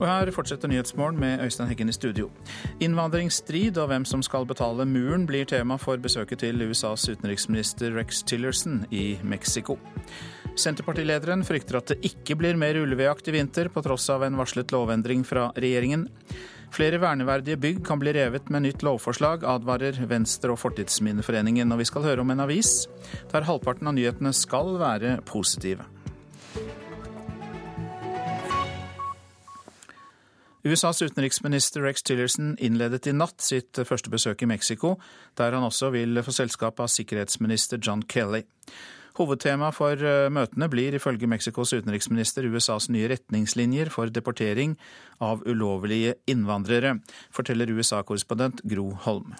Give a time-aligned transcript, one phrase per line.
[0.00, 2.30] Og her fortsetter Nyhetsmorgen med Øystein Heggen i studio.
[2.80, 8.22] Innvandringsstrid og hvem som skal betale muren blir tema for besøket til USAs utenriksminister Rex
[8.24, 9.76] Tillerson i Mexico.
[10.56, 14.72] Senterpartilederen frykter at det ikke blir mer ulvejakt i vinter, på tross av en varslet
[14.72, 16.08] lovendring fra regjeringen.
[16.72, 21.72] Flere verneverdige bygg kan bli revet med nytt lovforslag, advarer Venstre- og Fortidsminneforeningen.
[21.74, 22.86] Og vi skal høre om en avis
[23.32, 25.84] der halvparten av nyhetene skal være positive.
[30.60, 34.98] USAs utenriksminister Rex Tillerson innledet i natt sitt første besøk i Mexico,
[35.40, 38.42] der han også vil få selskap av sikkerhetsminister John Kelly.
[39.16, 44.76] Hovedtema for eh, møtene blir ifølge Mexicos utenriksminister USAs nye retningslinjer for deportering
[45.20, 46.98] av ulovlige innvandrere,
[47.32, 49.32] forteller USA-korrespondent Gro Holm.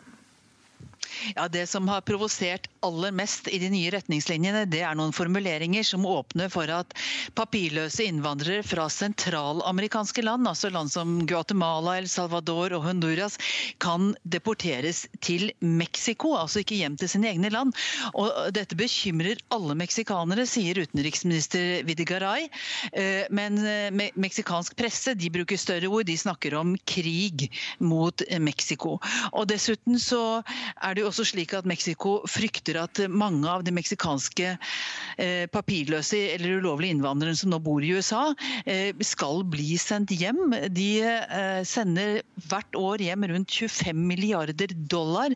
[1.36, 5.84] Ja, Det som har provosert aller mest i de nye retningslinjene, det er noen formuleringer
[5.86, 6.94] som åpner for at
[7.38, 13.36] papirløse innvandrere fra sentralamerikanske land, altså land som Guatemala, El Salvador og Honduras,
[13.82, 17.76] kan deporteres til Mexico, altså ikke hjem til sine egne land.
[18.14, 22.48] Og Dette bekymrer alle meksikanere, sier utenriksminister Videgaray.
[22.92, 27.48] Eh, men eh, meksikansk presse de bruker større ord, de snakker om krig
[27.78, 28.96] mot Mexico.
[29.32, 30.40] Og Dessuten så
[30.80, 36.20] er det jo også slik at Mexico frykter at mange av de meksikanske eh, papirløse
[36.36, 38.30] eller ulovlige innvandrerne som nå bor i USA,
[38.64, 40.54] eh, skal bli sendt hjem.
[40.74, 45.34] De eh, sender hvert år hjem rundt 25 milliarder dollar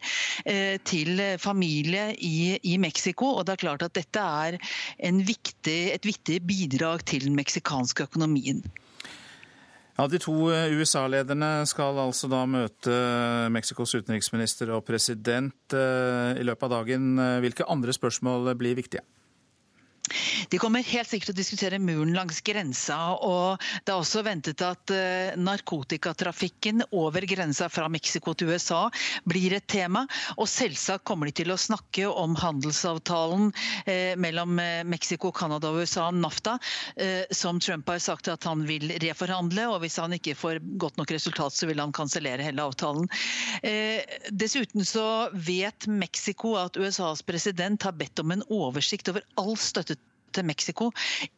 [0.89, 3.31] til familie i, i Mexico.
[3.39, 4.59] Og det er klart at dette er
[5.27, 8.63] viktig, et viktig bidrag til den meksikanske økonomien.
[9.95, 12.95] Ja, De to eh, USA-lederne skal altså da møte
[13.55, 17.13] Mexicos utenriksminister og president eh, i løpet av dagen.
[17.45, 19.05] Hvilke andre spørsmål blir viktige?
[20.51, 22.97] De kommer helt sikkert til å diskutere muren langs grensa.
[23.25, 28.83] og Det er også ventet at eh, narkotikatrafikken over grensa fra Mexico til USA
[29.29, 30.05] blir et tema.
[30.37, 33.49] Og selvsagt kommer de til å snakke om handelsavtalen
[33.87, 36.59] eh, mellom eh, Mexico, Canada og USA, NAFTA,
[37.35, 39.67] som Trump har sagt at han vil reforhandle.
[39.73, 43.09] og Hvis han ikke får godt nok resultat, så vil han kansellere hele avtalen.
[44.31, 49.95] Dessuten så vet Mexico at USAs president har bedt om en oversikt over all støtte
[50.35, 50.91] til Mexico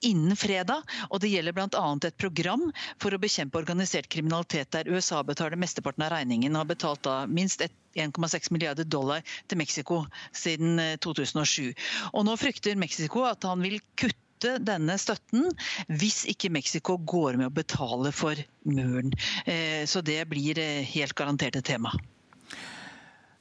[0.04, 0.84] innen fredag.
[1.10, 1.86] og Det gjelder bl.a.
[2.08, 2.68] et program
[3.02, 6.54] for å bekjempe organisert kriminalitet, der USA betaler mesteparten av regningen.
[6.56, 7.62] og har betalt da minst
[7.96, 11.70] 1,6 milliarder dollar til Mexico siden 2007.
[11.70, 11.74] Eh,
[12.12, 15.48] og Nå frykter Mexico at han vil kutte denne støtten
[15.88, 18.36] hvis ikke Mexico går med å betale for
[18.68, 19.14] muren.
[19.46, 21.94] Eh, så det blir eh, helt garantert et tema.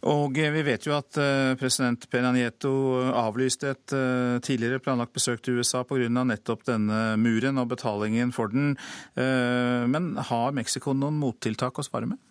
[0.05, 2.71] Og vi vet jo at eh, president Pena Nieto
[3.09, 6.09] avlyste et eh, tidligere planlagt besøk til USA pga.
[6.09, 8.75] nettopp denne muren og betalingen for den.
[9.17, 12.21] Eh, men har Mexico noen mottiltak å svare med?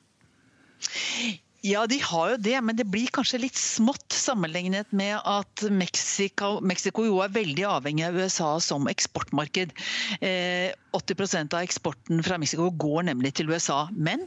[1.64, 6.58] Ja, de har jo det, men det blir kanskje litt smått sammenlignet med at Mexico,
[6.60, 9.72] Mexico jo er veldig avhengig av USA som eksportmarked.
[10.20, 13.84] Eh, 80% av eksporten fra Mexico går nemlig til USA.
[13.92, 14.26] Men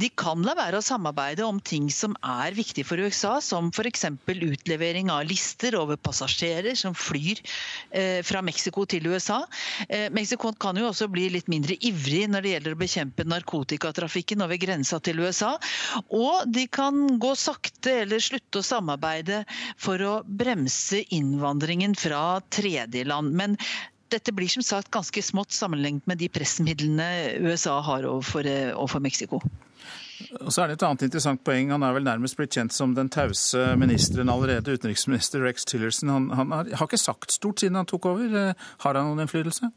[0.00, 4.06] de kan la være å samarbeide om ting som er viktig for USA, som f.eks.
[4.26, 7.42] utlevering av lister over passasjerer som flyr
[7.90, 9.42] eh, fra Mexico til USA.
[9.88, 14.44] Eh, Mexico kan jo også bli litt mindre ivrig når det gjelder å bekjempe narkotikatrafikken
[14.46, 15.54] over grensa til USA.
[16.14, 19.44] Og de kan gå sakte eller slutte å samarbeide
[19.80, 23.34] for å bremse innvandringen fra tredjeland.
[23.36, 23.56] Men
[24.12, 29.00] dette blir som sagt ganske smått sammenlignet med de pressmidlene USA har overfor, eh, overfor
[29.00, 29.40] Mexico.
[30.40, 31.70] Og så er det et annet interessant poeng.
[31.70, 36.08] Han er vel nærmest blitt kjent som den tause ministeren allerede, utenriksminister Rex Tillerson.
[36.08, 38.32] Han, han har, har, ikke sagt stort siden han tok over.
[38.32, 39.70] Eh, har han noen innflytelse?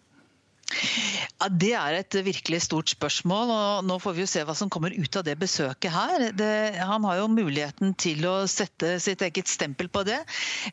[1.40, 3.52] Ja, Det er et virkelig stort spørsmål.
[3.52, 6.26] og Nå får vi jo se hva som kommer ut av det besøket her.
[6.36, 10.20] Det, han har jo muligheten til å sette sitt eget stempel på det.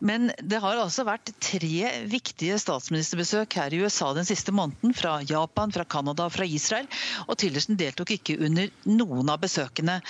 [0.00, 4.94] Men det har altså vært tre viktige statsministerbesøk her i USA den siste måneden.
[4.96, 6.88] Fra Japan, fra Canada og fra Israel.
[7.26, 10.00] Og Tillersen deltok ikke under noen av besøkene.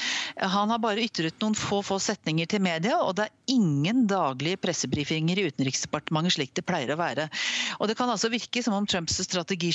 [0.40, 4.58] Han har bare ytret noen få, få setninger til media, og det er ingen daglige
[4.60, 7.28] pressebrifinger i Utenriksdepartementet slik det pleier å være.
[7.78, 9.20] Og Det kan altså virke som om Trumps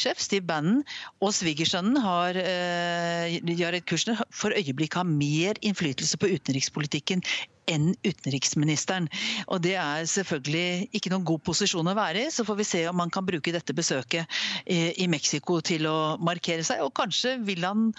[0.02, 0.82] strategisjef Steve Bannon
[1.22, 7.22] og svigersønnen har eh, Jared Kushner for øyeblikket har mer innflytelse på utenrikspolitikken
[7.70, 9.08] enn utenriksministeren.
[9.48, 12.32] Og Det er selvfølgelig ikke noen god posisjon å være i.
[12.34, 14.26] Så får vi se om han kan bruke dette besøket
[14.66, 16.82] i Mexico til å markere seg.
[16.84, 17.92] Og kanskje vil han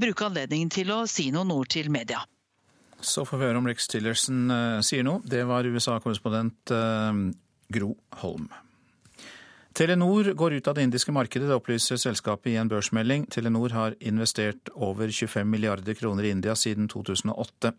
[0.00, 2.24] bruke anledningen til å si noen ord til media.
[3.02, 5.22] Så får vi høre om Rex Tillerson uh, sier noe.
[5.26, 6.74] Det var USA-korrespondent
[7.72, 8.50] Gro Holm.
[9.72, 13.24] Telenor går ut av det indiske markedet, det opplyser selskapet i en børsmelding.
[13.32, 17.72] Telenor har investert over 25 milliarder kroner i India siden 2008.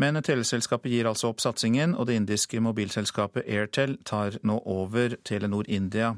[0.00, 5.68] Men teleselskapet gir altså opp satsingen, og det indiske mobilselskapet Airtel tar nå over Telenor
[5.68, 6.16] India,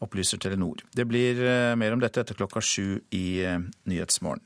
[0.00, 0.84] opplyser Telenor.
[0.94, 3.58] Det blir eh, mer om dette etter klokka sju i eh,
[3.90, 4.44] Nyhetsmorgen.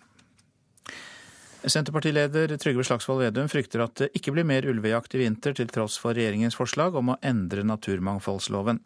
[1.60, 5.98] Senterpartileder Trygve Slagsvold Vedum frykter at det ikke blir mer ulvejakt i vinter, til tross
[6.00, 8.80] for regjeringens forslag om å endre naturmangfoldsloven.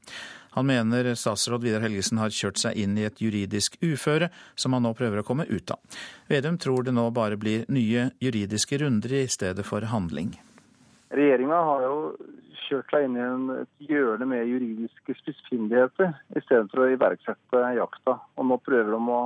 [0.54, 4.84] Han mener statsråd Vidar Helgesen har kjørt seg inn i et juridisk uføre som han
[4.86, 5.82] nå prøver å komme ut av.
[6.30, 10.36] Vedum tror det nå bare blir nye juridiske runder i stedet for handling.
[11.14, 11.96] Regjeringa har jo
[12.64, 18.18] kjørt seg inn i en, et hjørne med juridiske spissfindigheter, istedenfor å iverksette jakta.
[18.38, 19.24] Og nå prøver de å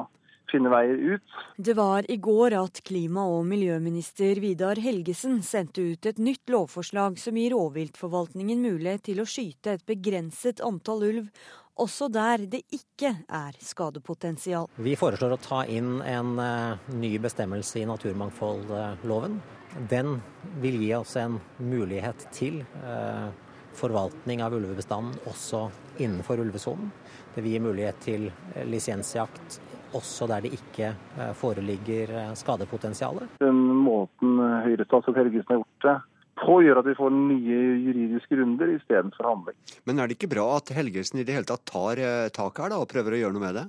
[0.51, 1.37] finne veier ut.
[1.57, 7.19] Det var i går at klima- og miljøminister Vidar Helgesen sendte ut et nytt lovforslag
[7.21, 11.33] som gir rovviltforvaltningen mulighet til å skyte et begrenset antall ulv,
[11.79, 14.67] også der det ikke er skadepotensial.
[14.83, 19.39] Vi foreslår å ta inn en uh, ny bestemmelse i naturmangfoldloven.
[19.91, 20.17] Den
[20.63, 23.29] vil gi oss en mulighet til uh,
[23.79, 25.69] forvaltning av ulvebestanden også
[26.03, 26.91] innenfor ulvesonen.
[27.35, 28.31] Det vil gi mulighet til
[28.67, 29.61] lisensjakt
[29.97, 32.39] også der det ikke eh, foreligger skadepotensialet?
[32.39, 33.21] skadepotensial?
[33.43, 35.97] Den måten eh, Høyre-statsråd Helgesen har gjort det
[36.39, 39.59] på, gjør at vi får nye juridiske runder istedenfor handling.
[39.91, 42.03] Men er det ikke bra at Helgesen i det hele tatt tar
[42.35, 43.67] tak her da, og prøver å gjøre noe med det?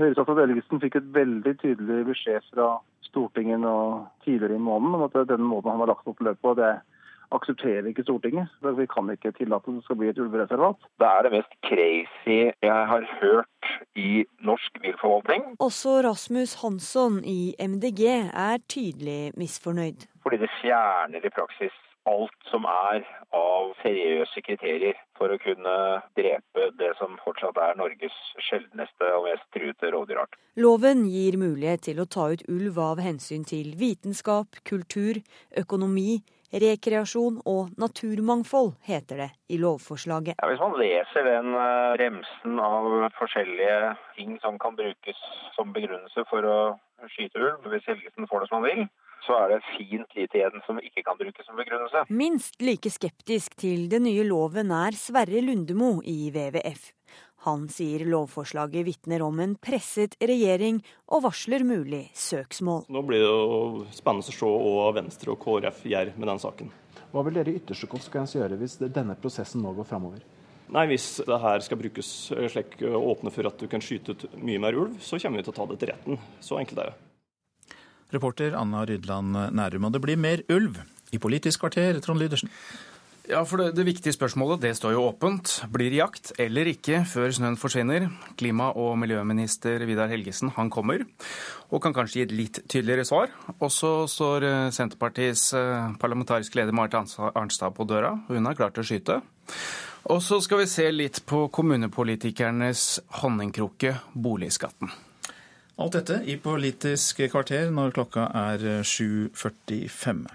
[0.00, 2.74] Høyre-statsråd Helgesen fikk et veldig tydelig beskjed fra
[3.08, 6.54] Stortinget og tidligere i måneden om at den måten han har lagt opp løpet på,
[6.56, 6.72] det
[7.36, 8.48] aksepterer ikke Stortinget.
[8.62, 10.88] Vi kan ikke tillate at det skal bli et ulvereservat.
[11.00, 15.42] Det er det mest crazy jeg har hørt i norsk viltforvaltning.
[15.60, 18.02] Også Rasmus Hansson i MDG
[18.48, 20.08] er tydelig misfornøyd.
[20.22, 21.74] Fordi det fjerner i praksis
[22.10, 23.04] alt som er
[23.36, 25.74] av seriøse kriterier for å kunne
[26.18, 30.36] drepe det som fortsatt er Norges sjeldneste og mest truede rovdyrart.
[30.58, 35.22] Loven gir mulighet til å ta ut ulv av hensyn til vitenskap, kultur,
[35.62, 40.36] økonomi, rekreasjon og naturmangfold, heter det i lovforslaget.
[40.36, 45.22] Ja, hvis man leser den uh, remsen av forskjellige ting som kan brukes
[45.56, 46.58] som begrunnelse for å
[47.14, 48.84] skyte ulv, hvis Helgesen får det som han vil,
[49.26, 52.04] så er det fint lite igjen som ikke kan brukes som begrunnelse.
[52.10, 56.90] Minst like skeptisk til den nye loven er Sverre Lundemo i WWF.
[57.42, 60.78] Han sier lovforslaget vitner om en presset regjering,
[61.10, 62.84] og varsler mulig søksmål.
[62.92, 66.70] Nå blir det jo spennende å se hva Venstre og KrF gjør med den saken.
[67.10, 70.22] Hva vil dere i ytterste konsekvens gjøre hvis denne prosessen nå går framover?
[70.72, 74.22] Nei, Hvis det her skal brukes slik å åpne for at du kan skyte ut
[74.40, 76.22] mye mer ulv, så kommer vi til å ta det til retten.
[76.40, 77.76] Så enkelt er det.
[78.14, 79.90] Reporter Anna Rydland Nærum.
[79.90, 80.78] Og det blir mer ulv
[81.12, 82.48] i Politisk kvarter, Trond Lydersen.
[83.30, 85.60] Ja, for det, det, viktige spørsmålet det står jo åpent.
[85.70, 88.08] Blir jakt eller ikke før snøen forsvinner?
[88.40, 91.04] Klima- og miljøminister Vidar Helgesen han kommer,
[91.70, 93.30] og kan kanskje gi et litt tydeligere svar.
[93.60, 98.16] Og så står eh, Senterpartiets eh, parlamentariske leder Marit Arnstad på døra.
[98.26, 99.20] Hun har klart å skyte.
[100.10, 102.86] Og så skal vi se litt på kommunepolitikernes
[103.22, 104.90] honningkrukke, boligskatten.
[105.78, 110.26] Alt dette i Politisk kvarter når klokka er 7.45.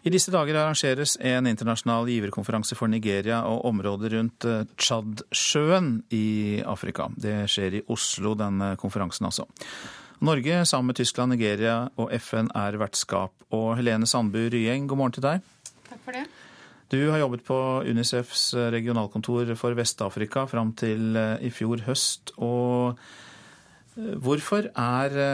[0.00, 6.60] I disse dager arrangeres en internasjonal giverkonferanse for Nigeria og området rundt eh, Tsjadsjøen i
[6.64, 7.10] Afrika.
[7.20, 9.44] Det skjer i Oslo, denne konferansen altså.
[10.24, 13.36] Norge sammen med Tyskland, Nigeria og FN er vertskap.
[13.52, 15.44] Og Helene Sandbu Ryeng, god morgen til deg.
[15.90, 16.24] Takk for det.
[16.90, 22.38] Du har jobbet på Unicefs regionalkontor for Vest-Afrika fram til eh, i fjor høst.
[22.40, 22.96] Og
[24.00, 25.24] eh, hvorfor er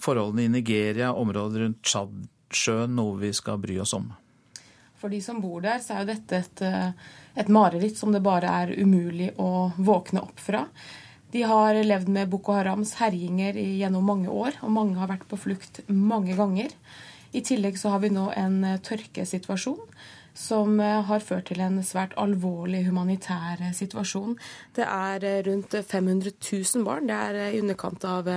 [0.00, 2.14] forholdene i Nigeria, området rundt Tsjad,
[2.56, 4.10] sjøen noe vi skal bry oss om?
[5.00, 6.90] For de som bor der, så er jo dette et, eh,
[7.40, 10.66] et mareritt som det bare er umulig å våkne opp fra.
[11.32, 15.38] De har levd med Boko Harams herjinger gjennom mange år, og mange har vært på
[15.38, 16.74] flukt mange ganger.
[17.32, 19.80] I tillegg så har vi nå en eh, tørkesituasjon
[20.34, 24.36] som eh, har ført til en svært alvorlig humanitær situasjon.
[24.76, 27.08] Det er rundt 500 000 barn.
[27.08, 28.28] Det er i underkant av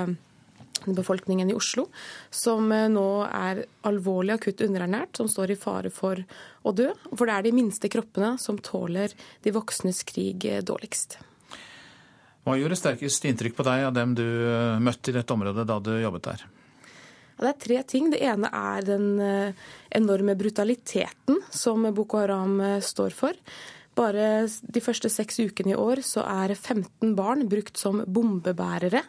[0.85, 1.87] befolkningen i Oslo,
[2.29, 6.19] som eh, nå er alvorlig akutt underernært, som står i fare for
[6.63, 6.89] å dø.
[7.13, 9.13] For det er de minste kroppene som tåler
[9.43, 11.19] de voksnes krig eh, dårligst.
[12.43, 15.79] Hva gjorde sterkest inntrykk på deg av dem du eh, møtte i dette området da
[15.83, 16.47] du jobbet der?
[17.33, 18.09] Ja, det er tre ting.
[18.13, 19.07] Det ene er den
[19.89, 23.39] enorme brutaliteten som Boko Haram står for.
[23.97, 29.01] Bare de første seks ukene i år så er 15 barn brukt som bombebærere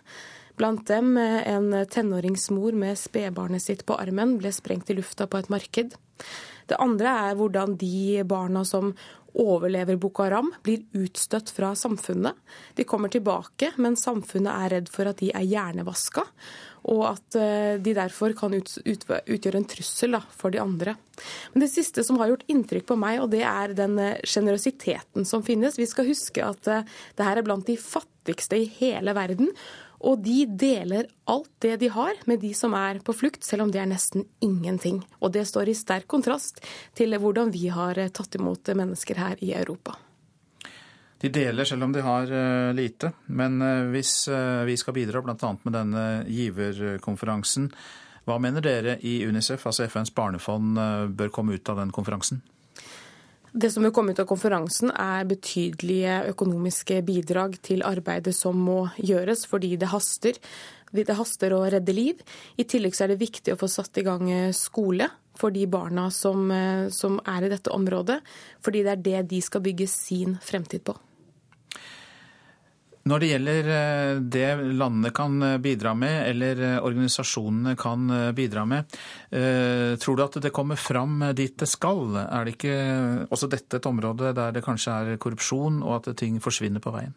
[0.60, 5.50] Blant dem en tenåringsmor med spedbarnet sitt på armen ble sprengt i lufta på et
[5.50, 5.96] marked.
[6.70, 8.92] Det andre er hvordan de barna som
[9.34, 12.38] overlever Boko Haram, blir utstøtt fra samfunnet.
[12.78, 16.22] De kommer tilbake, men samfunnet er redd for at de er hjernevaska,
[16.92, 20.94] og at eh, de derfor kan utgjøre en trussel for de andre.
[21.52, 25.26] Men det siste som har gjort inntrykk på meg, og det er den eh, sjenerøsiteten
[25.28, 25.80] som finnes.
[25.80, 26.86] Vi skal huske at eh,
[27.18, 29.50] det her er blant de fattigste i hele verden.
[30.04, 33.72] Og de deler alt det de har med de som er på flukt, selv om
[33.72, 35.00] det er nesten ingenting.
[35.24, 36.60] Og det står i sterk kontrast
[36.96, 39.96] til hvordan vi har tatt imot mennesker her i Europa.
[41.24, 43.14] De deler selv om de har eh, lite.
[43.26, 45.52] Men eh, hvis eh, vi skal bidra bl.a.
[45.62, 47.70] med denne giverkonferansen,
[48.28, 50.78] hva mener dere i UNICEF, altså FNs barnefond,
[51.16, 52.40] bør komme ut av den konferansen?
[53.54, 58.88] Det som vil komme ut av konferansen, er betydelige økonomiske bidrag til arbeidet som må
[58.98, 60.40] gjøres, fordi det haster.
[60.90, 62.18] Det haster å redde liv.
[62.58, 65.06] I tillegg er det viktig å få satt i gang eh, skole
[65.38, 68.20] for de barna som, eh, som er i dette området,
[68.58, 70.98] fordi det er det de skal bygge sin fremtid på.
[73.04, 74.46] Når det gjelder eh, det
[74.80, 78.96] landene kan eh, bidra med, eller eh, organisasjonene kan bidra med,
[80.00, 82.16] tror du at det kommer fram dit det skal?
[82.22, 82.76] Er det ikke
[83.34, 87.12] også dette et område der det kanskje er korrupsjon, og at ting forsvinner på veien?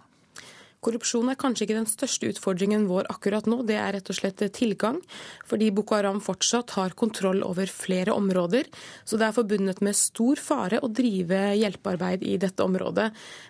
[0.87, 4.39] Korrupsjon er kanskje ikke den største utfordringen vår akkurat nå, det er rett og slett
[4.55, 5.01] tilgang.
[5.49, 8.69] Fordi Boko Haram fortsatt har kontroll over flere områder.
[9.03, 13.09] Så det er forbundet med stor fare å drive hjelpearbeid i dette området.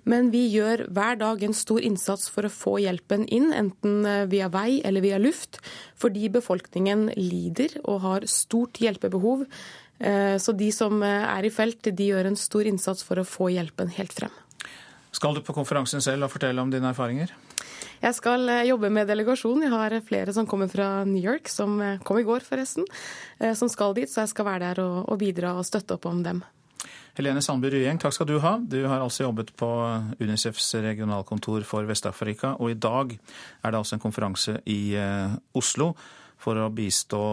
[0.09, 4.01] Men vi gjør hver dag en stor innsats for å få hjelpen inn, enten
[4.31, 5.61] via vei eller via luft.
[6.01, 9.45] Fordi befolkningen lider og har stort hjelpebehov.
[9.99, 13.53] Eh, så de som er i felt, de gjør en stor innsats for å få
[13.53, 14.33] hjelpen helt frem.
[15.17, 17.31] Skal du på konferansen selv og fortelle om dine erfaringer?
[18.03, 19.63] Jeg skal eh, jobbe med delegasjon.
[19.65, 22.85] Jeg har flere som kommer fra New York, som eh, kom i går forresten,
[23.39, 24.11] eh, som skal dit.
[24.11, 26.43] Så jeg skal være der og bidra og støtte opp om dem.
[27.17, 28.53] Helene Sandby Ryeng, takk skal du ha.
[28.61, 29.71] Du har altså jobbet på
[30.21, 34.93] Unicefs regionalkontor for Vest-Afrika, og i dag er det altså en konferanse i
[35.57, 35.95] Oslo
[36.37, 37.23] for å bistå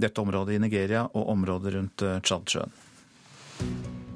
[0.00, 4.07] dette området i Nigeria og området rundt Tsjadsjøen.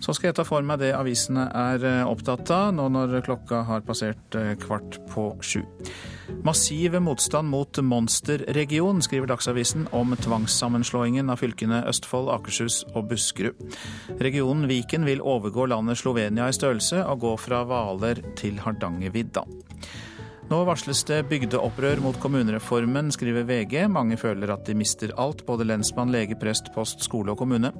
[0.00, 3.62] Så skal jeg ta for meg det avisene er eh, opptatt av, nå når klokka
[3.68, 5.62] har passert eh, kvart på sju.
[6.46, 13.78] Massive motstand mot monsterregion, skriver Dagsavisen om tvangssammenslåingen av fylkene Østfold, Akershus og Buskerud.
[14.22, 19.46] Regionen Viken vil overgå landet Slovenia i størrelse og gå fra Hvaler til Hardangervidda.
[20.46, 23.80] Nå varsles det bygdeopprør mot kommunereformen, skriver VG.
[23.90, 27.72] Mange føler at de mister alt, både lensmann, lege, prest, post, skole og kommune.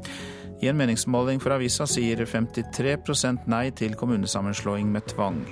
[0.59, 5.45] I en meningsmåling for avisa sier 53% nei til kommunesammenslåing med tvang.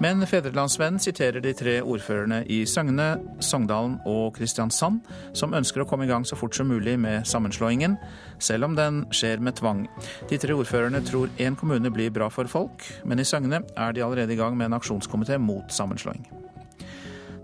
[0.00, 5.02] Men Fedrelandsvennen siterer de tre ordførerne i Søgne, Sogndalen og Kristiansand,
[5.36, 7.98] som ønsker å komme i gang så fort som mulig med sammenslåingen,
[8.40, 9.84] selv om den skjer med tvang.
[10.32, 14.06] De tre ordførerne tror én kommune blir bra for folk, men i Søgne er de
[14.06, 16.39] allerede i gang med en aksjonskomité mot sammenslåing.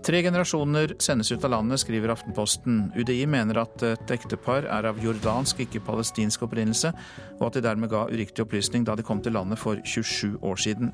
[0.05, 2.91] Tre generasjoner sendes ut av landet, skriver Aftenposten.
[2.95, 6.93] UDI mener at et ektepar er av jordansk, ikke palestinsk opprinnelse,
[7.39, 10.61] og at de dermed ga uriktig opplysning da de kom til landet for 27 år
[10.63, 10.93] siden.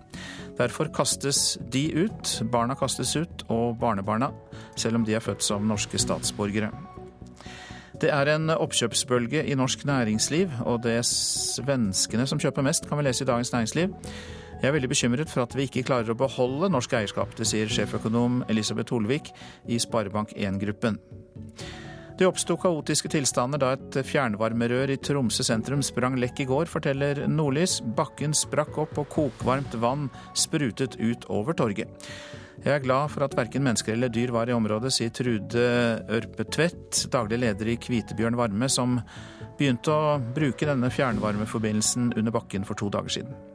[0.58, 4.32] Derfor kastes de ut, barna kastes ut, og barnebarna,
[4.76, 6.72] selv om de er født som norske statsborgere.
[8.02, 12.98] Det er en oppkjøpsbølge i norsk næringsliv, og det er svenskene som kjøper mest, kan
[13.00, 13.94] vi lese i Dagens Næringsliv.
[14.64, 17.34] Jeg er veldig bekymret for at vi ikke klarer å beholde norsk eierskap.
[17.36, 19.34] Det sier sjeføkonom Elisabeth Holvik
[19.68, 20.96] i Sparebank1-gruppen.
[22.16, 27.26] Det oppsto kaotiske tilstander da et fjernvarmerør i Tromsø sentrum sprang lekk i går, forteller
[27.28, 27.82] Nordlys.
[27.98, 31.92] Bakken sprakk opp og kokvarmt vann sprutet ut over torget.
[32.64, 35.66] Jeg er glad for at verken mennesker eller dyr var i området, sier Trude
[36.08, 38.96] Ørpetvedt, daglig leder i Kvitebjørn Varme, som
[39.60, 43.53] begynte å bruke denne fjernvarmeforbindelsen under bakken for to dager siden.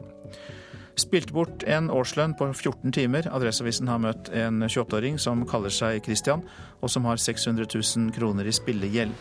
[0.99, 3.29] Spilte bort en årslønn på 14 timer.
[3.31, 6.43] Adresseavisen har møtt en 28-åring som kaller seg Christian,
[6.83, 9.15] og som har 600 000 kroner i spillegjeld.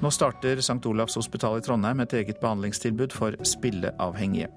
[0.00, 0.80] Nå starter St.
[0.88, 4.48] Olavs hospital i Trondheim et eget behandlingstilbud for spilleavhengige.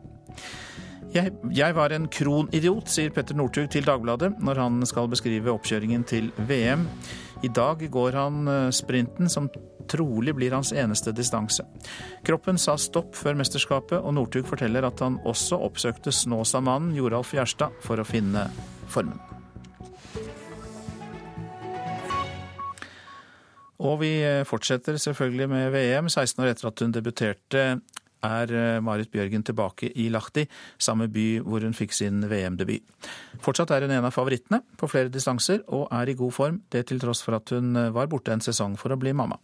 [1.13, 6.07] Jeg, jeg, var en kronidiot, sier Petter Northug til Dagbladet når han skal beskrive oppkjøringen
[6.09, 6.87] til VM.
[7.43, 9.51] I dag går han eh, sprinten som
[9.89, 11.65] trolig blir hans eneste distanse.
[12.25, 17.75] Kroppen sa stopp før mesterskapet, og Northug forteller at han også oppsøkte Snåsamannen Joralf Gjerstad
[17.83, 18.47] for å finne
[18.91, 19.19] formen.
[23.83, 24.13] Og vi
[24.47, 26.07] fortsetter selvfølgelig med VM.
[26.07, 27.63] 16 år etter at hun debuterte
[28.23, 30.45] er eh, Marit Bjørgen tilbake i Lahti,
[30.79, 32.85] samme by hvor hun fikk sin VM-debut.
[33.43, 36.87] Fortsatt er hun en av favorittene på flere distanser, og er i god form, det
[36.89, 39.39] til tross for at hun eh, var borte en sesong for å bli mamma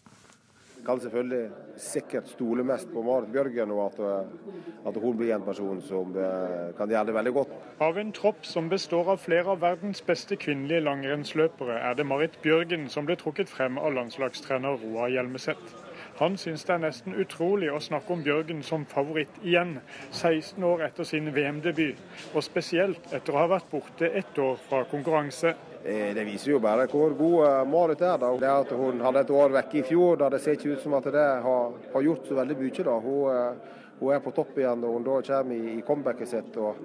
[0.89, 5.45] kan selvfølgelig sikkert stole mest på Marit Bjørgen, og at, eh, at, hun blir en
[5.45, 7.51] person som eh, kan gjøre det veldig godt.
[7.79, 12.39] Av en tropp som består av flere av verdens beste kvinnelige langrennsløpere, er det Marit
[12.41, 15.77] Bjørgen som ble trukket frem av landslagstrener Roar Hjelmeset.
[16.19, 19.77] Han syns det er nesten utrolig å snakke om Bjørgen som favoritt igjen,
[20.09, 22.01] 16 år etter sin VM-debut,
[22.33, 25.53] og spesielt etter å ha vært borte ett år fra konkurranse.
[25.89, 28.17] Eh, det viser jo bare hvor god eh, Marit er.
[28.21, 28.29] da.
[28.37, 30.93] Det at Hun hadde et år vekke i fjor, da det ser ikke ut som
[30.99, 32.83] at det har, har gjort så veldig mye.
[32.85, 32.97] da.
[33.05, 36.59] Hun, eh, hun, er på topp igjen når hun da kommer i, i comebacket sitt.
[36.61, 36.77] og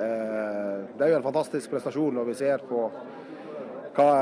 [0.00, 2.86] eh, Det er jo en fantastisk prestasjon når vi ser på
[3.98, 4.12] hva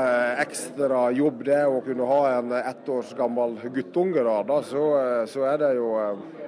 [0.41, 4.23] ekstra jobb det er å kunne ha en ett års gammel guttunge.
[4.25, 4.83] da, da så,
[5.29, 5.91] så er det jo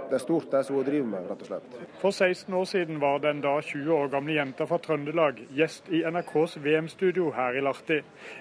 [0.10, 1.76] det er stort det som hun driver med, rett og slett.
[2.02, 6.02] For 16 år siden var den da 20 år gamle jenta fra Trøndelag gjest i
[6.02, 8.00] NRKs VM-studio her i Larti.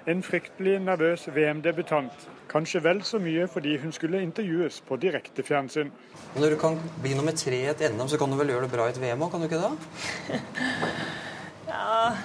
[0.08, 2.24] En fryktelig nervøs VM-debutant.
[2.48, 5.92] Kanskje vel så mye fordi hun skulle intervjues på direktefjernsyn.
[6.40, 8.72] Når du kan bli nummer tre i et NM, så kan du vel gjøre det
[8.72, 10.32] bra i et VM òg, kan du ikke det?
[11.74, 12.16] ja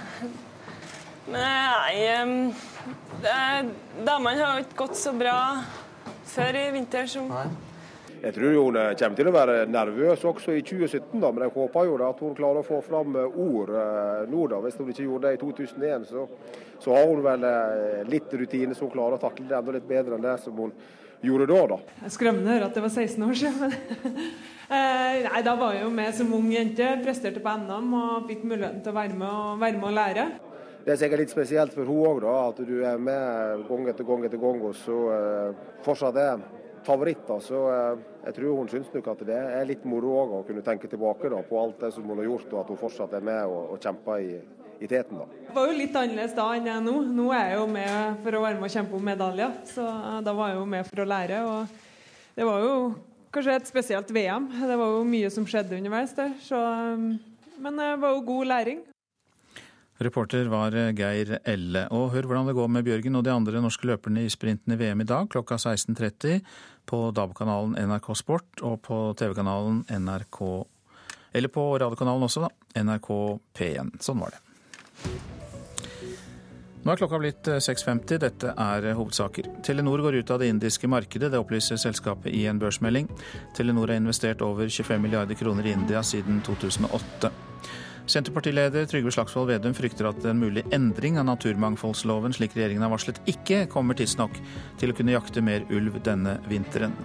[1.31, 2.51] Nei
[4.03, 5.37] Damene har jo ikke gått så bra
[6.33, 7.45] før i vinter som Nei.
[8.23, 11.51] Jeg tror hun eh, kommer til å være nervøs også i 2017, da, men jeg
[11.57, 14.45] håper jo at hun klarer å få fram eh, ord eh, nå.
[14.47, 14.61] da.
[14.63, 16.23] Hvis hun ikke gjorde det i 2001, så,
[16.85, 17.43] så har hun vel
[18.07, 20.71] litt rutine så hun klarer å takle det enda litt bedre enn det som hun
[21.23, 21.59] gjorde da.
[21.73, 22.07] da.
[22.15, 23.75] Skremmende å høre at det var 16 år siden.
[25.27, 28.79] Nei, Da var jeg jo med som ung jente, presterte på NM og fikk muligheten
[28.85, 30.27] til å være med og, være med og lære.
[30.83, 34.25] Det er sikkert litt spesielt for hun òg, at du er med gang etter gang
[34.27, 36.43] etter gang, og så uh, fortsatt er
[36.83, 37.39] favoritter.
[37.39, 40.63] Så eh, jeg tror hun syns nok at det er litt moro òg å kunne
[40.65, 43.23] tenke tilbake da, på alt det som hun har gjort, og at hun fortsatt er
[43.25, 44.35] med og, og kjemper i,
[44.83, 45.21] i teten.
[45.21, 45.27] da.
[45.47, 46.97] Det var jo litt annerledes da enn jeg nå.
[47.15, 49.57] Nå er jeg jo med for å være med og kjempe om medaljer.
[49.71, 51.41] Så eh, da var jeg jo med for å lære.
[51.47, 52.77] og Det var jo
[53.33, 54.49] kanskje et spesielt VM.
[54.59, 56.35] Det var jo mye som skjedde underveis der.
[56.43, 58.83] Så, eh, men det var jo god læring.
[60.01, 61.85] Reporter var Geir Elle.
[61.93, 64.79] Og hør hvordan det går med Bjørgen og de andre norske løperne i sprinten i
[64.79, 66.41] VM i dag klokka 16.30
[66.89, 70.41] på DAB-kanalen NRK Sport og på TV-kanalen NRK
[71.33, 72.83] Eller på radiokanalen også, da.
[72.83, 73.13] NRK
[73.57, 73.95] P1.
[74.01, 74.41] Sånn var det.
[76.83, 78.17] Nå er klokka blitt 6.50.
[78.19, 79.47] Dette er hovedsaker.
[79.63, 83.07] Telenor går ut av det indiske markedet, det opplyser selskapet i en børsmelding.
[83.55, 87.31] Telenor har investert over 25 milliarder kroner i India siden 2008.
[88.05, 93.21] Senterpartileder Trygve Slagsvold Vedum frykter at en mulig endring av naturmangfoldsloven, slik regjeringen har varslet,
[93.31, 94.35] ikke kommer tidsnok
[94.81, 96.95] til å kunne jakte mer ulv denne vinteren.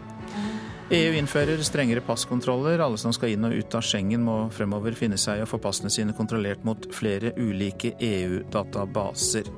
[0.90, 2.80] EU innfører strengere passkontroller.
[2.80, 5.92] Alle som skal inn og ut av Schengen må fremover finne seg å få passene
[5.92, 9.52] sine kontrollert mot flere ulike EU-databaser.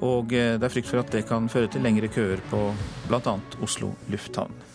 [0.00, 2.62] Og eh, det er frykt for at det kan føre til lengre køer på
[3.10, 3.36] bl.a.
[3.64, 4.65] Oslo lufthavn.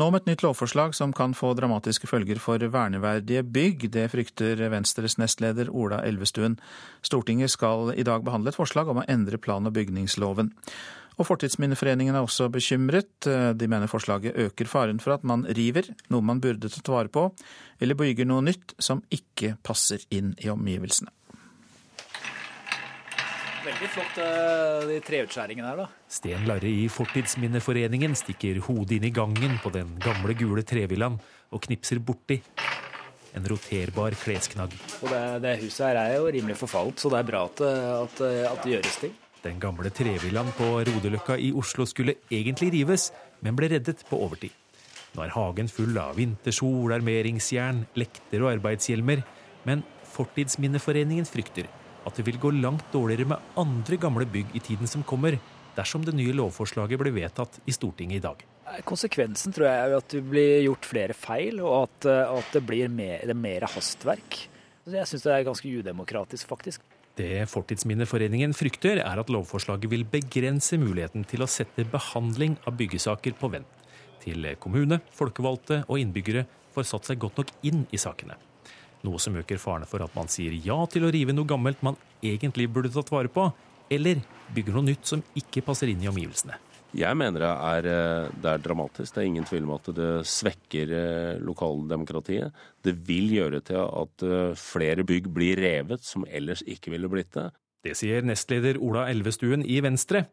[0.00, 3.82] Nå om et nytt lovforslag som kan få dramatiske følger for verneverdige bygg.
[3.92, 6.54] Det frykter Venstres nestleder Ola Elvestuen.
[7.04, 10.54] Stortinget skal i dag behandle et forslag om å endre plan- og bygningsloven.
[11.20, 13.28] Og Fortidsminneforeningen er også bekymret.
[13.28, 17.28] De mener forslaget øker faren for at man river noe man burde tatt vare på,
[17.76, 21.12] eller bygger noe nytt som ikke passer inn i omgivelsene.
[23.80, 25.86] Veldig flott, eh, de treutskjæringene her, da.
[26.12, 31.16] Sten Larre i Fortidsminneforeningen stikker hodet inn i gangen på den gamle, gule trevillaen
[31.48, 32.36] og knipser borti
[33.32, 34.76] en roterbar klesknagg.
[35.00, 38.20] Og det, det, huset her er jo rimelig forfalt, så det er bra at, at,
[38.50, 39.16] at det gjøres ting.
[39.48, 44.52] Den gamle trevillaen på Rodeløkka i Oslo skulle egentlig rives, men ble reddet på overtid.
[45.16, 49.24] Nå er hagen full av vintersol, armeringsjern, lekter og arbeidshjelmer,
[49.64, 51.70] men Fortidsminneforeningen frykter
[52.10, 55.38] at det vil gå langt dårligere med andre gamle bygg i tiden som kommer,
[55.76, 58.42] dersom det nye lovforslaget blir vedtatt i Stortinget i dag.
[58.86, 62.62] Konsekvensen tror jeg er at det blir gjort flere feil, og at, eh, at det
[62.66, 64.46] blir mer, det mer hastverk.
[64.90, 66.82] Jeg syns det er ganske udemokratisk, faktisk.
[67.18, 73.36] Det Fortidsminneforeningen frykter, er at lovforslaget vil begrense muligheten til å sette behandling av byggesaker
[73.38, 73.68] på vent,
[74.22, 78.38] til kommune, folkevalgte og innbyggere får satt seg godt nok inn i sakene.
[79.06, 81.96] Noe som øker farene for at man sier ja til å rive noe gammelt man
[82.20, 83.46] egentlig burde tatt vare på,
[83.90, 84.20] eller
[84.54, 86.58] bygger noe nytt som ikke passer inn i omgivelsene.
[86.90, 89.14] Jeg mener det er, eh, det er, dramatisk.
[89.14, 92.50] Det er ingen tvil om at det svekker eh, lokaldemokratiet.
[92.82, 97.30] Det vil gjøre til at eh, flere bygg blir revet som ellers ikke ville blitt
[97.38, 97.46] det.
[97.86, 100.26] Det sier nestleder Ola Elvestuen i Venstre.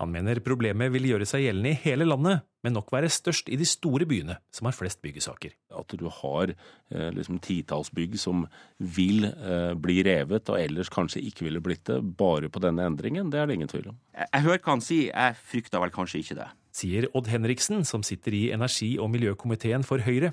[0.00, 3.58] Han mener problemet vil gjøre seg gjeldende i hele landet, men nok være størst i
[3.60, 5.52] de store byene, som har flest byggesaker.
[5.76, 8.46] At du har eh, liksom titalls bygg som
[8.80, 13.28] vil eh, bli revet, og ellers kanskje ikke ville blitt det, bare på denne endringen,
[13.32, 14.00] det er det ingen tvil om.
[14.16, 16.48] Jeg hører hva han sier, jeg frykter vel kanskje ikke det.
[16.80, 20.32] Sier Odd Henriksen, som sitter i energi- og miljøkomiteen for Høyre.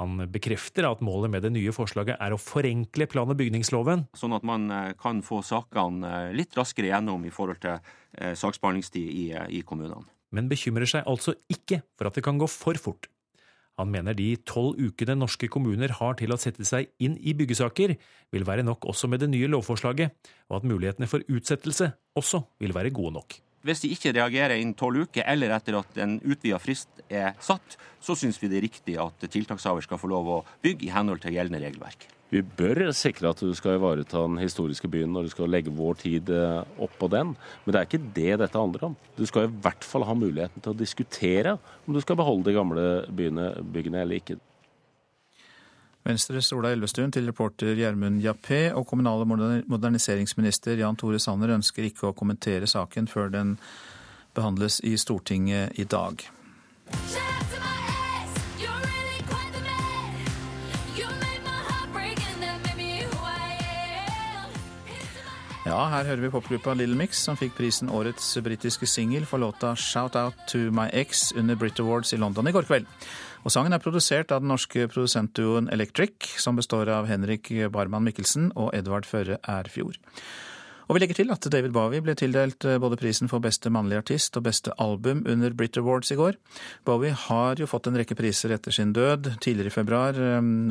[0.00, 4.06] Han bekrefter at målet med det nye forslaget er å forenkle plan- og bygningsloven.
[4.16, 8.32] Sånn at man eh, kan få sakene eh, litt raskere gjennom i forhold til eh,
[8.38, 9.26] saksbehandlingstid i,
[9.58, 10.08] i kommunene.
[10.32, 13.10] Men bekymrer seg altså ikke for at det kan gå for fort.
[13.80, 17.94] Han mener de tolv ukene norske kommuner har til å sette seg inn i byggesaker,
[18.32, 20.12] vil være nok også med det nye lovforslaget,
[20.50, 23.38] og at mulighetene for utsettelse også vil være gode nok.
[23.62, 27.76] Hvis de ikke reagerer innen tolv uker, eller etter at en utvida frist er satt,
[28.02, 31.22] så syns vi det er riktig at tiltakshaver skal få lov å bygge i henhold
[31.22, 32.08] til gjeldende regelverk.
[32.32, 35.98] Vi bør sikre at du skal ivareta den historiske byen når du skal legge vår
[36.00, 37.34] tid oppå opp på den.
[37.64, 38.94] Men det er ikke det dette handler om.
[39.18, 42.56] Du skal i hvert fall ha muligheten til å diskutere om du skal beholde de
[42.56, 44.38] gamle byene, byggene eller ikke.
[46.02, 49.30] Venstres Ola Elvestuen til reporter Gjermund Jappé og kommunal- og
[49.70, 53.56] moderniseringsminister Jan Tore Sanner ønsker ikke å kommentere saken før den
[54.34, 56.26] behandles i Stortinget i dag.
[65.62, 69.76] Ja, her hører vi popgruppa Little Mix, som fikk prisen Årets britiske singel for låta
[69.76, 72.86] 'Shout Out To My Ex' under Brit Awards i London i går kveld.
[73.42, 78.52] Og Sangen er produsert av den norske produsentduoen Electric, som består av Henrik Barman Mikkelsen
[78.54, 79.98] og Edvard Føre Erfjord.
[80.86, 84.38] Og vi legger til at David Bowie ble tildelt både prisen for beste mannlige artist
[84.38, 86.38] og beste album under Brit Awards i går.
[86.86, 89.32] Bowie har jo fått en rekke priser etter sin død.
[89.42, 90.22] Tidligere i februar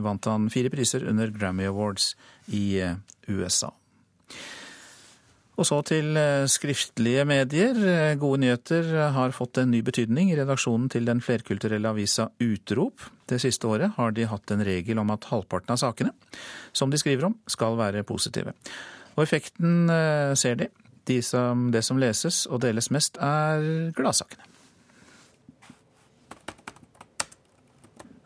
[0.06, 2.14] vant han fire priser under Grammy Awards
[2.48, 2.84] i
[3.28, 3.72] USA.
[5.62, 6.18] Og så til
[6.50, 7.76] skriftlige medier.
[8.18, 13.06] Gode nyheter har fått en ny betydning i redaksjonen til den flerkulturelle avisa Utrop.
[13.30, 16.16] Det siste året har de hatt en regel om at halvparten av sakene
[16.74, 18.56] som de skriver om, skal være positive.
[19.14, 19.92] Og effekten
[20.40, 20.72] ser de.
[21.06, 24.51] de som, det som leses og deles mest, er gladsakene.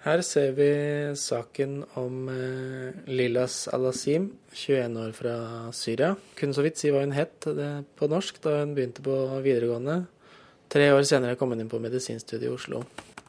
[0.06, 0.70] Her ser vi
[1.18, 2.28] saken om
[3.10, 5.34] Lilas Al-Asim, 21 år fra
[5.74, 6.12] Syria.
[6.38, 10.04] Kunne så vidt si hva hun het på norsk da hun begynte på videregående.
[10.70, 12.84] Tre år senere kom hun inn på medisinstudiet i Oslo.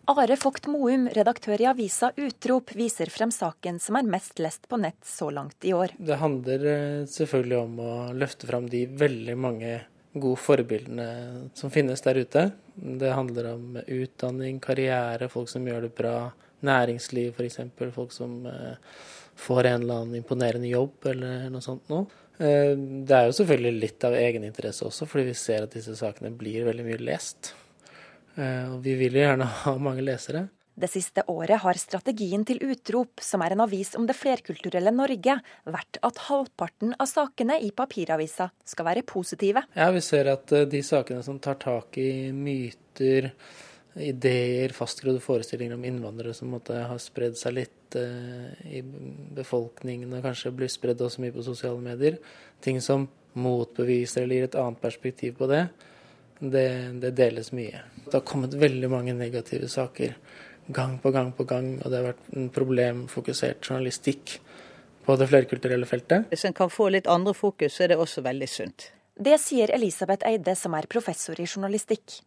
[0.07, 4.79] Are Vogt Moum, redaktør i avisa Utrop, viser frem saken som er mest lest på
[4.79, 5.97] nett så langt i år.
[5.99, 9.73] Det handler eh, selvfølgelig om å løfte frem de veldig mange
[10.13, 11.09] gode forbildene
[11.59, 12.45] som finnes der ute.
[12.77, 16.17] Det handler om utdanning, karriere, folk som gjør det bra
[16.65, 17.61] næringsliv f.eks.
[17.95, 18.79] Folk som eh,
[19.37, 22.07] får en eller annen imponerende jobb eller noe sånt noe.
[22.39, 26.33] Eh, det er jo selvfølgelig litt av egeninteresse også, fordi vi ser at disse sakene
[26.37, 27.55] blir veldig mye lest.
[28.37, 30.49] Eh, og vi vil jo gjerne ha mange lesere.
[30.77, 35.39] Det siste året har strategien til Utrop, som er en avis om det flerkulturelle Norge,
[35.65, 39.63] vært at halvparten av sakene i papiravisa skal være positive.
[39.73, 43.31] Ja, vi ser at de sakene som tar tak i myter,
[43.97, 48.83] ideer, fastgrodde forestillinger om innvandrere som måtte ha spredd seg litt eh, i
[49.37, 52.19] befolkningen og kanskje blir spredd også mye på sosiale medier.
[52.65, 55.67] Ting som motbeviser eller gir et annet perspektiv på det,
[56.41, 56.69] det,
[57.03, 57.83] det deles mye.
[58.05, 60.17] Det har kommet veldig mange negative saker
[60.67, 64.39] gang på gang på gang, og det har vært en problemfokusert journalistikk
[65.07, 66.27] på det flerkulturelle feltet.
[66.33, 68.91] Hvis en kan få litt andre fokus, så er det også veldig sunt.
[69.17, 72.19] Det sier Elisabeth Eide, som er professor i journalistikk.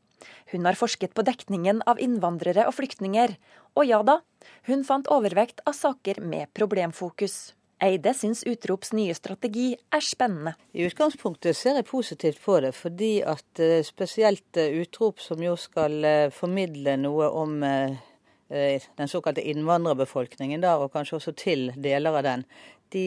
[0.51, 3.35] Hun har forsket på dekningen av innvandrere og flyktninger,
[3.77, 4.19] og ja da,
[4.67, 7.53] hun fant overvekt av saker med problemfokus.
[7.79, 10.55] Eide syns Utrops nye strategi er spennende.
[10.75, 16.03] I utgangspunktet ser jeg positivt på det, fordi at spesielt Utrop, som jo skal
[16.35, 22.43] formidle noe om den såkalte innvandrerbefolkningen, da, og kanskje også til deler av den,
[22.91, 23.05] de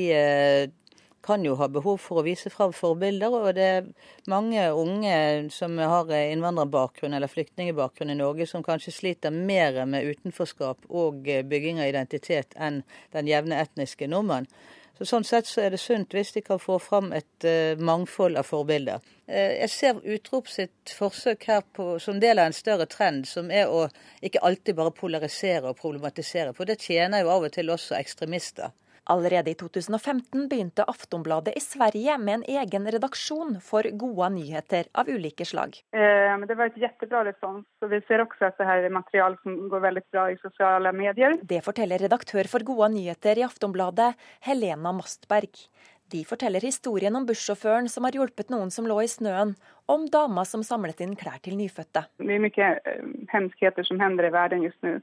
[1.23, 3.37] kan jo ha behov for å vise fram forbilder.
[3.39, 3.89] Og det er
[4.31, 5.15] mange unge
[5.55, 11.81] som har innvandrerbakgrunn eller flyktningbakgrunn i Norge som kanskje sliter mer med utenforskap og bygging
[11.83, 12.83] av identitet enn
[13.15, 14.51] den jevne etniske nordmann.
[14.99, 18.37] Så Sånn sett så er det sunt hvis de kan få fram et uh, mangfold
[18.39, 19.01] av forbilder.
[19.27, 23.51] Uh, jeg ser Utrop sitt forsøk her på, som del av en større trend, som
[23.51, 23.87] er å
[24.23, 26.53] ikke alltid bare polarisere og problematisere.
[26.55, 28.71] For det tjener jo av og til også ekstremister.
[29.11, 35.09] Allerede i 2015 begynte Aftonbladet i Sverige med en egen redaksjon for gode nyheter av
[35.11, 35.75] ulike slag.
[35.91, 39.41] Eh, det var et kjempebra respons, og vi ser også at det her er materiale
[39.43, 41.35] som går veldig bra i sosiale medier.
[41.43, 44.13] Det forteller redaktør for gode nyheter i Aftonbladet,
[44.47, 45.67] Helena Mastberg.
[46.13, 49.57] De forteller historien om bussjåføren som har hjulpet noen som lå i snøen,
[49.91, 52.05] om dama som samlet inn klær til nyfødte.
[52.23, 53.03] Det er mye eh,
[53.35, 55.01] hemskheter som hender i verden just nå.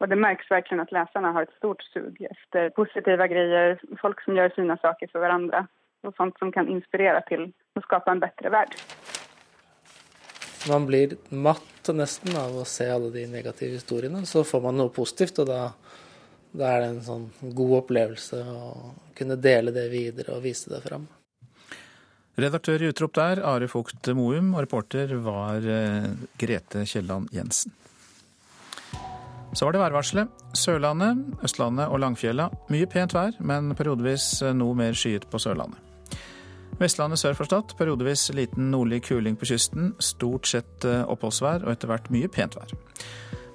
[0.00, 4.38] Og det merkes virkelig at leserne har et stort sug etter positive greier, folk som
[4.38, 5.66] gjør fine saker for hverandre,
[6.08, 8.80] og sånt som kan inspirere til å skape en bedre verden.
[10.68, 14.26] Man blir matt nesten av å se alle de negative historiene.
[14.28, 15.60] Så får man noe positivt, og da,
[16.52, 17.24] da er det en sånn
[17.56, 21.08] god opplevelse å kunne dele det videre og vise det fram.
[22.40, 26.08] Redaktør i Utrop der, Are Fugt Moum, og reporter var eh,
[26.40, 27.72] Grete Kielland Jensen.
[29.52, 30.28] Så var det værvarselet.
[30.54, 32.48] Sørlandet, Østlandet og Langfjella.
[32.70, 35.80] Mye pent vær, men periodevis noe mer skyet på Sørlandet.
[36.80, 39.90] Vestlandet sør for Stad periodevis liten nordlig kuling på kysten.
[40.00, 42.72] Stort sett eh, oppholdsvær og etter hvert mye pent vær.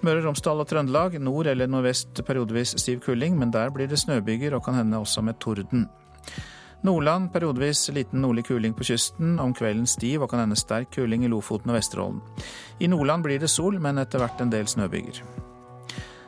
[0.05, 3.97] Møre og Romsdal og Trøndelag nord eller nordvest periodevis stiv kuling, men der blir det
[3.97, 5.87] snøbyger og kan hende også med torden.
[6.85, 11.25] Nordland periodevis liten nordlig kuling på kysten, om kvelden stiv og kan hende sterk kuling
[11.25, 12.21] i Lofoten og Vesterålen.
[12.79, 15.23] I Nordland blir det sol, men etter hvert en del snøbyger.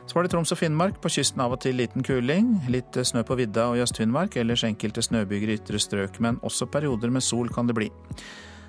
[0.08, 1.02] Så var det Troms og Finnmark.
[1.04, 2.54] På kysten av og til liten kuling.
[2.72, 6.16] Litt snø på vidda og i Øst-Finnmark, ellers enkelte snøbyger i ytre strøk.
[6.24, 7.90] Men også perioder med sol kan det bli.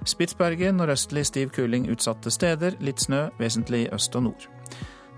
[0.03, 2.75] Spitsbergen nordøstlig stiv kuling utsatte steder.
[2.83, 4.49] Litt snø, vesentlig i øst og nord.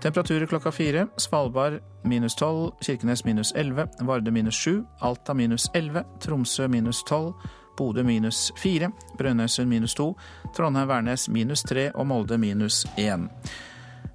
[0.02, 1.08] Temperaturer klokka fire.
[1.18, 7.34] Svalbard minus tolv, Kirkenes minus elleve, Varde minus sju, Alta minus elleve, Tromsø minus tolv,
[7.78, 10.12] Bodø minus fire, Brønnøysund minus to,
[10.54, 13.26] Trondheim-Værnes minus tre og Molde minus én.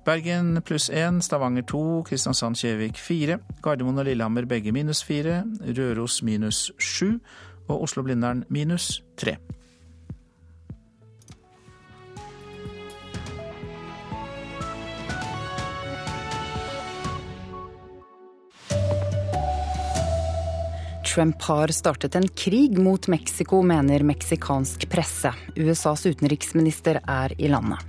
[0.08, 6.70] Bergen pluss én, Stavanger to, Kristiansand-Kjevik fire, Gardermoen og Lillehammer begge minus fire, Røros minus
[6.80, 7.17] sju
[7.67, 9.36] og Oslo-Blindern minus tre.
[21.04, 25.36] Trump har startet en krig mot Mexico, mener meksikansk presse.
[25.60, 27.84] USAs utenriksminister er i landet.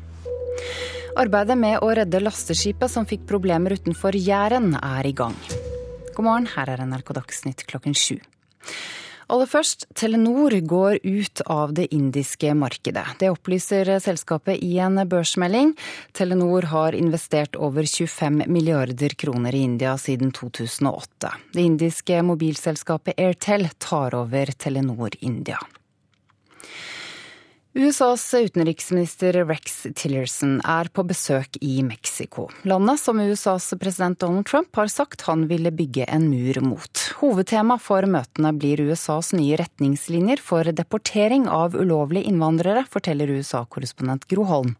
[1.18, 5.34] Arbeidet med å redde lasteskipet som fikk problemer utenfor Jæren, er i gang.
[6.14, 8.20] God morgen, her er NRK Dagsnytt klokken sju.
[9.26, 13.02] Aller først, Telenor går ut av det indiske markedet.
[13.18, 15.74] Det opplyser selskapet i en børsmelding.
[16.14, 21.34] Telenor har investert over 25 milliarder kroner i India siden 2008.
[21.52, 25.58] Det indiske mobilselskapet Airtel tar over Telenor India.
[27.78, 32.48] USAs utenriksminister Rex Tillerson er på besøk i Mexico.
[32.66, 37.04] Landet som USAs president Donald Trump har sagt han ville bygge en mur mot.
[37.20, 44.50] Hovedtema for møtene blir USAs nye retningslinjer for deportering av ulovlige innvandrere, forteller USA-korrespondent Gro
[44.50, 44.74] Holm.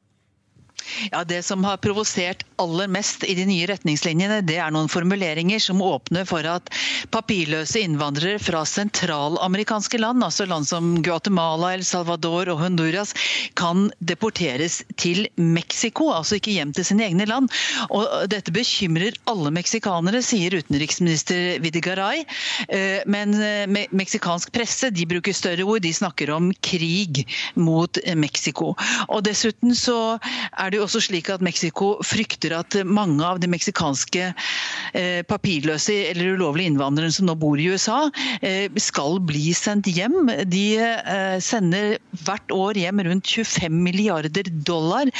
[1.12, 5.60] Ja, Det som har provosert aller mest i de nye retningslinjene, det er noen formuleringer
[5.62, 6.70] som åpner for at
[7.14, 13.14] papirløse innvandrere fra sentralamerikanske land, altså land som Guatemala, El Salvador og Honduras,
[13.58, 17.52] kan deporteres til Mexico, altså ikke hjem til sine egne land.
[17.90, 22.24] Og Dette bekymrer alle meksikanere, sier utenriksminister Vidigaray.
[22.68, 27.24] Eh, men eh, meksikansk presse de bruker større ord, de snakker om krig
[27.58, 28.74] mot Mexico.
[29.08, 33.50] Og Dessuten så er det jo også slik at Mexico frykter at mange av de
[33.50, 37.98] meksikanske eh, papirløse eller ulovlige innvandrerne som nå bor i USA,
[38.42, 40.30] eh, skal bli sendt hjem.
[40.50, 45.10] De eh, sender hvert år hjem rundt 25 milliarder dollar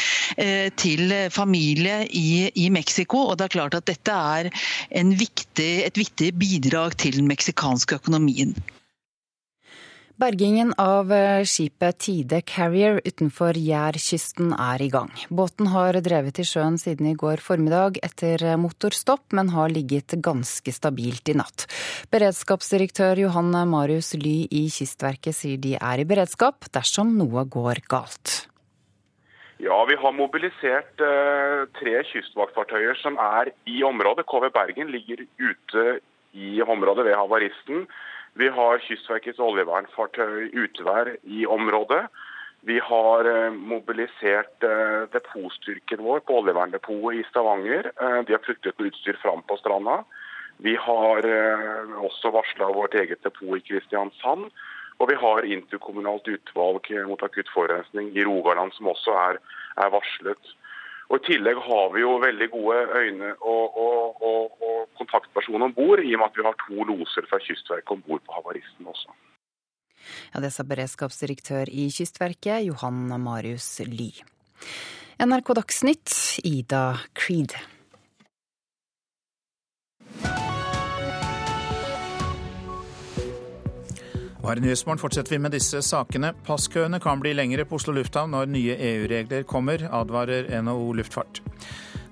[0.79, 3.25] til familie i, i Mexico.
[3.29, 4.51] Og det er klart at dette er
[5.19, 8.55] viktig, et viktig bidrag til den meksikanske økonomien.
[10.19, 15.13] Bergingen av eh, skipet Tide Carrier utenfor Jærkysten er i gang.
[15.31, 20.75] Båten har drevet i sjøen siden i går formiddag etter motorstopp, men har ligget ganske
[20.75, 21.69] stabilt i natt.
[22.11, 28.49] Beredskapsdirektør Johan Marius Ly i Kystverket sier de er i beredskap dersom noe går galt.
[29.63, 34.27] Ja, Vi har mobilisert uh, tre kystvaktfartøyer som er i området.
[34.27, 35.89] KV Bergen ligger ute
[36.35, 37.87] i området ved havaristen.
[38.39, 42.05] Vi har Kystverkets oljevernfartøy Utvær i området.
[42.71, 47.91] Vi har eh, mobilisert eh, depotstyrken vår på oljeverndepotet i Stavanger.
[47.91, 50.05] Eh, de har flyktet med utstyr fram på stranda.
[50.63, 51.23] Vi har
[52.03, 54.49] også varsla vårt eget depot i Kristiansand.
[54.99, 59.39] Og vi har interkommunalt utvalg mot akutt forurensning i Rogaland som også er,
[59.79, 60.51] er varslet.
[61.09, 65.73] Og I tillegg har vi jo veldig gode øyne og, og, og, og kontaktpersoner om
[65.77, 68.91] bord, i og med at vi har to loser fra Kystverket om bord på havaristen
[68.93, 69.17] også.
[70.35, 74.13] Ja, Det sa beredskapsdirektør i Kystverket, Johan Marius Ly.
[75.25, 76.13] NRK Dagsnytt,
[76.45, 76.85] Ida
[77.17, 77.57] Creed.
[84.49, 86.31] Og her i Nyhetsmorgen fortsetter vi med disse sakene.
[86.47, 91.43] Passkøene kan bli lengre på Oslo lufthavn når nye EU-regler kommer, advarer NHO luftfart.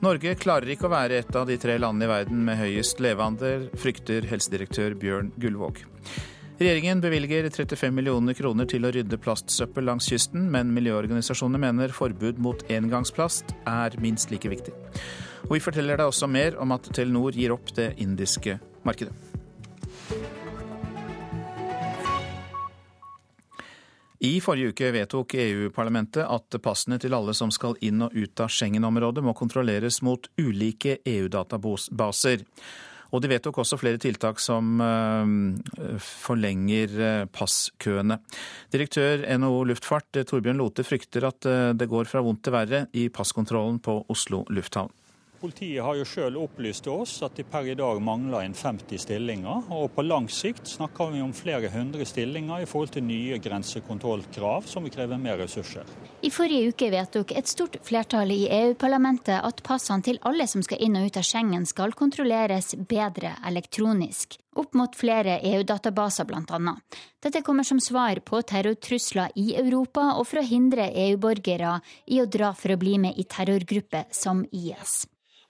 [0.04, 3.70] Norge klarer ikke å være et av de tre landene i verden med høyest leveandel,
[3.80, 5.80] frykter helsedirektør Bjørn Gullvåg.
[6.60, 12.36] Regjeringen bevilger 35 millioner kroner til å rydde plastsøppel langs kysten, men miljøorganisasjonene mener forbud
[12.44, 14.76] mot engangsplast er minst like viktig.
[15.46, 19.35] Og vi forteller deg også mer om at Telenor gir opp det indiske markedet.
[24.24, 28.52] I forrige uke vedtok EU-parlamentet at passene til alle som skal inn og ut av
[28.52, 32.44] Schengen-området må kontrolleres mot ulike EU-databaser.
[33.14, 38.18] Og de vedtok også flere tiltak som eh, forlenger eh, passkøene.
[38.72, 43.06] Direktør NHO Luftfart Torbjørn Lote frykter at eh, det går fra vondt til verre i
[43.12, 44.90] passkontrollen på Oslo lufthavn.
[45.40, 49.02] Politiet har jo selv opplyst til oss at de per i dag mangler en 50
[49.04, 49.66] stillinger.
[49.74, 54.64] Og på lang sikt snakker vi om flere hundre stillinger i forhold til nye grensekontrollkrav
[54.70, 55.84] som vil kreve mer ressurser.
[56.24, 60.80] I forrige uke vedtok et stort flertall i EU-parlamentet at passene til alle som skal
[60.86, 64.38] inn og ut av Schengen skal kontrolleres bedre elektronisk.
[64.56, 66.76] Opp mot flere EU-databaser bl.a.
[67.20, 71.74] Dette kommer som svar på terrortrusler i Europa og for å hindre EU-borgere
[72.08, 75.04] i å dra for å bli med i terrorgrupper som IS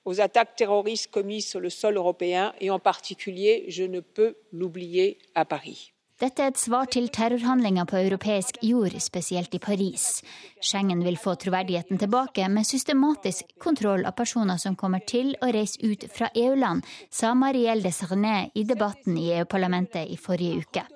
[0.07, 5.19] aux attaques terroristes commises sur le sol européen, et en particulier, je ne peux l'oublier,
[5.35, 5.93] à Paris.
[6.19, 10.23] Dette er et svar til terrorhandlinger på europeisk jord, spesielt i Paris.
[10.65, 15.77] Schengen vil få troverdigheten tilbake med systematisk kontroll av personer som kommer til å reise
[15.85, 20.87] ut fra EU-land, sa Marielle Desarnais i debatten i EU-parlamentet i forrige uke.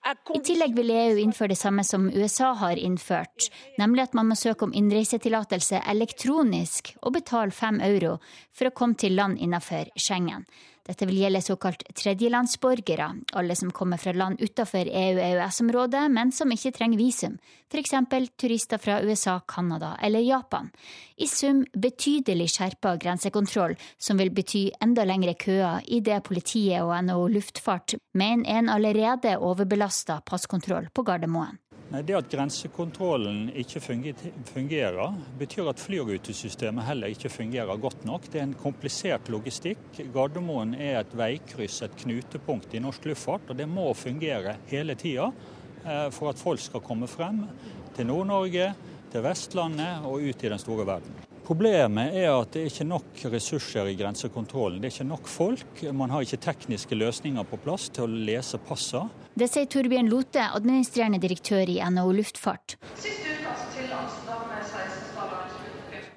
[0.00, 4.36] I tillegg vil EU innføre det samme som USA har innført, nemlig at man må
[4.38, 8.16] søke om innreisetillatelse elektronisk og betale fem euro
[8.56, 10.46] for å komme til land innenfor Schengen.
[10.90, 13.04] Dette vil gjelde såkalt tredjelandsborgere,
[13.38, 17.36] alle som kommer fra land utenfor EU-EØS-området, men som ikke trenger visum,
[17.70, 17.94] f.eks.
[18.34, 20.72] turister fra USA, Canada eller Japan.
[21.16, 26.96] I sum betydelig skjerpa grensekontroll, som vil bety enda lengre køer i det politiet og
[27.06, 31.60] NHO Luftfart mener en allerede overbelasta passkontroll på Gardermoen.
[31.90, 38.28] Nei, Det at grensekontrollen ikke fungerer, betyr at flyrutesystemet heller ikke fungerer godt nok.
[38.30, 39.98] Det er en komplisert logistikk.
[40.14, 43.50] Gardermoen er et veikryss, et knutepunkt i norsk luftfart.
[43.50, 45.32] Og det må fungere hele tida
[45.82, 47.42] eh, for at folk skal komme frem
[47.96, 48.70] til Nord-Norge,
[49.10, 51.29] til Vestlandet og ut i den store verden.
[51.50, 54.76] Problemet er at det er ikke nok ressurser i grensekontrollen.
[54.78, 55.80] Det er ikke nok folk.
[55.98, 59.10] Man har ikke tekniske løsninger på plass til å lese passene.
[59.34, 62.76] Det sier Torbjørn Lote, administrerende direktør i NHO Luftfart.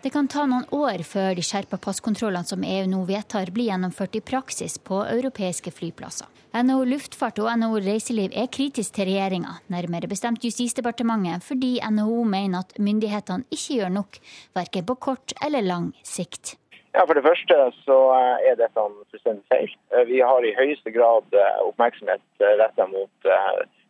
[0.04, 4.20] Det kan ta noen år før de skjerpa passkontrollene som EU nå vedtar, blir gjennomført
[4.20, 6.30] i praksis på europeiske flyplasser.
[6.54, 12.60] NHO Luftfart og NHO Reiseliv er kritisk til regjeringa, nærmere bestemt Justisdepartementet, fordi NHO mener
[12.62, 14.20] at myndighetene ikke gjør nok,
[14.54, 16.54] verken på kort eller lang sikt.
[16.94, 19.74] Ja, For det første så eh, er dette fullstendig feil.
[19.96, 23.32] Eh, vi har i høyeste grad eh, oppmerksomhet retta mot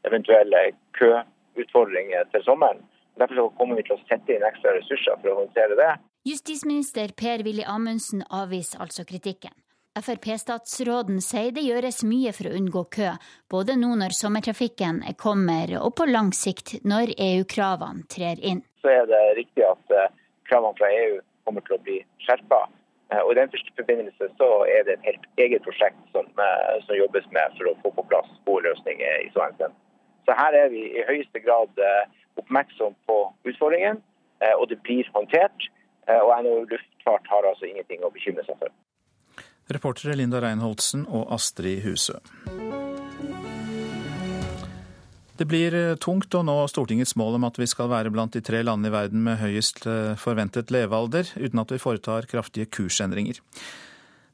[0.07, 0.61] eventuelle
[0.95, 2.79] køutfordringer til sommeren.
[3.19, 5.91] Derfor kommer vi til å sette inn ekstra ressurser for å håndtere det.
[6.31, 9.51] Justisminister Per-Willy Amundsen avviser altså kritikken.
[9.93, 13.11] Frp-statsråden sier det gjøres mye for å unngå kø,
[13.53, 18.63] både nå når sommertrafikken kommer og på lang sikt når EU-kravene trer inn.
[18.81, 20.07] Så er det riktig at eh,
[20.49, 22.63] kravene fra EU kommer til å bli skjerpa.
[23.13, 26.73] Eh, og I den første forbindelse så er det et helt eget prosjekt som, eh,
[26.87, 29.77] som jobbes med for å få på plass gode løsninger i så henseende.
[30.25, 31.83] Så her er vi i høyeste grad
[32.39, 33.97] oppmerksom på utfordringen,
[34.55, 35.65] og det blir håndtert.
[36.07, 38.71] Og NHO Luftfart har altså ingenting å bekymre seg for.
[39.71, 42.17] Reportere Linda Reinholdsen og Astrid Husø.
[45.33, 48.41] Det blir eh, tungt å nå Stortingets mål om at vi skal være blant de
[48.45, 53.39] tre landene i verden med høyest eh, forventet levealder, uten at vi foretar kraftige kursendringer.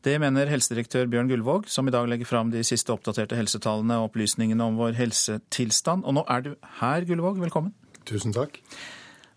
[0.03, 4.09] Det mener helsedirektør Bjørn Gullvåg, som i dag legger fram de siste oppdaterte helsetallene og
[4.09, 6.05] opplysningene om vår helsetilstand.
[6.07, 7.39] Og nå er du her, Gullvåg.
[7.43, 7.73] Velkommen.
[8.07, 8.61] Tusen takk.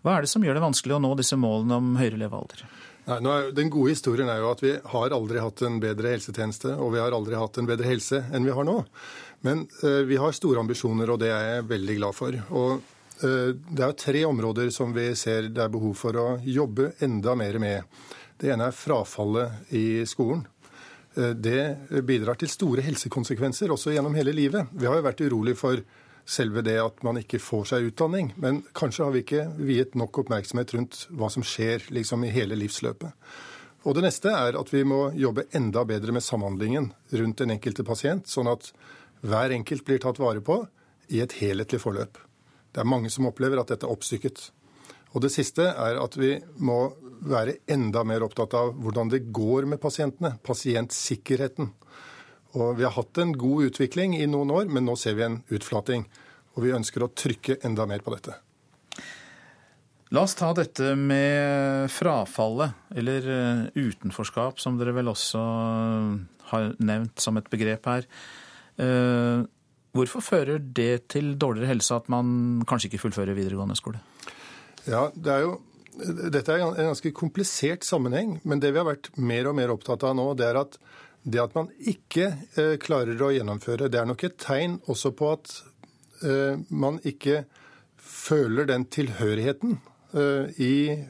[0.03, 2.63] Hva er det som gjør det vanskelig å nå disse målene om høyere levealder?
[3.03, 6.71] Nei, er, den gode historien er jo at vi har aldri hatt en bedre helsetjeneste,
[6.79, 8.77] og vi har aldri hatt en bedre helse enn vi har nå.
[9.43, 12.37] Men eh, vi har store ambisjoner, og det er jeg veldig glad for.
[12.55, 16.93] Og eh, det er tre områder som vi ser det er behov for å jobbe
[17.03, 17.99] enda mer med.
[18.39, 20.45] Det ene er frafallet i skolen.
[21.19, 24.71] Eh, det bidrar til store helsekonsekvenser også gjennom hele livet.
[24.71, 25.83] Vi har jo vært urolig for
[26.25, 28.31] selve det at man ikke får seg utdanning.
[28.41, 32.57] Men kanskje har vi ikke viet nok oppmerksomhet rundt hva som skjer liksom, i hele
[32.59, 33.11] livsløpet.
[33.83, 37.83] Og det neste er at vi må jobbe enda bedre med samhandlingen rundt den enkelte
[37.83, 38.71] pasient, sånn at
[39.23, 40.61] hver enkelt blir tatt vare på
[41.11, 42.19] i et helhetlig forløp.
[42.73, 44.47] Det er mange som opplever at dette er oppstykket.
[45.13, 49.67] Og det siste er at vi må være enda mer opptatt av hvordan det går
[49.69, 50.33] med pasientene.
[50.43, 51.69] Pasientsikkerheten.
[52.53, 55.39] Og vi har hatt en god utvikling i noen år, men nå ser vi en
[55.53, 56.05] utflating.
[56.53, 58.37] Og vi ønsker å trykke enda mer på dette.
[60.13, 65.41] La oss ta dette med frafallet, eller eh, utenforskap, som dere vel også
[66.51, 68.05] har nevnt som et begrep her.
[68.77, 69.41] Eh,
[69.97, 74.03] hvorfor fører det til dårligere helse at man kanskje ikke fullfører videregående skole?
[74.85, 75.55] Ja, det er jo
[75.93, 80.05] dette er en ganske komplisert sammenheng, men det vi har vært mer og mer opptatt
[80.07, 80.77] av nå, det er at
[81.23, 85.31] det at man ikke eh, klarer å gjennomføre, det er nok et tegn også på
[85.37, 85.55] at
[86.27, 87.43] eh, man ikke
[88.03, 89.79] føler den tilhørigheten
[90.13, 91.05] Eh, i,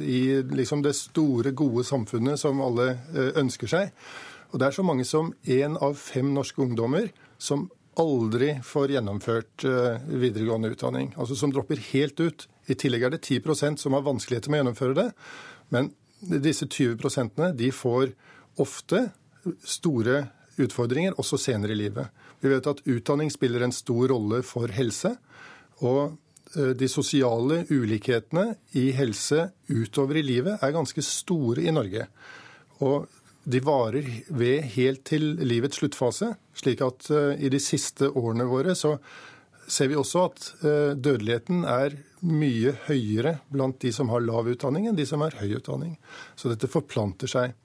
[0.00, 3.90] i liksom det store, gode samfunnet som alle eh, ønsker seg.
[4.48, 7.66] Og det er så mange som én av fem norske ungdommer som
[8.00, 11.10] aldri får gjennomført eh, videregående utdanning.
[11.20, 12.46] Altså som dropper helt ut.
[12.72, 15.06] I tillegg er det 10 som har vanskeligheter med å gjennomføre det.
[15.76, 15.92] Men
[16.24, 18.14] disse 20% de får
[18.62, 19.10] ofte
[19.64, 20.26] store
[20.60, 22.08] utfordringer også senere i livet.
[22.40, 25.14] Vi vet at utdanning spiller en stor rolle for helse.
[25.84, 26.16] Og
[26.54, 32.06] Eh, de sosiale ulikhetene i helse utover i livet er ganske store i Norge.
[32.84, 33.06] Og
[33.46, 36.32] de varer ved helt til livets sluttfase.
[36.56, 38.96] Slik at eh, i de siste årene våre så
[39.66, 44.86] ser vi også at eh, dødeligheten er mye høyere blant de som har lav utdanning,
[44.88, 45.96] enn de som har høy utdanning.
[46.38, 47.56] Så dette forplanter seg.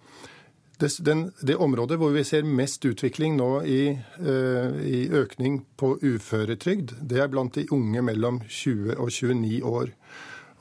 [0.81, 3.81] Det, den, det, området hvor vi ser mest utvikling nå i,
[4.17, 9.91] uh, i, økning på uføretrygd, det er blant de unge mellom 20 og 29 år.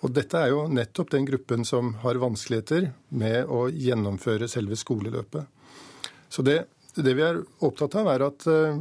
[0.05, 5.49] Og dette er jo nettopp den gruppen som har vanskeligheter med å gjennomføre selve skoleløpet.
[6.29, 6.59] Så det,
[7.01, 8.77] det vi er opptatt av, er at uh,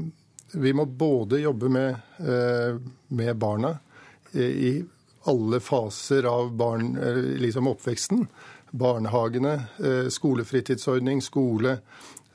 [0.60, 2.76] vi må både jobbe med, uh,
[3.16, 3.78] med barna
[4.36, 4.76] i
[5.30, 6.94] alle faser av barn,
[7.40, 8.28] liksom oppveksten
[8.72, 9.54] barnehagene,
[9.84, 11.80] eh, skolefritidsordning, skole,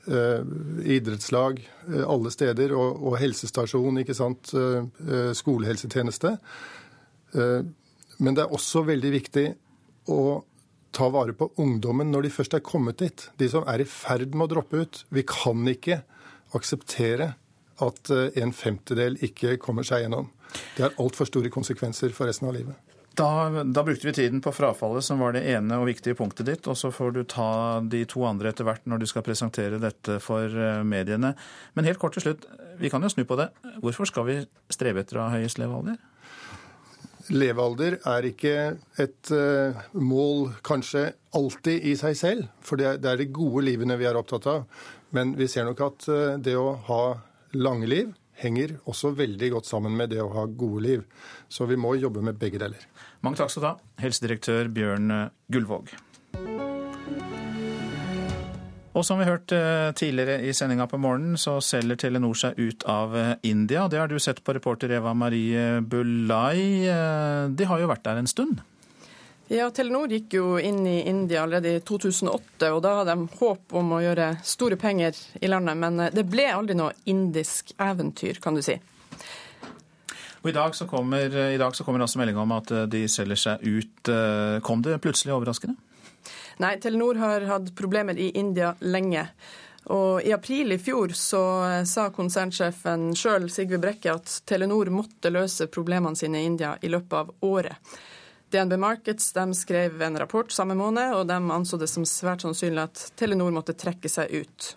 [0.07, 0.41] eh,
[0.83, 4.53] idrettslag eh, alle steder, og, helsestasjon, ikke sant,
[5.35, 6.37] skolehelsetjeneste.
[7.35, 9.45] Men det er også veldig viktig
[10.07, 10.43] å
[10.95, 13.25] ta vare på ungdommen når de først er kommet dit.
[13.37, 15.01] De som er i ferd med å droppe ut.
[15.11, 16.03] Vi kan ikke
[16.55, 17.33] akseptere
[17.83, 20.29] at en femtedel ikke kommer seg gjennom.
[20.77, 22.94] Det har altfor store konsekvenser for resten av livet.
[23.15, 26.67] Da, da, brukte vi tiden på frafallet, som var det ene og viktige punktet ditt.
[26.67, 30.17] Og så får du ta de to andre etter hvert når du skal presentere dette
[30.23, 31.31] for eh, mediene.
[31.77, 32.47] Men helt kort til slutt,
[32.81, 33.51] vi kan jo snu på det.
[33.83, 34.37] Hvorfor skal vi
[34.73, 35.95] strebe etter å ha høyest levealder?
[37.31, 38.57] Levealder er ikke
[39.01, 44.05] et uh, mål kanskje alltid i seg selv, for det er, de gode livene vi
[44.05, 44.67] er opptatt av.
[45.15, 47.01] Men vi ser nok at uh, det å ha
[47.57, 48.11] lange liv
[48.41, 51.05] henger også veldig godt sammen med det å ha gode liv.
[51.49, 52.83] Så vi må jobbe med begge deler.
[53.25, 55.15] Mange takk skal du ha, helsedirektør Bjørn
[55.51, 55.95] Gullvåg.
[58.95, 62.85] Og som vi hørte eh, tidligere i sendinga på morgenen, så selger Telenor seg ut
[62.87, 63.89] av eh, India.
[63.91, 66.87] Det har du sett på reporter Eva Marie Bulai.
[66.87, 68.63] Eh, de har jo vært der en stund?
[69.47, 73.75] Ja, Telenor gikk jo inn i India allerede i 2008, og da hadde de håp
[73.77, 75.77] om å gjøre store penger i landet.
[75.77, 78.79] Men det ble aldri noe indisk eventyr, kan du si.
[80.45, 82.99] Og I dag så kommer, i dag så kommer altså meldinga om at eh, de
[83.09, 84.09] selger seg ut.
[84.13, 85.73] Eh, kom det plutselig overraskende?
[86.61, 89.23] Nei, Telenor har hatt problemer i India lenge.
[89.93, 95.33] Og I april i fjor så eh, sa konsernsjefen sjøl, Sigve Brekke, at Telenor måtte
[95.33, 97.97] løse problemene sine i India i løpet av året.
[98.53, 103.05] DNB Markets skrev en rapport samme måned, og de anså det som svært sannsynlig at
[103.17, 104.75] Telenor måtte trekke seg ut.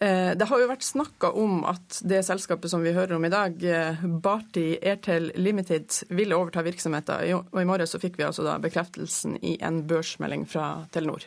[0.00, 3.32] Eh, det har jo vært snakka om at det selskapet som vi hører om i
[3.32, 7.44] dag, eh, Barti Airtel Limited, ville overta virksomheten.
[7.52, 11.26] Og i morges fikk vi altså da bekreftelsen i en børsmelding fra Telenor.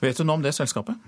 [0.00, 1.00] Vet du noe om det selskapet?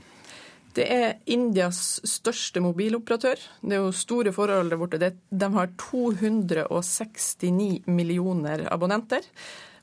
[0.77, 3.41] Det er Indias største mobiloperatør.
[3.63, 4.99] Det er jo store forhold der borte.
[5.03, 9.27] De har 269 millioner abonnenter.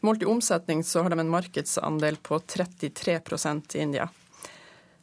[0.05, 4.07] Målt i omsetning så har de en markedsandel på 33% i India.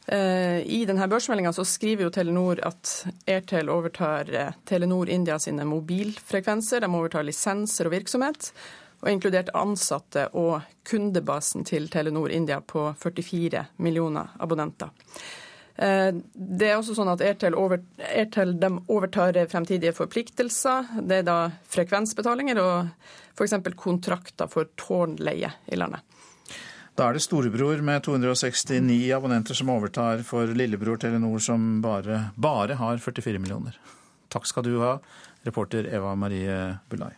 [0.07, 6.81] Eh, I denne børsmeldinga skriver jo Telenor at Airtel overtar eh, Telenor India sine mobilfrekvenser.
[6.81, 8.51] De overtar lisenser og virksomhet,
[9.01, 14.93] og inkludert ansatte og kundebasen til Telenor India på 44 millioner abonnenter.
[15.75, 18.55] Eh, det er også sånn at Airtel, over, Airtel
[18.87, 21.01] overtar fremtidige forpliktelser.
[21.03, 21.39] Det er da
[21.71, 22.91] frekvensbetalinger og
[23.35, 23.57] f.eks.
[23.75, 26.03] kontrakter for tårnleie i landet.
[26.95, 32.79] Da er det storebror med 269 abonnenter som overtar for lillebror Telenor, som bare, bare
[32.79, 33.75] har 44 millioner.
[34.31, 34.95] Takk skal du ha,
[35.43, 36.55] reporter Eva Marie
[36.87, 37.11] Bulai.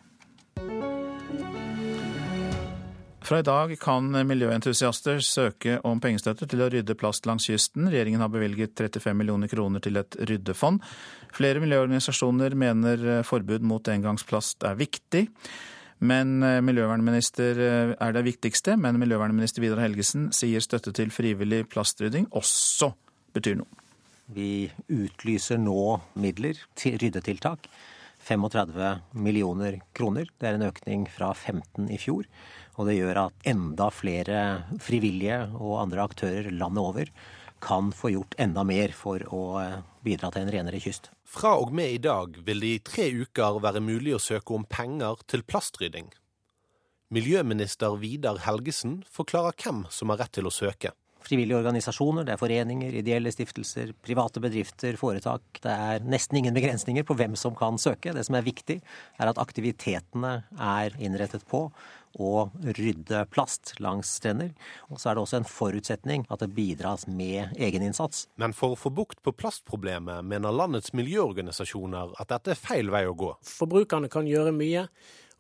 [3.27, 7.89] Fra i dag kan miljøentusiaster søke om pengestøtte til å rydde plast langs kysten.
[7.91, 10.79] Regjeringen har bevilget 35 millioner kroner til et ryddefond.
[11.35, 15.25] Flere miljøorganisasjoner mener forbud mot engangsplast er viktig.
[15.99, 17.59] Men miljøvernminister
[17.97, 22.93] er det viktigste, men miljøvernminister Vidar Helgesen sier støtte til frivillig plastrydding også
[23.35, 23.83] betyr noe.
[24.31, 27.67] Vi utlyser nå midler til ryddetiltak.
[28.27, 30.27] 35 millioner kroner.
[30.39, 32.27] Det er en økning fra 15 i fjor.
[32.77, 34.43] Og det gjør at enda flere
[34.83, 37.11] frivillige og andre aktører landet over
[37.63, 41.09] kan få gjort enda mer for å eh, bidra til en renere kyst.
[41.27, 44.67] Fra og med i dag vil det i tre uker være mulig å søke om
[44.69, 46.11] penger til plastrydding.
[47.13, 50.93] Miljøminister Vidar Helgesen forklarer hvem som har rett til å søke.
[51.27, 55.59] Frivillige organisasjoner, det er foreninger, ideelle stiftelser, private bedrifter, foretak.
[55.63, 58.13] Det er nesten ingen begrensninger på hvem som kan søke.
[58.15, 58.77] Det som er viktig,
[59.17, 61.65] er at aktivitetene er innrettet på
[62.17, 62.47] å
[62.77, 64.53] rydde plast langs strender.
[64.89, 68.25] Og så er det også en forutsetning at det bidras med egeninnsats.
[68.41, 73.05] Men for å få bukt på plastproblemet mener landets miljøorganisasjoner at dette er feil vei
[73.07, 73.31] å gå.
[73.45, 74.87] Forbrukerne kan gjøre mye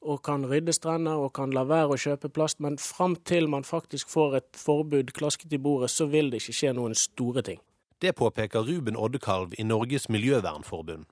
[0.07, 3.65] og kan rydde strender og kan la være å kjøpe plast, men fram til man
[3.65, 7.59] faktisk får et forbud klasket i bordet, så vil det ikke skje noen store ting.
[7.97, 11.07] Det påpeker Ruben Oddekalv i Norges miljøvernforbund.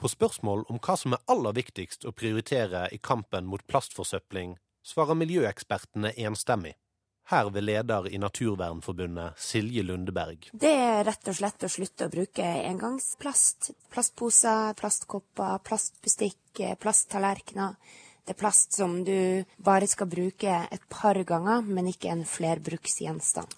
[0.00, 4.54] På spørsmål om hva som er aller viktigst å prioritere i kampen mot plastforsøpling,
[4.90, 6.74] svarer miljøekspertene enstemmig.
[7.30, 10.48] Her ved leder i Naturvernforbundet, Silje Lundeberg.
[10.50, 13.70] Det er rett og slett å slutte å bruke engangsplast.
[13.92, 17.76] Plastposer, plastkopper, plastbestikk, plasttallerkener.
[18.26, 23.54] Det er plast som du bare skal bruke et par ganger, men ikke en flerbruksgjenstand.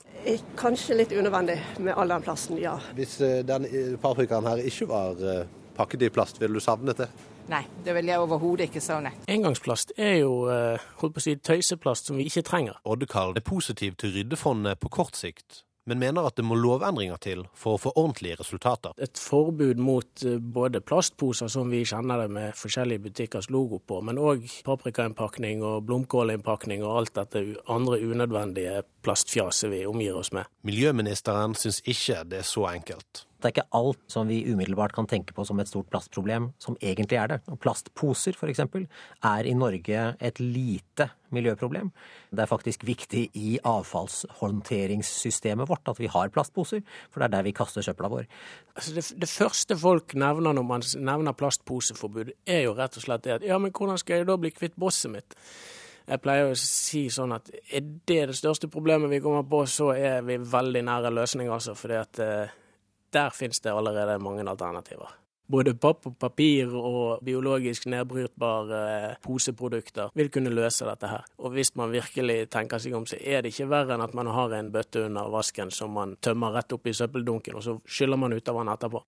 [0.61, 2.77] Kanskje litt unødvendig med all den plasten, ja.
[2.97, 3.67] Hvis eh, den
[4.05, 7.09] paprikaen her ikke var eh, pakket i plast, ville du savnet det?
[7.51, 9.13] Nei, det vil jeg overhodet ikke savne.
[9.31, 12.79] Engangsplast er jo eh, holdt på å si, tøyseplast som vi ikke trenger.
[12.87, 17.43] Oddekald er positiv til ryddefondet på kort sikt, men mener at det må lovendringer til
[17.59, 18.95] for å få ordentlige resultater.
[19.03, 23.99] Et forbud mot eh, både plastposer, som vi kjenner det med forskjellige butikkers logo på,
[24.07, 30.47] men òg paprikainnpakning og blomkålinnpakning og alt dette andre unødvendige plastfjaset vi omgir oss med.
[30.69, 33.27] Miljøministeren syns ikke det er så enkelt.
[33.43, 36.77] Det er ikke alt som vi umiddelbart kan tenke på som et stort plastproblem, som
[36.79, 37.41] egentlig er det.
[37.63, 41.91] Plastposer, f.eks., er i Norge et lite miljøproblem.
[42.31, 46.81] Det er faktisk viktig i avfallshåndteringssystemet vårt at vi har plastposer,
[47.11, 48.25] for det er der vi kaster søpla vår.
[48.77, 53.25] Altså det, det, første folk nevner når man nevner plastposeforbud, er jo rett og slett
[53.27, 55.35] det at ja, men hvordan skal jeg da bli kvitt bosset mitt?
[56.07, 59.93] Jeg pleier å si sånn at er det det største problemet vi kommer på, så
[59.95, 61.77] er vi veldig nære løsning, altså.
[61.79, 62.57] fordi at eh,
[63.13, 65.19] der finnes det allerede mange alternativer.
[65.53, 71.27] Både papp og papir og biologisk nedbrytbare poseprodukter vil kunne løse dette her.
[71.43, 74.31] Og hvis man virkelig tenker seg om, så er det ikke verre enn at man
[74.33, 78.21] har en bøtte under vasken som man tømmer rett opp i søppeldunken, og så skyller
[78.23, 79.05] man ut av den etterpå.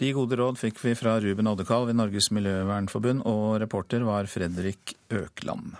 [0.00, 4.94] De gode råd fikk vi fra Ruben Oddekalv i Norges miljøvernforbund, og reporter var Fredrik
[5.10, 5.74] Økland.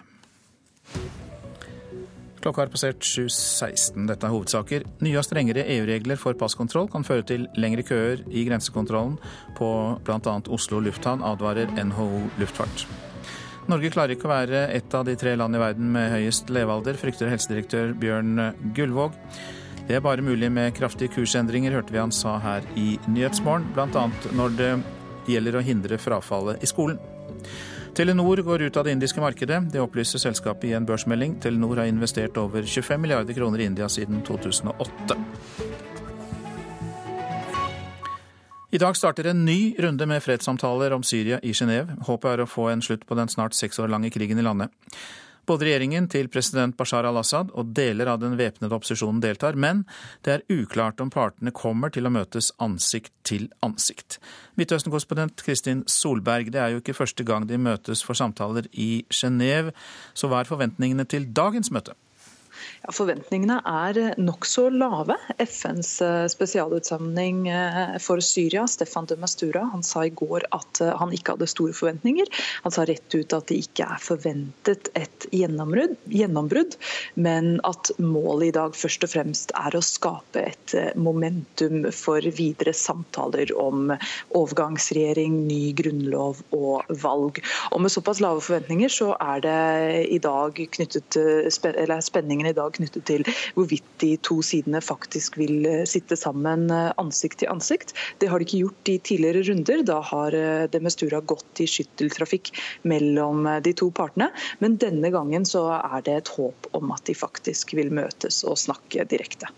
[2.41, 4.07] Klokka har passert 7.16.
[4.09, 4.85] Dette er hovedsaker.
[5.05, 9.19] Nye og strengere EU-regler for passkontroll kan føre til lengre køer i grensekontrollen
[9.59, 9.69] på
[10.07, 10.37] bl.a.
[10.49, 12.09] Oslo lufthavn, advarer NHO
[12.41, 12.87] luftfart.
[13.69, 16.97] Norge klarer ikke å være et av de tre land i verden med høyest levealder,
[16.99, 18.41] frykter helsedirektør Bjørn
[18.75, 19.19] Gullvåg.
[19.87, 24.07] Det er bare mulig med kraftige kursendringer, hørte vi han sa her i Nyhetsmorgen, bl.a.
[24.39, 24.71] når det
[25.29, 26.97] gjelder å hindre frafallet i skolen.
[27.95, 29.73] Telenor går ut av det indiske markedet.
[29.73, 31.41] Det opplyser selskapet i en børsmelding.
[31.43, 35.17] Telenor har investert over 25 milliarder kroner i India siden 2008.
[38.71, 41.97] I dag starter en ny runde med fredssamtaler om Syria i Genéve.
[42.07, 44.71] Håpet er å få en slutt på den snart seks år lange krigen i landet.
[45.49, 49.85] Både regjeringen til president Bashar al-Assad og deler av den væpnede opposisjonen deltar, men
[50.27, 54.19] det er uklart om partene kommer til å møtes ansikt til ansikt.
[54.61, 59.75] Midtøsten-korrespondent Kristin Solberg, det er jo ikke første gang de møtes for samtaler i Genéve,
[60.15, 61.97] så hva er forventningene til dagens møte?
[62.85, 65.17] Ja, forventningene er nokså lave.
[65.41, 65.97] FNs
[66.31, 71.13] spesialutsamling spesialutsending eh, for Syria, Stefan de Mastura, han sa i går at eh, han
[71.13, 72.27] ikke hadde store forventninger.
[72.65, 76.77] Han sa rett ut at det ikke er forventet et gjennombrudd,
[77.15, 82.73] men at målet i dag først og fremst er å skape et momentum for videre
[82.75, 83.93] samtaler om
[84.37, 87.43] overgangsregjering, ny grunnlov og valg.
[87.71, 92.75] Og Med såpass lave forventninger så er det i dag knyttet, eller spenningen i dag
[92.77, 93.25] knyttet til
[93.57, 97.95] hvorvidt de to sidene faktisk vil sitte sammen ansikt til ansikt.
[98.21, 99.85] Det har de ikke gjort i tidligere runder.
[99.87, 100.37] Da har
[100.73, 102.53] Demestura gått i skytteltrafikk
[102.91, 104.31] mellom de to partene.
[104.61, 108.59] Men denne gangen så er det et håp om at de faktisk vil møtes og
[108.61, 109.51] snakke direkte.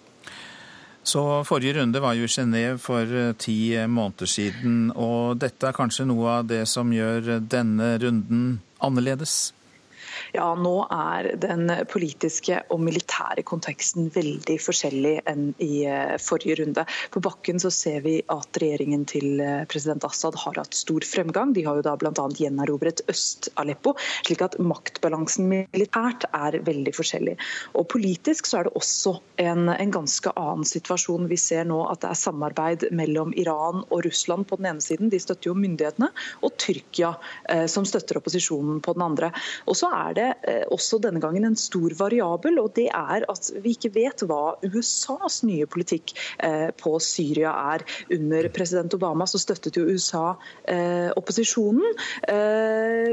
[1.03, 5.75] Så Forrige runde var jo i Genéve for eh, ti måneder siden, og dette er
[5.75, 9.51] kanskje noe av det som gjør denne runden annerledes?
[10.37, 16.85] Ja, nå er den politiske og militære konteksten veldig forskjellig enn i eh, forrige runde.
[17.13, 21.55] På bakken så ser vi at regjeringen til eh, president Assad har hatt stor fremgang.
[21.57, 22.27] De har jo da bl.a.
[22.39, 23.95] gjenerobret Øst-Aleppo,
[24.27, 27.37] slik at maktbalansen militært er veldig forskjellig.
[27.79, 31.29] Og Politisk så er det også en, en ganske annen situasjon.
[31.31, 35.11] Vi ser nå at det er samarbeid mellom Iran og Russland på den ene siden,
[35.13, 36.09] de støtter jo myndighetene,
[36.43, 37.13] og Tyrkia
[37.51, 39.33] eh, som støtter opposisjonen på den andre.
[39.69, 43.27] Og så er det det eh, også denne gangen en stor variabel, og det er
[43.31, 47.87] at vi ikke vet hva USAs nye politikk eh, på Syria er.
[48.15, 50.35] Under president Obama så støttet jo USA
[50.69, 51.85] eh, opposisjonen,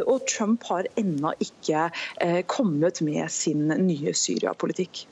[0.10, 1.88] og Trump har ennå ikke
[2.50, 5.04] kommet med sin nye Syria-politikk.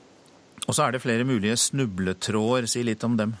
[0.66, 2.68] Og så er det flere mulige snubletråder.
[2.70, 3.34] Si litt om dem.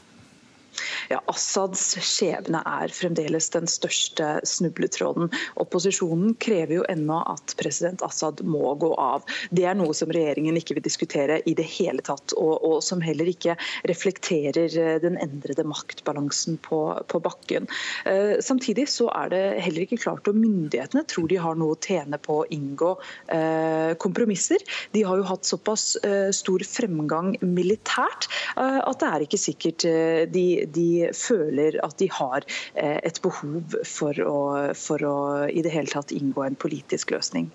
[1.12, 5.30] Ja, Assads skjebne er fremdeles den største snubletråden.
[5.60, 9.26] Opposisjonen krever jo ennå at president Assad må gå av.
[9.54, 13.02] Det er noe som regjeringen ikke vil diskutere i det hele tatt, og, og som
[13.04, 13.56] heller ikke
[13.88, 17.68] reflekterer eh, den endrede maktbalansen på, på bakken.
[18.08, 21.80] Eh, samtidig så er det heller ikke klart om myndighetene tror de har noe å
[21.82, 22.94] tjene på å inngå
[23.34, 24.62] eh, kompromisser.
[24.94, 29.86] De har jo hatt såpass eh, stor fremgang militært eh, at det er ikke sikkert
[29.88, 32.44] eh, de, de føler at de har
[32.74, 34.38] eh, et behov for å,
[34.78, 35.16] for å
[35.48, 37.50] i det hele tatt inngå en politisk løsning.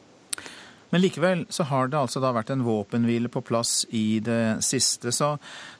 [0.93, 5.09] Men likevel så har det altså da vært en våpenhvile på plass i det siste.
[5.09, 5.32] Så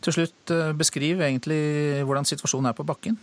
[0.02, 3.20] til slutt, eh, beskriv egentlig hvordan situasjonen er på bakken.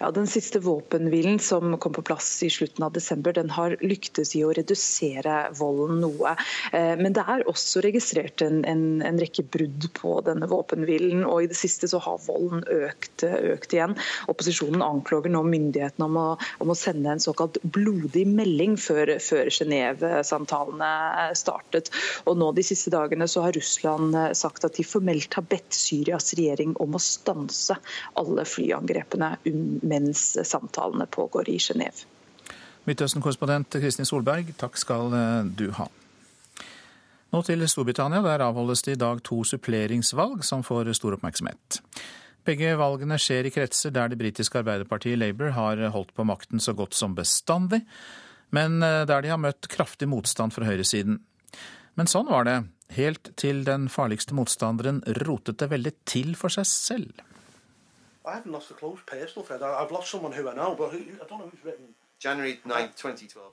[0.00, 4.34] Ja, Den siste våpenhvilen som kom på plass i slutten av desember, den har lyktes
[4.36, 6.34] i å redusere volden noe.
[6.72, 11.24] Eh, men det er også registrert en, en, en rekke brudd på denne våpenhvilen.
[11.28, 13.96] Og i det siste så har volden økt, økt igjen.
[14.32, 16.26] Opposisjonen anklager nå myndighetene om å,
[16.62, 21.92] om å sende en såkalt blodig melding før, før Genéve-samtalene startet.
[22.26, 26.32] Og nå de siste dagene så har Russland sagt at de formelt har bedt Syrias
[26.38, 27.76] regjering om å stanse
[28.18, 32.06] alle flyangrepene under mens samtalene pågår i Genéve.
[32.88, 35.86] Midtøsten-korrespondent Kristin Solberg, takk skal eh, du ha.
[37.32, 38.20] Nå til Storbritannia.
[38.26, 41.78] Der avholdes det i dag to suppleringsvalg som får stor oppmerksomhet.
[42.44, 46.74] Begge valgene skjer i kretser der det britiske arbeiderpartiet Labour har holdt på makten så
[46.74, 47.84] godt som bestandig,
[48.50, 51.22] men eh, der de har møtt kraftig motstand fra høyresiden.
[51.94, 52.58] Men sånn var det,
[52.96, 57.22] helt til den farligste motstanderen rotet det veldig til for seg selv.
[58.24, 59.62] I haven't lost a close personal friend.
[59.64, 61.94] I've lost someone who I know, but who, I don't know who's written.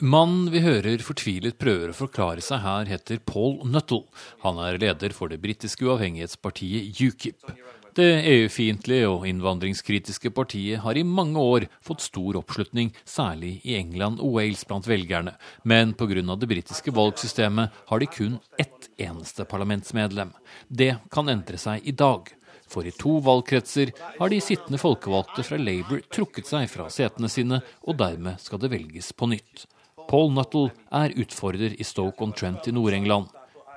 [0.00, 4.04] Mannen vi hører fortvilet prøver å forklare seg her, heter Paul Nuttall.
[4.44, 7.50] Han er leder for det britiske uavhengighetspartiet UKIP.
[7.98, 14.22] Det EU-fiendtlige og innvandringskritiske partiet har i mange år fått stor oppslutning, særlig i England
[14.22, 15.34] og Wales blant velgerne,
[15.66, 16.22] men pga.
[16.38, 20.30] det britiske valgsystemet har de kun ett eneste parlamentsmedlem.
[20.68, 22.30] Det kan endre seg i dag.
[22.70, 27.60] For i to valgkretser har de sittende folkevalgte fra Labour trukket seg fra setene sine,
[27.82, 29.66] og dermed skal det velges på nytt.
[30.10, 33.30] Paul Nuttall er utfordrer i Stoke-on-Trent i Nord-England.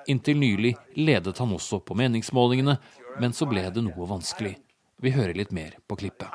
[0.10, 2.78] Inntil nylig ledet han også på meningsmålingene,
[3.22, 4.56] men så ble det noe vanskelig.
[5.04, 6.30] Vi hører litt mer på klippet.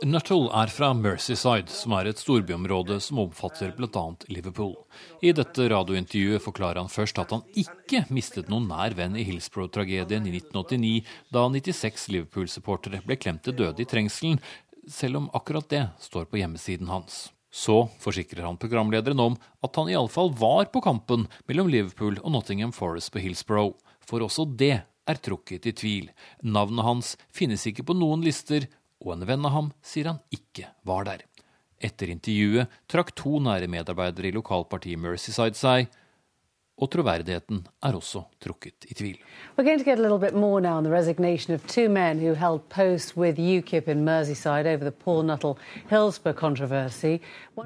[0.00, 4.04] Nuttall er fra Mercyside, som er et storbyområde som omfatter bl.a.
[4.32, 4.72] Liverpool.
[5.20, 10.24] I dette radiointervjuet forklarer han først at han ikke mistet noen nær venn i Hillsborough-tragedien
[10.30, 10.94] i 1989,
[11.36, 14.40] da 96 Liverpool-supportere ble klemt til døde i trengselen,
[14.88, 17.26] selv om akkurat det står på hjemmesiden hans.
[17.54, 22.72] Så forsikrer han programlederen om at han iallfall var på kampen mellom Liverpool og Nottingham
[22.74, 26.08] Forest på Hillsborough, for også det er trukket i tvil.
[26.42, 28.68] Navnet hans finnes ikke på noen lister,
[29.04, 31.24] og en venn av ham sier han ikke var der.
[31.84, 35.90] Etter intervjuet trakk to nære medarbeidere i lokalpartiet Mercyside seg,
[36.74, 39.18] og troverdigheten er også trukket i tvil.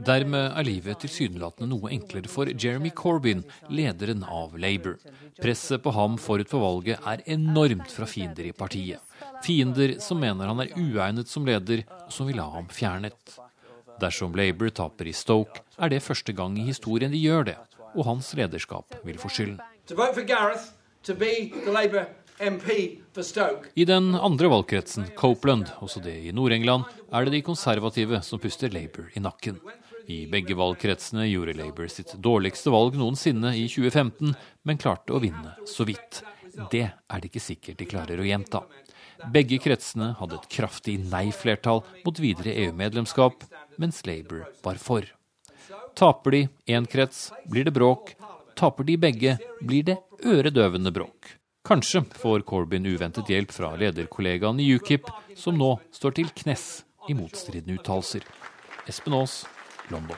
[0.05, 4.99] Dermed er livet tilsynelatende noe enklere for Jeremy Corbyn, lederen av Labour.
[5.41, 9.01] Presset på ham forut for valget er enormt fra fiender i partiet.
[9.45, 13.39] Fiender som mener han er uegnet som leder, og som vil ha ham fjernet.
[13.99, 17.57] Dersom Labour taper i Stoke, er det første gang i historien de gjør det,
[17.99, 19.59] og hans lederskap vil få skylden.
[23.75, 28.71] I den andre valgkretsen, Copeland, også det i Nord-England, er det de konservative som puster
[28.71, 29.59] Labour i nakken.
[30.09, 35.57] I begge valgkretsene gjorde Labour sitt dårligste valg noensinne i 2015, men klarte å vinne
[35.69, 36.23] så vidt.
[36.73, 38.63] Det er det ikke sikkert de klarer å gjenta.
[39.35, 43.43] Begge kretsene hadde et kraftig nei-flertall mot videre EU-medlemskap,
[43.83, 45.18] mens Labour var for.
[45.99, 48.13] Taper de én krets, blir det bråk.
[48.55, 51.33] Taper de begge, blir det øredøvende bråk.
[51.67, 56.69] Kanskje får Corbyn uventet hjelp fra lederkollegaen i UKIP, som nå står til knes
[57.11, 58.23] i motstridende uttalelser.
[58.87, 59.41] Espen Aas,
[59.91, 60.15] London.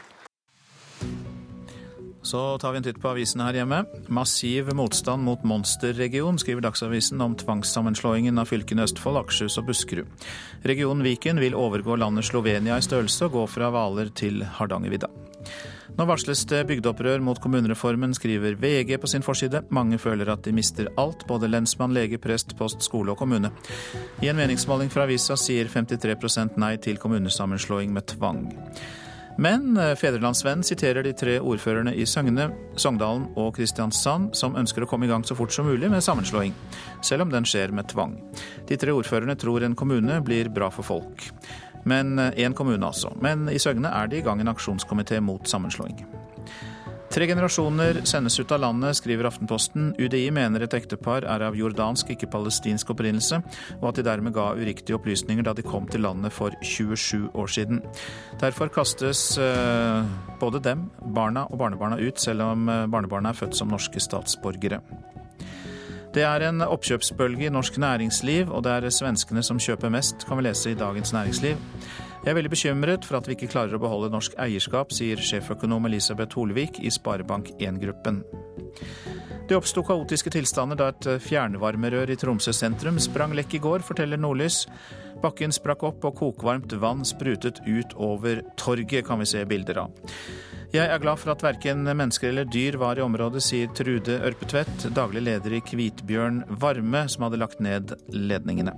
[2.21, 3.81] Så tar vi en titt på avisene her hjemme.
[4.13, 10.29] Massiv motstand mot monsterregion, skriver Dagsavisen om tvangssammenslåingen av fylkene Østfold, Akershus og Buskerud.
[10.69, 15.09] Regionen Viken vil overgå landet Slovenia i størrelse og gå fra Hvaler til Hardangervidda.
[15.99, 19.65] Nå varsles det bygdeopprør mot kommunereformen, skriver VG på sin forside.
[19.75, 23.51] Mange føler at de mister alt, både lensmann, lege, prest, post, skole og kommune.
[24.23, 28.47] I en meningsmåling fra avisa sier 53% nei til kommunesammenslåing med tvang.
[29.41, 34.91] Men eh, Fedrelandsvennen siterer de tre ordførerne i Søgne, Sogndalen og Kristiansand som ønsker å
[34.91, 36.53] komme i gang så fort som mulig med sammenslåing,
[37.07, 38.19] selv om den skjer med tvang.
[38.69, 41.31] De tre ordførerne tror en kommune blir bra for folk.
[41.85, 43.13] Men én eh, kommune, altså.
[43.21, 46.05] Men i Søgne er det i gang en aksjonskomité mot sammenslåing.
[47.11, 49.89] Tre generasjoner sendes ut av landet, skriver Aftenposten.
[49.99, 53.41] UDI mener et ektepar er av jordansk, ikke palestinsk opprinnelse,
[53.81, 57.51] og at de dermed ga uriktige opplysninger da de kom til landet for 27 år
[57.51, 57.83] siden.
[58.39, 60.07] Derfor kastes eh,
[60.39, 64.79] både dem, barna og barnebarna ut, selv om eh, barnebarna er født som norske statsborgere.
[66.11, 70.41] Det er en oppkjøpsbølge i norsk næringsliv, og det er svenskene som kjøper mest, kan
[70.41, 71.61] vi lese i Dagens Næringsliv.
[72.25, 75.87] Jeg er veldig bekymret for at vi ikke klarer å beholde norsk eierskap, sier sjeføkonom
[75.87, 78.25] Elisabeth Holvik i Sparebank1-gruppen.
[79.47, 84.19] Det oppsto kaotiske tilstander da et fjernvarmerør i Tromsø sentrum sprang lekk i går, forteller
[84.19, 84.65] Nordlys.
[85.23, 90.11] Bakken sprakk opp og kokvarmt vann sprutet ut over torget, kan vi se bilder av.
[90.71, 94.85] Jeg er glad for at verken mennesker eller dyr var i området, sier Trude Ørpetvedt,
[94.95, 98.77] daglig leder i Kvitbjørn Varme, som hadde lagt ned ledningene.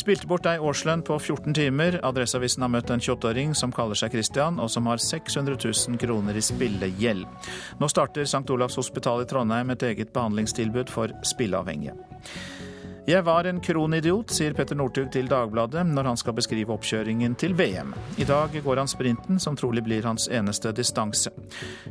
[0.00, 2.00] Spilte bort ei årslønn på 14 timer.
[2.02, 6.34] Adresseavisen har møtt en 28-åring som kaller seg Christian, og som har 600 000 kroner
[6.34, 7.22] i spillegjeld.
[7.78, 8.42] Nå starter St.
[8.50, 11.94] Olavs hospital i Trondheim et eget behandlingstilbud for spilleavhengige.
[13.02, 17.56] Jeg var en kronidiot, sier Petter Northug til Dagbladet når han skal beskrive oppkjøringen til
[17.58, 17.90] VM.
[18.22, 21.32] I dag går han sprinten, som trolig blir hans eneste distanse.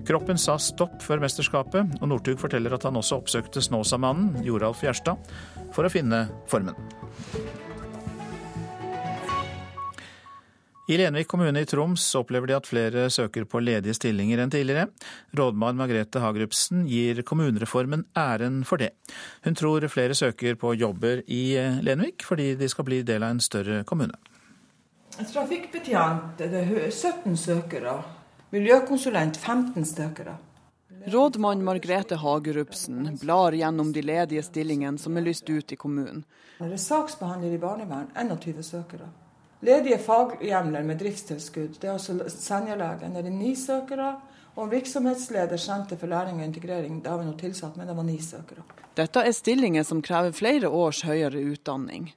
[0.07, 5.19] Kroppen sa stopp før mesterskapet, og Northug forteller at han også oppsøkte Snåsamannen, Joralf Gjerstad,
[5.75, 6.79] for å finne formen.
[10.91, 14.89] I Lenvik kommune i Troms opplever de at flere søker på ledige stillinger enn tidligere.
[15.39, 18.89] Rådmann Margrethe Hagrupsen gir kommunereformen æren for det.
[19.45, 23.39] Hun tror flere søker på jobber i Lenvik fordi de skal bli del av en
[23.39, 24.19] større kommune.
[25.15, 27.95] Trafikkbetjent det er 17 søkere.
[28.51, 30.35] Miljøkonsulent 15 søkere.
[31.07, 36.25] Rådmann Margrethe Hagerupsen blar gjennom de ledige stillingene som er lyst ut i kommunen.
[36.59, 39.07] Det er saksbehandler i barnevern 21 søkere.
[39.61, 41.77] Ledige faghjemler med driftstilskudd.
[41.81, 43.13] Det er også Senjalegen.
[43.13, 44.15] Det er ni søkere.
[44.55, 48.03] Og virksomhetsleder Senter for læring og integrering, det har vi nå tilsatt, men det var
[48.03, 48.65] ni søkere.
[48.99, 52.09] Dette er stillinger som krever flere års høyere utdanning.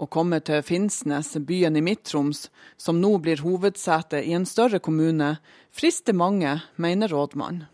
[0.00, 2.48] Å komme til Finnsnes, byen i Midt-Troms,
[2.80, 5.36] som nå blir hovedsete i en større kommune,
[5.70, 7.66] frister mange, mener rådmann.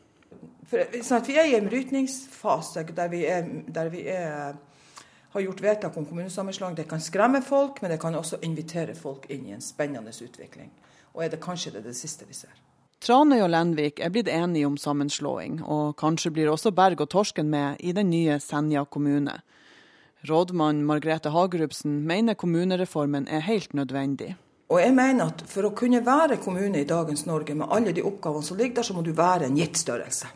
[0.67, 4.59] Sånn vi er i en brytningsfase der vi er, der vi er
[5.37, 6.75] har gjort vedtak om kommunesammenslåing.
[6.77, 10.71] Det kan skremme folk, men det kan også invitere folk inn i en spennende utvikling.
[11.15, 12.55] Og er det kanskje det, det siste vi ser.
[13.05, 17.51] Tranøy og Lenvik er blitt enige om sammenslåing, og kanskje blir også Berg og Torsken
[17.53, 19.37] med i den nye Senja kommune.
[20.27, 24.35] Rådmann Margrethe Hagerupsen mener kommunereformen er helt nødvendig.
[24.69, 28.03] Og jeg mener at For å kunne være kommune i dagens Norge med alle de
[28.03, 30.27] oppgavene som ligger der, så må du være en gitt størrelse.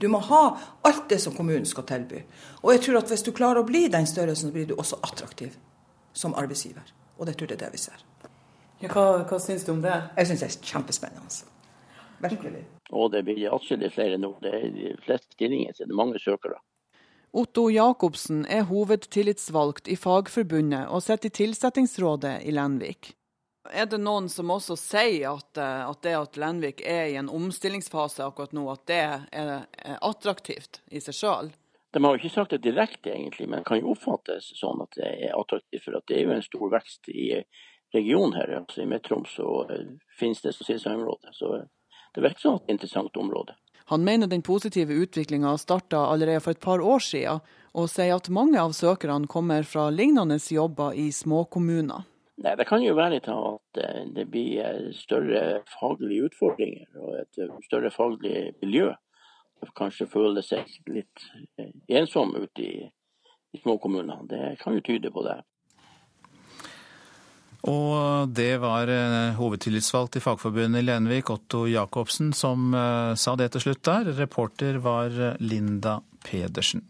[0.00, 0.42] Du må ha
[0.86, 2.22] alt det som kommunen skal tilby.
[2.62, 5.00] Og jeg tror at hvis du klarer å bli den størrelsen, så blir du også
[5.02, 5.56] attraktiv
[6.12, 6.86] som arbeidsgiver.
[7.18, 8.04] Og det tror jeg det er det vi ser.
[8.78, 9.94] Ja, hva, hva syns du om det?
[10.16, 11.54] Jeg syns det er kjempespennende.
[12.22, 12.64] Virkelig.
[12.94, 14.32] Og det blir atskillig flere nå.
[14.42, 16.60] Det er de fleste stillinger, så det er mange søkere.
[17.36, 23.12] Otto Jacobsen er hovedtillitsvalgt i Fagforbundet og sitter i tilsettingsrådet i Lenvik.
[23.72, 27.30] Er det noen som også sier at, eh, at, det at Lenvik er i en
[27.32, 29.64] omstillingsfase akkurat nå, at det er,
[30.00, 31.50] attraktivt i seg sjøl?
[31.92, 35.08] De har jo ikke sagt det direkte, egentlig, men kan jo oppfattes sånn at det
[35.08, 35.86] er attraktivt.
[35.86, 37.30] For det er jo en stor vekst i
[37.96, 39.48] regionen her, altså i Midt-Troms, så
[40.18, 41.32] finnes det sesongområder.
[41.32, 41.62] Så
[42.14, 43.56] det virker som et interessant område.
[43.88, 47.40] Han mener den positive utviklinga starta allerede for et par år siden,
[47.72, 52.04] og sier at mange av søkerne kommer fra lignende jobber i småkommuner.
[52.38, 53.80] Nei, Det kan jo være til at
[54.14, 58.92] det blir større faglige utfordringer og et større faglig miljø.
[59.74, 61.24] Kanskje føler seg litt
[61.90, 62.86] ensom ute i,
[63.54, 64.22] i småkommuner.
[64.30, 65.40] Det kan jo tyde på det.
[67.66, 73.50] Og det var eh, hovedtillitsvalgt i Fagforbundet i Lenvik, Otto Jacobsen, som eh, sa det
[73.54, 74.12] til slutt der.
[74.20, 76.84] Reporter var eh, Linda Pedersen.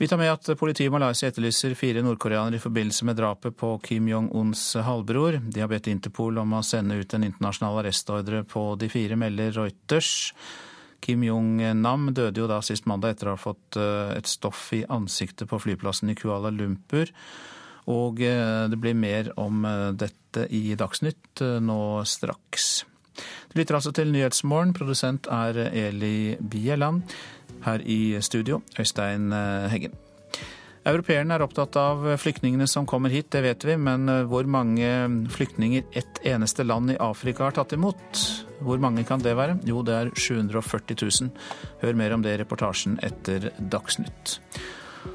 [0.00, 3.74] Vi tar med at politiet i Malaysia etterlyser fire nordkoreanere i forbindelse med drapet på
[3.84, 5.36] Kim Jong-uns halvbror.
[5.44, 9.52] De har bedt Interpol om å sende ut en internasjonal arrestordre på de fire, melder
[9.58, 10.32] Reuters.
[11.04, 13.76] Kim Jong-nam døde jo da sist mandag etter å ha fått
[14.16, 17.12] et stoff i ansiktet på flyplassen i Kuala Lumpur.
[17.92, 22.70] Og eh, det blir mer om eh, dette i Dagsnytt eh, nå straks.
[23.50, 24.74] Du lytter altså til Nyhetsmorgen.
[24.76, 27.04] Produsent er Eli Bieland.
[27.64, 29.32] Her i studio, Øystein
[29.72, 29.96] Heggen.
[30.88, 33.76] Europeerne er opptatt av flyktningene som kommer hit, det vet vi.
[33.76, 34.88] Men hvor mange
[35.28, 38.22] flyktninger ett eneste land i Afrika har tatt imot?
[38.64, 39.58] Hvor mange kan det være?
[39.68, 41.30] Jo, det er 740 000.
[41.82, 44.38] Hør mer om det i reportasjen etter Dagsnytt.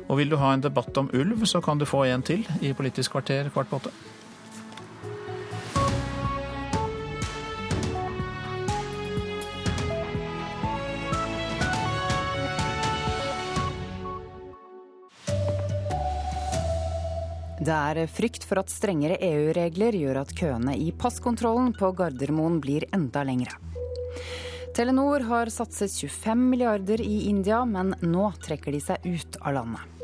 [0.06, 2.74] Og vil du ha en debatt om ulv, så kan du få en til i
[2.78, 3.94] Politisk kvarter kvart på åtte.
[17.66, 22.84] Det er frykt for at strengere EU-regler gjør at køene i passkontrollen på Gardermoen blir
[22.94, 23.56] enda lengre.
[24.76, 30.04] Telenor har satset 25 milliarder i India, men nå trekker de seg ut av landet.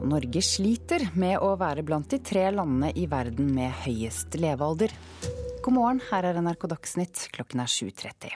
[0.00, 4.90] Og Norge sliter med å være blant de tre landene i verden med høyest levealder.
[5.62, 8.34] God morgen, her er NRK Dagsnytt, klokken er 7.30.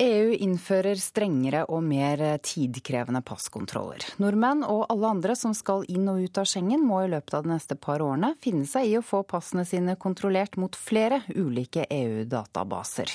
[0.00, 4.06] EU innfører strengere og mer tidkrevende passkontroller.
[4.22, 7.44] Nordmenn og alle andre som skal inn og ut av Schengen må i løpet av
[7.44, 11.84] de neste par årene finne seg i å få passene sine kontrollert mot flere ulike
[11.84, 13.12] EU-databaser.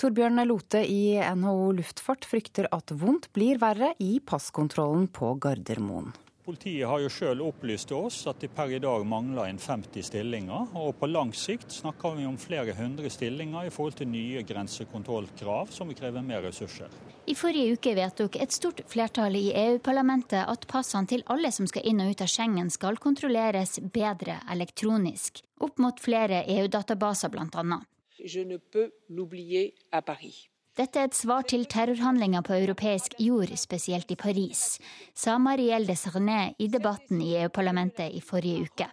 [0.00, 6.14] Torbjørn Lote i NHO Luftfart frykter at vondt blir verre i passkontrollen på Gardermoen.
[6.42, 10.08] Politiet har jo sjøl opplyst til oss at de per i dag mangler en 50
[10.08, 10.72] stillinger.
[10.74, 15.70] Og på lang sikt snakker vi om flere hundre stillinger i forhold til nye grensekontrollkrav
[15.70, 16.90] som vil kreve mer ressurser.
[17.30, 21.86] I forrige uke vedtok et stort flertall i EU-parlamentet at passene til alle som skal
[21.86, 25.44] inn og ut av Schengen skal kontrolleres bedre elektronisk.
[25.62, 27.82] Opp mot flere EU-databaser bl.a.
[28.18, 30.48] Je ne peux l'oublier à Paris.
[30.72, 34.78] Dette er et svar til terrorhandlinger på europeisk jord, spesielt i Paris,
[35.12, 38.86] sa Marielle Desarnais i debatten i EU-parlamentet i forrige uke.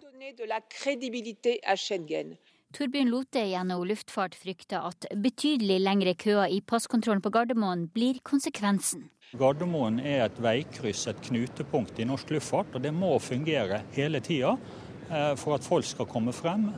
[2.76, 8.20] Torbjørn Lote i NHO Luftfart frykter at betydelig lengre køer i passkontrollen på Gardermoen blir
[8.28, 9.08] konsekvensen.
[9.40, 14.52] Gardermoen er et veikryss, et knutepunkt i norsk luftfart, og det må fungere hele tida
[15.08, 16.74] eh, for at folk skal komme frem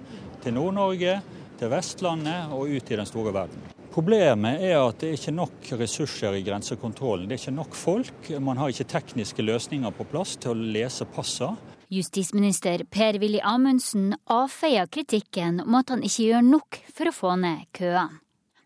[0.46, 1.18] til Nord-Norge,
[1.58, 3.72] til Vestlandet og ut i den store verden.
[3.92, 7.26] Problemet er at det er ikke nok ressurser i grensekontrollen.
[7.28, 8.30] Det er ikke nok folk.
[8.40, 11.60] Man har ikke tekniske løsninger på plass til å lese passene.
[11.92, 17.66] Justisminister Per-Willy Amundsen avfeier kritikken om at han ikke gjør nok for å få ned
[17.76, 18.22] køene.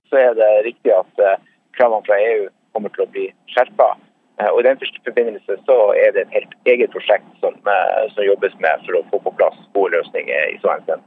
[0.06, 1.42] Så er det riktig at eh,
[1.74, 2.46] kravene fra EU
[2.76, 3.88] kommer til å bli skjerpa.
[4.38, 8.06] Eh, og I den første forbindelse så er det et helt eget prosjekt som, eh,
[8.14, 11.02] som jobbes med for å få på plass gode løsninger i så henseende.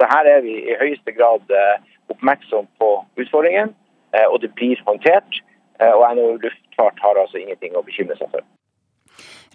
[0.00, 1.46] Så her er vi i høyeste grad
[2.12, 2.90] oppmerksom på
[3.20, 3.74] utfordringen,
[4.16, 5.40] eh, og det blir håndtert.
[5.80, 8.46] Eh, og NHO Luftfart har altså ingenting å bekymre seg for.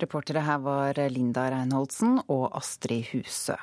[0.01, 3.55] Reportere her var Linda Reinholdsen og Astrid Huse.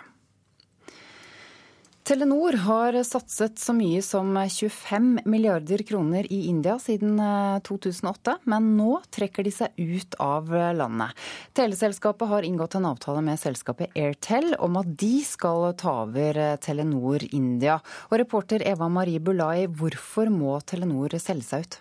[2.02, 7.20] Telenor har satset så mye som 25 milliarder kroner i India siden
[7.62, 11.14] 2008, eh, men nå trekker de seg ut av landet.
[11.54, 17.22] Teleselskapet har inngått en avtale med selskapet Airtel om at de skal ta over Telenor
[17.30, 17.78] India.
[18.10, 21.80] Og reporter Eva Marie Bulai, hvorfor må Telenor selge seg ut?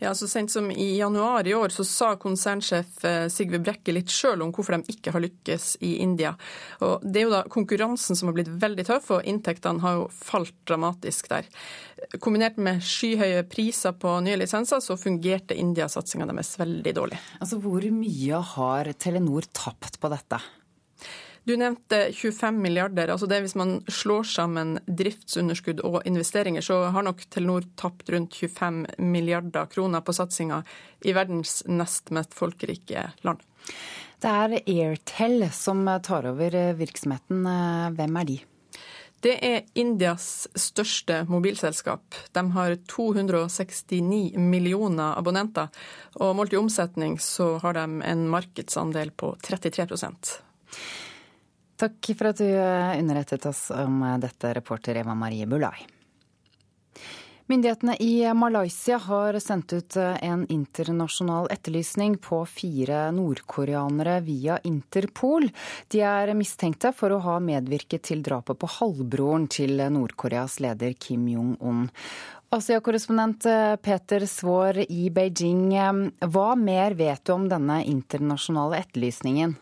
[0.00, 4.08] Ja, Så sent som i januar i år så sa konsernsjef eh, Sigve Brekke litt
[4.08, 6.32] sjøl om hvorfor de ikke har lykkes i India.
[6.80, 10.06] Og Det er jo da konkurransen som har blitt veldig tøff, og inntektene har jo
[10.14, 11.50] falt dramatisk der.
[12.16, 17.20] Kombinert med skyhøye priser på nye lisenser, så fungerte India-satsinga deres veldig dårlig.
[17.36, 20.40] Altså, Hvor mye har Telenor tapt på dette?
[21.44, 23.08] Du nevnte 25 milliarder.
[23.08, 28.34] altså det Hvis man slår sammen driftsunderskudd og investeringer, så har nok Telenor tapt rundt
[28.34, 30.62] 25 milliarder kroner på satsinga
[31.04, 33.40] i verdens nest mest folkerike land.
[34.20, 37.46] Det er Airtel som tar over virksomheten.
[37.96, 38.40] Hvem er de?
[39.20, 42.14] Det er Indias største mobilselskap.
[42.32, 45.68] De har 269 millioner abonnenter,
[46.20, 49.88] og målt i omsetning så har de en markedsandel på 33
[51.80, 52.50] Takk for at du
[53.00, 55.78] underrettet oss om dette, reporter Eva Marie Bulai.
[57.50, 65.48] Myndighetene i Malaysia har sendt ut en internasjonal etterlysning på fire nordkoreanere via Interpol.
[65.90, 71.24] De er mistenkte for å ha medvirket til drapet på halvbroren til Nord-Koreas leder Kim
[71.32, 71.88] Jong-un.
[72.54, 73.48] Asia-korrespondent
[73.82, 75.72] Peter Svaar i Beijing,
[76.28, 79.56] hva mer vet du om denne internasjonale etterlysningen?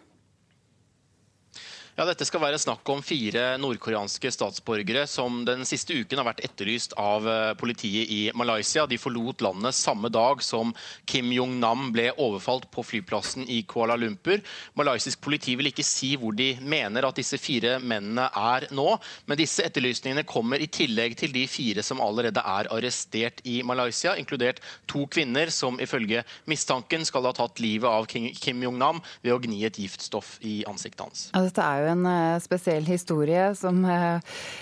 [1.99, 6.45] Ja, Dette skal være snakk om fire nordkoreanske statsborgere som den siste uken har vært
[6.47, 8.85] etterlyst av eh, politiet i Malaysia.
[8.87, 10.71] De forlot landet samme dag som
[11.11, 14.39] Kim Jong-nam ble overfalt på flyplassen i Kuala Lumpur.
[14.79, 18.87] Malaysisk politi vil ikke si hvor de mener at disse fire mennene er nå,
[19.27, 24.15] men disse etterlysningene kommer i tillegg til de fire som allerede er arrestert i Malaysia,
[24.15, 29.43] inkludert to kvinner som ifølge mistanken skal ha tatt livet av Kim Jong-nam ved å
[29.43, 31.27] gni et giftstoff i ansiktet hans.
[31.35, 34.21] Ja, dette er jo en eh, spesiell historie som eh,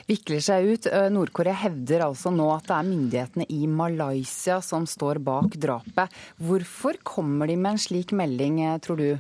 [0.09, 0.89] vikler seg ut.
[0.91, 6.13] Eh, Nord-Korea hevder altså nå at det er myndighetene i Malaysia som står bak drapet.
[6.43, 9.11] Hvorfor kommer de med en slik melding, tror du?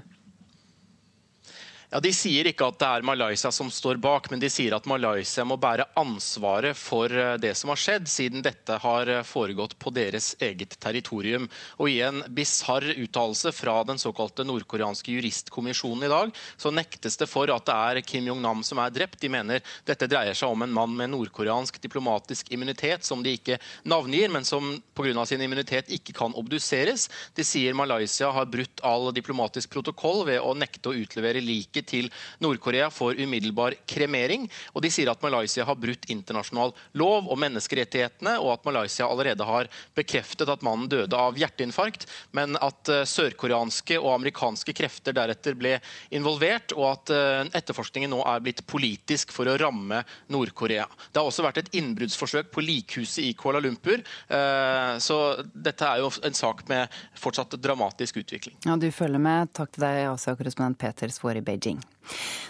[1.86, 4.88] Ja, De sier ikke at det er Malaysia som står bak, men de sier at
[4.90, 9.76] Malaysia må bære ansvaret for eh, det som har skjedd, siden dette har eh, foregått
[9.78, 11.46] på deres eget territorium.
[11.78, 17.28] Og I en bisarr uttalelse fra den såkalte nordkoreanske juristkommisjonen i dag, så nektes det
[17.30, 19.20] for at det er Kim Jong-nam som er drept.
[19.22, 23.60] De mener dette dreier seg om en mann med nordkoreansk diplomatisk immunitet, som de ikke
[23.86, 25.22] navngir, men som pga.
[25.22, 27.06] sin immunitet ikke kan obduseres.
[27.38, 32.10] De sier Malaysia har brutt all diplomatisk protokoll ved å nekte å utlevere lik til
[32.44, 34.46] Nord-Korea for umiddelbar kremering.
[34.74, 39.46] Og de sier at Malaysia har brutt internasjonal lov og menneskerettighetene, og at Malaysia allerede
[39.46, 42.06] har bekreftet at mannen døde av hjerteinfarkt,
[42.36, 45.76] men at uh, sørkoreanske og amerikanske krefter deretter ble
[46.14, 50.86] involvert, og at uh, etterforskningen nå er blitt politisk for å ramme Nord-Korea.
[51.10, 55.20] Det har også vært et innbruddsforsøk på likhuset i Kuala Lumpur, uh, så
[55.52, 58.56] dette er jo en sak med fortsatt dramatisk utvikling.
[58.66, 59.52] Ja, Du følger med.
[59.56, 61.65] Takk til deg, Asia-korrespondent Peter Svår i Beijing.
[61.66, 61.82] Beijing.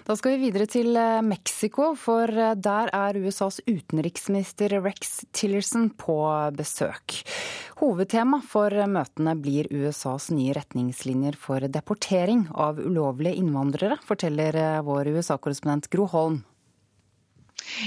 [0.07, 5.89] Da skal vi videre til eh, Mexico, for eh, der er USAs utenriksminister Rex Tillerson
[5.99, 6.19] på
[6.57, 7.23] besøk.
[7.81, 15.11] Hovedtema for møtene blir USAs nye retningslinjer for deportering av ulovlige innvandrere, forteller eh, vår
[15.17, 16.45] USA-korrespondent Gro Holm.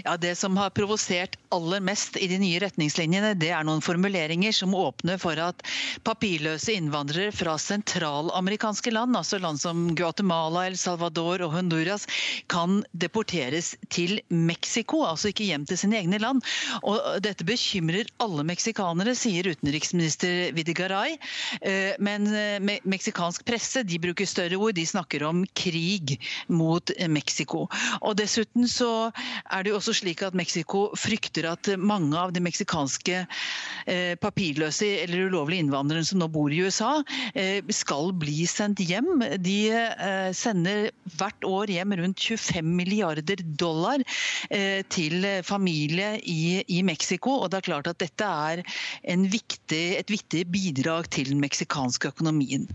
[0.04, 4.54] Ja, Det som har provosert aller mest i de nye retningslinjene, det er noen formuleringer
[4.56, 5.64] som åpner for at
[6.06, 12.06] papirløse innvandrere fra sentralamerikanske land, altså land som Guatemala, El Salvador og Honduras,
[12.52, 16.44] kan deporteres til Mexico, altså ikke hjem til sine egne land.
[16.84, 21.18] Og Dette bekymrer alle meksikanere, sier utenriksminister Videgaray.
[21.62, 26.18] Eh, men eh, meksikansk presse de bruker større ord, de snakker om krig
[26.52, 27.66] mot Mexico.
[28.02, 29.10] Og Dessuten så
[29.50, 34.90] er det jo også slik at Mexico frykter at mange av de meksikanske eh, papirløse
[35.04, 37.00] eller ulovlige innvandrerne som nå bor i USA,
[37.34, 39.24] eh, skal bli sendt hjem.
[39.42, 40.90] De eh, sender
[41.20, 44.04] hvert år hjem rundt 25 milliarder dollar
[44.94, 47.36] til familie i, i Mexico.
[47.44, 48.64] Og det er klart at dette er
[49.30, 52.68] viktig, et viktig bidrag til den meksikanske økonomien.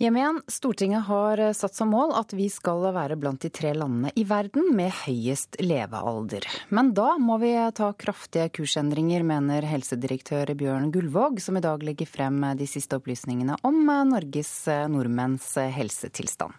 [0.00, 0.42] Hjem igjen.
[0.46, 4.68] Stortinget har satt som mål at vi skal være blant de tre landene i verden
[4.78, 6.46] med høyest levealder.
[6.70, 12.06] Men da må vi ta kraftige kursendringer, mener helsedirektør Bjørn Gullvåg, som i dag legger
[12.06, 13.80] frem de siste opplysningene om
[14.12, 14.52] Norges
[14.86, 16.54] nordmenns helsetilstand.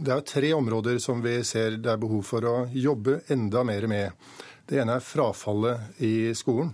[0.00, 3.90] Det er tre områder som vi ser det er behov for å jobbe enda mer
[3.92, 4.32] med.
[4.64, 6.72] Det ene er frafallet i skolen.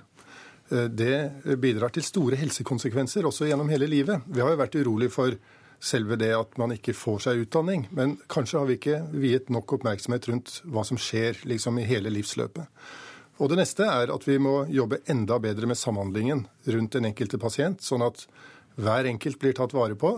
[0.71, 4.23] Det bidrar til store helsekonsekvenser også gjennom hele livet.
[4.31, 5.35] Vi har jo vært urolig for
[5.83, 7.87] selve det at man ikke får seg utdanning.
[7.97, 12.13] Men kanskje har vi ikke viet nok oppmerksomhet rundt hva som skjer liksom, i hele
[12.13, 12.69] livsløpet.
[13.37, 17.41] Og det neste er at vi må jobbe enda bedre med samhandlingen rundt den enkelte
[17.41, 18.25] pasient, sånn at
[18.81, 20.15] hver enkelt blir tatt vare på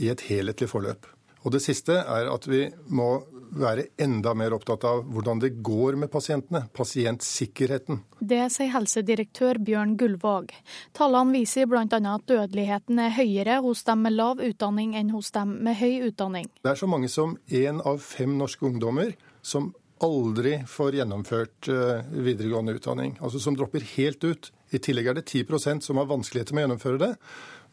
[0.00, 1.08] i et helhetlig forløp.
[1.42, 3.16] Og det siste er at vi må
[3.50, 8.00] være enda mer opptatt av hvordan det går med pasientene, pasientsikkerheten.
[8.20, 10.54] Det sier helsedirektør Bjørn Gullvåg.
[10.96, 11.84] Tallene viser bl.a.
[11.84, 16.50] at dødeligheten er høyere hos dem med lav utdanning enn hos dem med høy utdanning.
[16.62, 19.72] Det er så mange som én av fem norske ungdommer som
[20.04, 24.52] aldri får gjennomført eh, videregående utdanning, altså som dropper helt ut.
[24.72, 27.10] I tillegg er det 10% som har vanskeligheter med å gjennomføre det.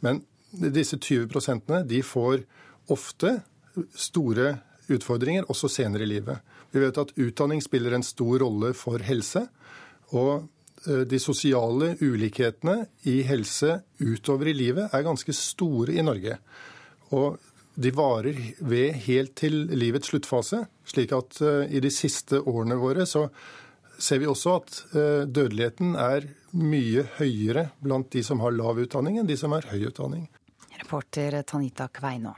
[0.03, 2.43] Men disse 20% de får
[2.91, 3.37] ofte
[3.95, 4.57] store
[4.93, 6.39] utfordringer også senere i livet.
[6.71, 9.45] Vi vet at utdanning spiller en stor rolle for helse.
[10.15, 10.47] Og
[10.87, 12.79] eh, de sosiale ulikhetene
[13.09, 16.39] i helse utover i livet er ganske store i Norge.
[17.15, 17.37] Og
[17.77, 20.63] de varer ved helt til livets sluttfase.
[20.87, 23.27] Slik at eh, i de siste årene våre så
[23.97, 26.27] ser vi også at eh, dødeligheten er
[26.57, 30.27] mye høyere blant de som har lav utdanning, enn de som har høy utdanning.
[30.77, 32.35] Reporter Tanita Kveino.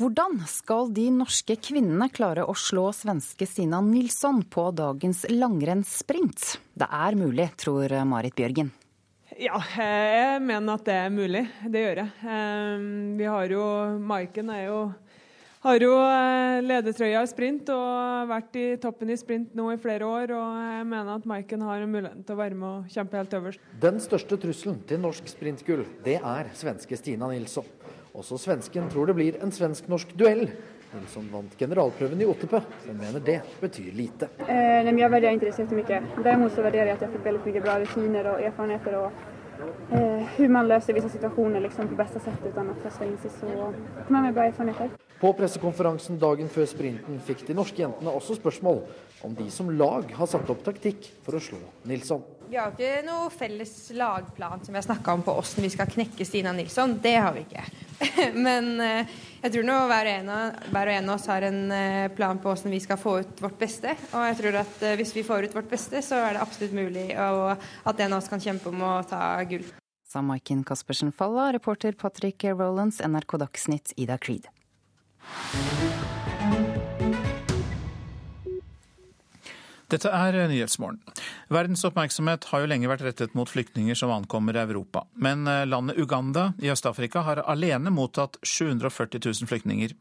[0.00, 6.46] Hvordan skal de norske kvinnene klare å slå svenske Stina Nilsson på dagens langrennssprint?
[6.72, 8.72] Det er mulig, tror Marit Bjørgen.
[9.36, 11.44] Ja, jeg mener at det er mulig.
[11.68, 12.12] Det gjør jeg.
[12.24, 12.88] Ehm,
[13.20, 13.64] vi har jo
[14.00, 14.80] Maiken er jo
[15.62, 20.08] har jo eh, ledertrøya i sprint og vært i toppen i sprint nå i flere
[20.08, 20.32] år.
[20.34, 23.68] og Jeg mener at Maiken har muligheten til å være med og kjempe helt øverst.
[23.84, 27.68] Den største trusselen til norsk sprintgull, det er svenske Stina Nilsson.
[28.12, 30.48] Også svensken tror det blir en svensk-norsk duell.
[30.92, 34.28] Hun som vant generalprøven i Ottepö, som mener det betyr lite.
[34.44, 36.00] Eh, jeg vurderer ikke det så mye.
[36.18, 38.98] Derimot så vurderer jeg at jeg fikk veldig mye bra rutiner og erfarenheter.
[38.98, 43.16] og eh, hur man løser visse situasjoner liksom, på beste sett uten å trøste inn
[43.24, 43.32] seg.
[43.40, 44.92] Så kommer med bra erfarenheter.
[45.22, 48.82] På pressekonferansen dagen før sprinten fikk de norske jentene også spørsmål
[49.24, 52.20] om de som lag har satt opp taktikk for å slå Nilsson.
[52.52, 55.88] Vi har ikke noe felles lagplan som vi har snakka om på hvordan vi skal
[55.88, 56.98] knekke Stina Nilsson.
[57.00, 57.62] Det har vi ikke.
[58.46, 60.10] Men eh, jeg tror nå hver,
[60.68, 63.40] hver og en av oss har en eh, plan på hvordan vi skal få ut
[63.40, 63.96] vårt beste.
[64.10, 66.76] Og jeg tror at eh, hvis vi får ut vårt beste, så er det absolutt
[66.76, 69.64] mulig og at en av oss kan kjempe om å ta gull.
[70.04, 74.52] Sa Maiken Caspersen Falla, reporter Patrick Rolands, NRK Dagsnytt, Ida Creed.
[79.92, 81.02] Dette er Nyhetsmorgen.
[81.52, 85.04] Verdens oppmerksomhet har jo lenge vært rettet mot flyktninger som ankommer Europa.
[85.12, 89.92] Men eh, landet Uganda i Øst-Afrika har alene mottatt 740 000 flyktninger.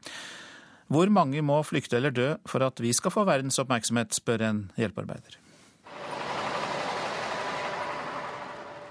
[0.92, 4.62] Hvor mange må flykte eller dø for at vi skal få verdens oppmerksomhet, spør en
[4.80, 5.38] hjelpearbeider.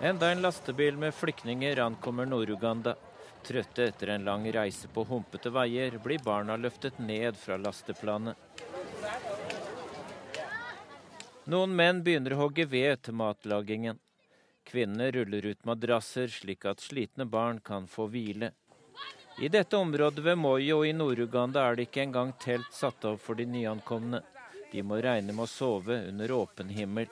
[0.00, 2.96] Enda en lastebil med flyktninger ankommer Nord-Uganda.
[3.44, 8.36] Trøtte etter en lang reise på humpete veier blir barna løftet ned fra lasteplanet.
[11.50, 13.96] Noen menn begynner å hogge ved til matlagingen.
[14.70, 18.52] Kvinnene ruller ut madrasser slik at slitne barn kan få hvile.
[19.42, 23.40] I dette området ved Moyo i Nord-Uganda er det ikke engang telt satt opp for
[23.40, 24.20] de nyankomne.
[24.70, 27.10] De må regne med å sove under åpen himmel.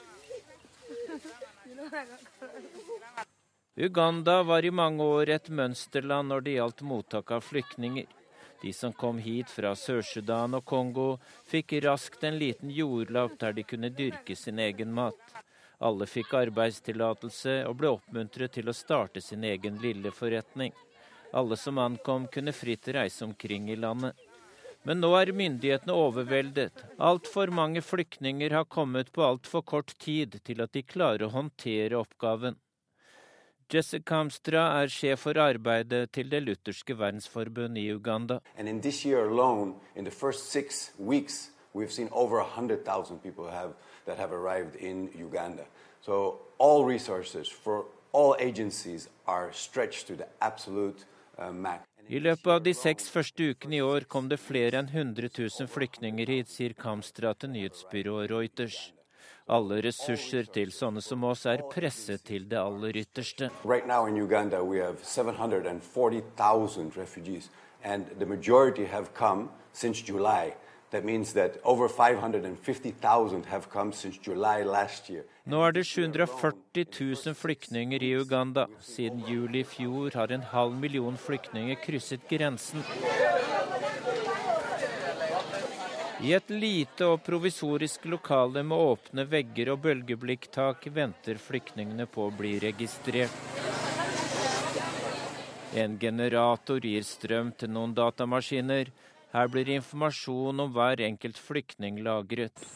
[3.74, 8.07] Uganda var i mange år et mønsterland når det gjaldt mottak av flyktninger.
[8.63, 13.63] De som kom hit fra Sør-Sudan og Kongo, fikk raskt en liten jordlapp der de
[13.63, 15.39] kunne dyrke sin egen mat.
[15.79, 20.75] Alle fikk arbeidstillatelse og ble oppmuntret til å starte sin egen lille forretning.
[21.33, 24.17] Alle som ankom, kunne fritt reise omkring i landet.
[24.83, 26.83] Men nå er myndighetene overveldet.
[26.99, 31.99] Altfor mange flyktninger har kommet på altfor kort tid til at de klarer å håndtere
[31.99, 32.57] oppgaven.
[33.69, 38.39] Jesse Kamstra er sjef for arbeidet til Det lutherske verdensforbund i Uganda.
[38.57, 39.75] Alone,
[40.99, 41.51] weeks,
[43.51, 43.75] have,
[44.07, 45.64] have Uganda.
[46.01, 51.05] So all resources for all agencies are stretched to the absolute
[51.39, 51.83] uh, max.
[52.09, 55.69] I løpet av de seks første ukene i år kom det flere enn 100 000
[55.69, 58.95] flyktninger hit, sier Kamstra til nyhetsbyrået Reuters.
[59.49, 63.49] Alle ressurser til sånne som oss er presset til det aller ytterste.
[63.64, 67.51] Right now in Uganda we have 740,000 refugees
[67.82, 70.53] and the majority have come since July.
[70.90, 75.25] That means that over 550,000 have come since July last year.
[75.45, 78.66] Nå er det 740 000 flyktninger i Uganda.
[78.80, 82.84] Siden juli i fjor har en halv million flyktninger krysset grensen.
[86.18, 92.32] I et lite og provisorisk lokale med åpne vegger og bølgeblikktak venter flyktningene på å
[92.34, 93.30] bli registrert.
[95.78, 98.90] En generator gir strøm til noen datamaskiner.
[99.30, 102.66] Her blir informasjon om hver enkelt flyktning lagret.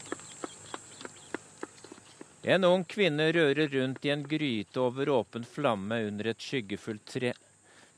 [2.47, 7.35] En ung kvinne rører rundt i en gryte over åpen flamme under et skyggefullt tre.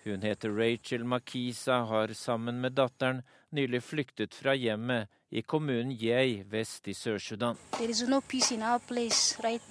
[0.04, 3.22] Hun heter Rachel Makisa, har sammen med datteren
[3.54, 7.56] nylig flyktet fra hjemmet i kommunen Yei vest i Sør-Sudan.
[8.08, 8.20] No
[9.42, 9.62] right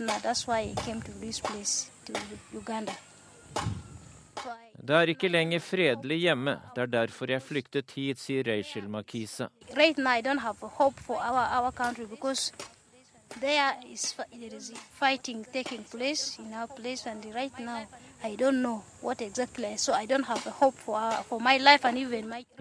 [4.88, 6.60] det er ikke lenger fredelig hjemme.
[6.76, 9.48] Det er derfor jeg flyktet hit, sier Rachel Makisa.
[9.78, 12.52] Right now, I don't have hope for our, our country because
[13.40, 17.88] there is, there is fighting taking place in our place, and right now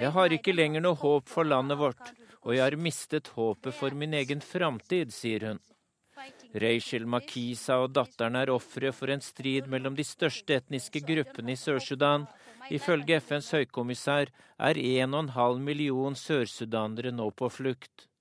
[0.02, 2.08] Jeg har ikke lenger noe håp for landet vårt,
[2.42, 5.60] og jeg har mistet håpet for min egen framtid, sier hun.
[6.64, 11.60] Rachel Makisa og datteren er ofre for en strid mellom de største etniske gruppene i
[11.60, 12.26] Sør-Sudan.
[12.70, 18.11] Ifølge FNs høykommissær er 1,5 million sørsudanere nå på flukt.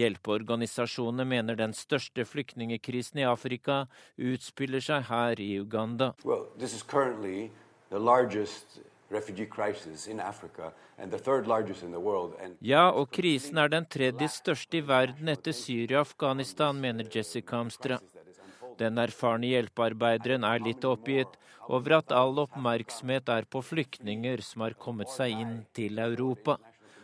[0.00, 3.82] Hjelpeorganisasjonene mener den største flyktningekrisen i Afrika
[4.16, 6.14] utspiller seg her i Uganda.
[6.24, 6.46] Well,
[12.64, 17.60] ja, og krisen er den tredje største i verden etter Syria og Afghanistan, mener Jessica
[17.60, 18.00] Amstra.
[18.80, 21.36] Den erfarne hjelpearbeideren er litt oppgitt
[21.68, 26.56] over at all oppmerksomhet er på flyktninger som har kommet seg inn til Europa.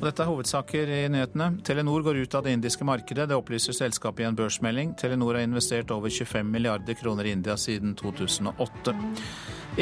[0.00, 1.50] Og dette er hovedsaker i nyhetene.
[1.60, 3.26] Telenor går ut av det indiske markedet.
[3.28, 4.94] Det opplyser selskapet i en børsmelding.
[4.96, 8.94] Telenor har investert over 25 milliarder kroner i India siden 2008.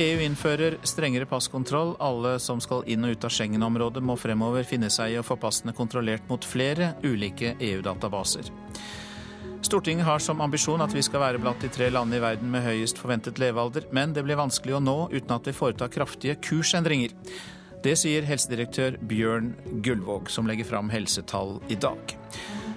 [0.02, 1.92] EU innfører strengere passkontroll.
[2.02, 5.36] Alle som skal inn og ut av Schengen-området må fremover finne seg i å få
[5.38, 8.50] passene kontrollert mot flere ulike EU-databaser.
[9.62, 12.66] Stortinget har som ambisjon at vi skal være blant de tre landene i verden med
[12.66, 17.14] høyest forventet levealder, men det blir vanskelig å nå uten at vi foretar kraftige kursendringer.
[17.78, 19.52] Det sier helsedirektør Bjørn
[19.86, 22.16] Gullvåg, som legger fram helsetall i dag.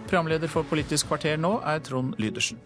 [0.05, 2.59] Programleder for Politisk kvarter nå er Trond Lydersen.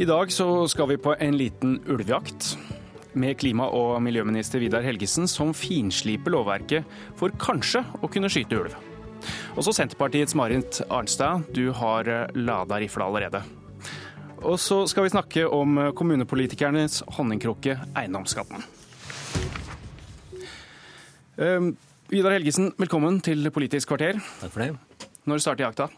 [0.00, 2.56] I dag så skal vi på en liten ulvejakt
[3.14, 6.86] med klima- og miljøminister Vidar Helgesen, som finsliper lovverket
[7.18, 8.76] for kanskje å kunne skyte ulv.
[9.58, 13.42] Også Senterpartiets Marit Arnstad, du har eh, lada rifla allerede.
[14.40, 18.64] Og så skal vi snakke om kommunepolitikernes honningkrukke eiendomsskatten.
[21.36, 21.74] Um,
[22.10, 24.16] Vidar Helgesen, velkommen til Politisk kvarter.
[24.40, 24.72] Takk for det.
[25.28, 25.90] Når starter jakta?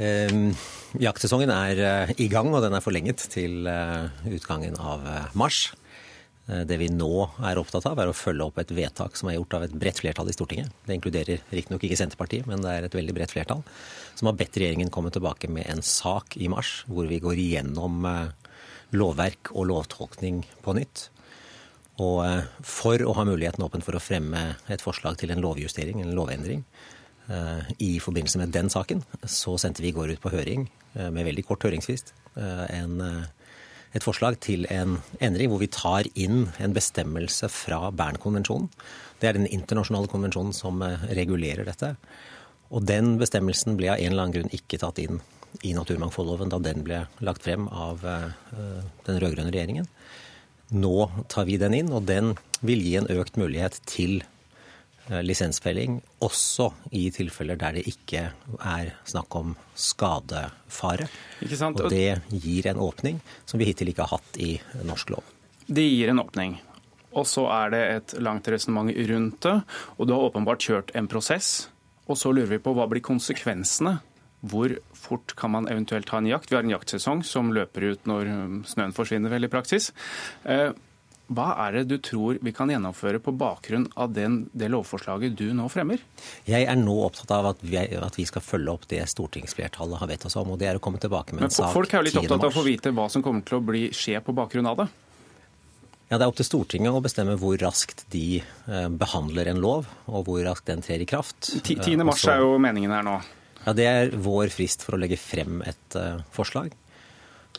[0.00, 0.54] Um,
[0.98, 5.68] Jaktsesongen er eh, i gang, og den er forlenget til eh, utgangen av eh, mars.
[6.50, 9.54] Det vi nå er opptatt av, er å følge opp et vedtak som er gjort
[9.54, 10.72] av et bredt flertall i Stortinget.
[10.82, 13.60] Det inkluderer riktignok ikke Senterpartiet, men det er et veldig bredt flertall
[14.18, 18.02] som har bedt regjeringen komme tilbake med en sak i mars hvor vi går igjennom
[18.98, 21.04] lovverk og lovtolkning på nytt.
[22.02, 22.18] Og
[22.66, 26.66] for å ha muligheten åpen for å fremme et forslag til en lovjustering, en lovendring,
[27.78, 30.64] i forbindelse med den saken, så sendte vi i går ut på høring
[30.98, 33.20] Eh, med veldig kort høringsfrist eh, eh,
[33.94, 38.68] et forslag til en endring hvor vi tar inn en bestemmelse fra Bernkonvensjonen.
[39.22, 41.92] Det er den internasjonale konvensjonen som regulerer dette.
[42.70, 45.18] Og den bestemmelsen ble av en eller annen grunn ikke tatt inn
[45.66, 49.90] i naturmangfoldloven da den ble lagt frem av den rød-grønne regjeringen.
[50.70, 54.39] Nå tar vi den inn, og den vil gi en økt mulighet til Eh,
[55.26, 61.08] lisensfelling, også i tilfeller der det ikke er snakk om skadefare.
[61.70, 64.52] Og det gir en åpning som vi hittil ikke har hatt i
[64.86, 65.24] norsk lov.
[65.66, 66.58] Det gir en åpning.
[67.10, 69.56] Og så er det et langt resonnement rundt det,
[69.98, 71.68] og du har åpenbart kjørt en prosess.
[72.10, 73.98] Og så lurer vi på hva blir konsekvensene?
[74.40, 76.48] Hvor fort kan man eventuelt ha en jakt?
[76.50, 78.30] Vi har en jaktsesong som løper ut når
[78.70, 79.90] snøen forsvinner, vel i praksis.
[81.30, 85.36] Eh, hva er det du tror vi kan gjennomføre på bakgrunn av den, det lovforslaget
[85.38, 86.02] du nå fremmer?
[86.48, 90.10] Jeg er nå opptatt av at vi, at vi, skal følge opp det stortingsflertallet har
[90.10, 90.50] bedt oss om.
[90.50, 91.66] og det er å komme tilbake med en sak 10.
[91.68, 91.76] mars.
[91.78, 93.86] Folk er jo litt opptatt av å få vite hva som kommer til å bli,
[93.94, 94.90] skje på bakgrunn av det?
[96.10, 99.86] Ja, Det er opp til Stortinget å bestemme hvor raskt de eh, behandler en lov,
[100.10, 101.52] og hvor raskt den trer i kraft.
[101.62, 101.78] 10.
[101.86, 103.20] Eh, mars er jo meningen her nå.
[103.60, 106.74] Ja, Det er vår frist for å legge frem et uh, forslag.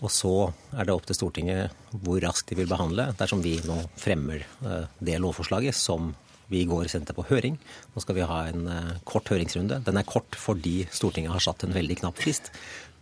[0.01, 0.33] Og så
[0.73, 4.85] er det opp til Stortinget hvor raskt de vil behandle, dersom vi nå fremmer eh,
[4.99, 6.11] det lovforslaget som
[6.51, 7.55] vi i går sendte på høring.
[7.93, 9.79] Nå skal vi ha en eh, kort høringsrunde.
[9.85, 12.51] Den er kort fordi Stortinget har satt en veldig knapp frist.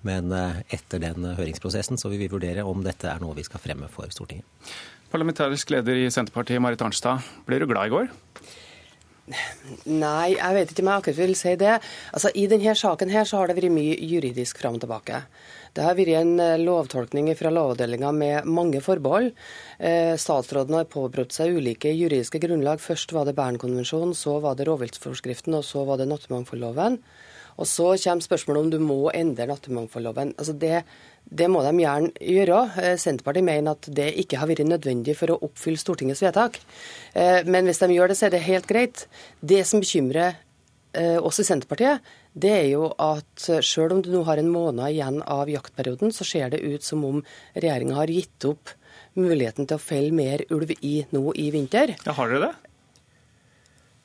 [0.06, 3.64] Men eh, etter den høringsprosessen så vil vi vurdere om dette er noe vi skal
[3.64, 4.48] fremme for Stortinget.
[5.10, 7.26] Parlamentarisk leder i Senterpartiet, Marit Arnstad.
[7.48, 8.12] Ble du glad i går?
[9.90, 11.78] Nei, jeg vet ikke om jeg akkurat vil si det.
[12.14, 15.24] Altså, I denne saken her så har det vært mye juridisk fram og tilbake.
[15.80, 19.30] Det har vært en eh, lovtolkning fra Lovavdelinga med mange forbehold.
[19.80, 22.82] Eh, statsråden har påberopt seg ulike juridiske grunnlag.
[22.84, 27.00] Først var det Bernkonvensjonen, så var det rovviltforskriften, og så var det naturmangfoldloven.
[27.56, 30.36] Og så kommer spørsmålet om du må endre naturmangfoldloven.
[30.36, 30.84] Altså det,
[31.24, 32.62] det må de gjerne gjøre.
[32.84, 36.60] Eh, Senterpartiet mener at det ikke har vært nødvendig for å oppfylle Stortingets vedtak.
[37.48, 39.08] Men hvis de gjør det, så er det helt greit.
[39.40, 40.44] Det som bekymrer
[41.24, 42.04] oss i Senterpartiet,
[42.34, 46.28] det er jo at selv om du nå har en måned igjen av jaktperioden, så
[46.28, 47.24] ser det ut som om
[47.56, 48.76] regjeringa har gitt opp
[49.20, 51.96] muligheten til å felle mer ulv i nå i vinter.
[52.06, 52.56] Ja, Har dere det?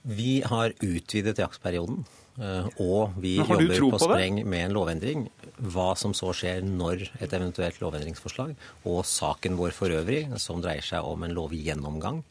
[0.04, 2.04] Vi har utvidet jaktperioden.
[2.34, 5.28] Eh, og vi jobber på, på spreng med en lovendring.
[5.70, 8.56] Hva som så skjer når et eventuelt lovendringsforslag
[8.90, 12.24] og saken vår for øvrig, som dreier seg om en lovgjennomgang,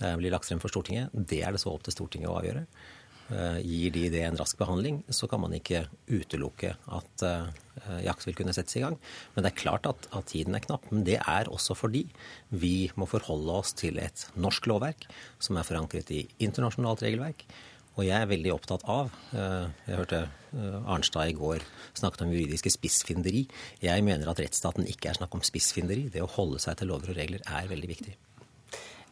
[0.00, 2.64] eh, blir lagt frem for Stortinget, det er det så opp til Stortinget å avgjøre.
[3.32, 7.26] Eh, gir de det en rask behandling, så kan man ikke utelukke at
[8.04, 8.98] jakt vil kunne settes i gang.
[9.32, 10.84] Men det er klart at, at, tiden er knapp.
[10.92, 12.04] Men det er også fordi
[12.52, 15.08] vi må forholde oss til et norsk lovverk
[15.42, 17.46] som er forankret i internasjonalt regelverk
[17.92, 21.64] og jeg er veldig opptatt av eh, Jeg hørte eh, Arnstad i går
[21.98, 23.44] snakket om juridiske spissfinderi.
[23.84, 26.06] Jeg mener at rettsstaten ikke er snakk om spissfinderi.
[26.12, 28.14] Det å holde seg til lover og regler er veldig viktig.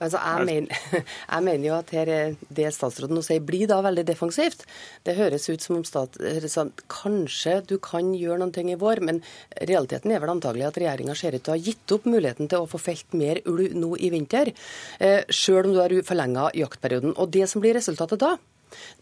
[0.00, 2.10] Altså, jeg, mener, jeg, mener, jo at her,
[2.48, 4.64] det statsråden nå sier, blir da veldig defensivt.
[5.04, 6.16] Det høres ut som om stat,
[6.48, 9.20] sånn, kanskje du kan gjøre noen ting i vår, men
[9.68, 12.64] realiteten er vel antagelig at regjeringa ser ut til å ha gitt opp muligheten til
[12.64, 14.52] å få felt mer ulv nå i vinter,
[14.98, 17.12] eh, sjøl om du har forlenga jaktperioden.
[17.20, 18.36] Og det som blir resultatet da,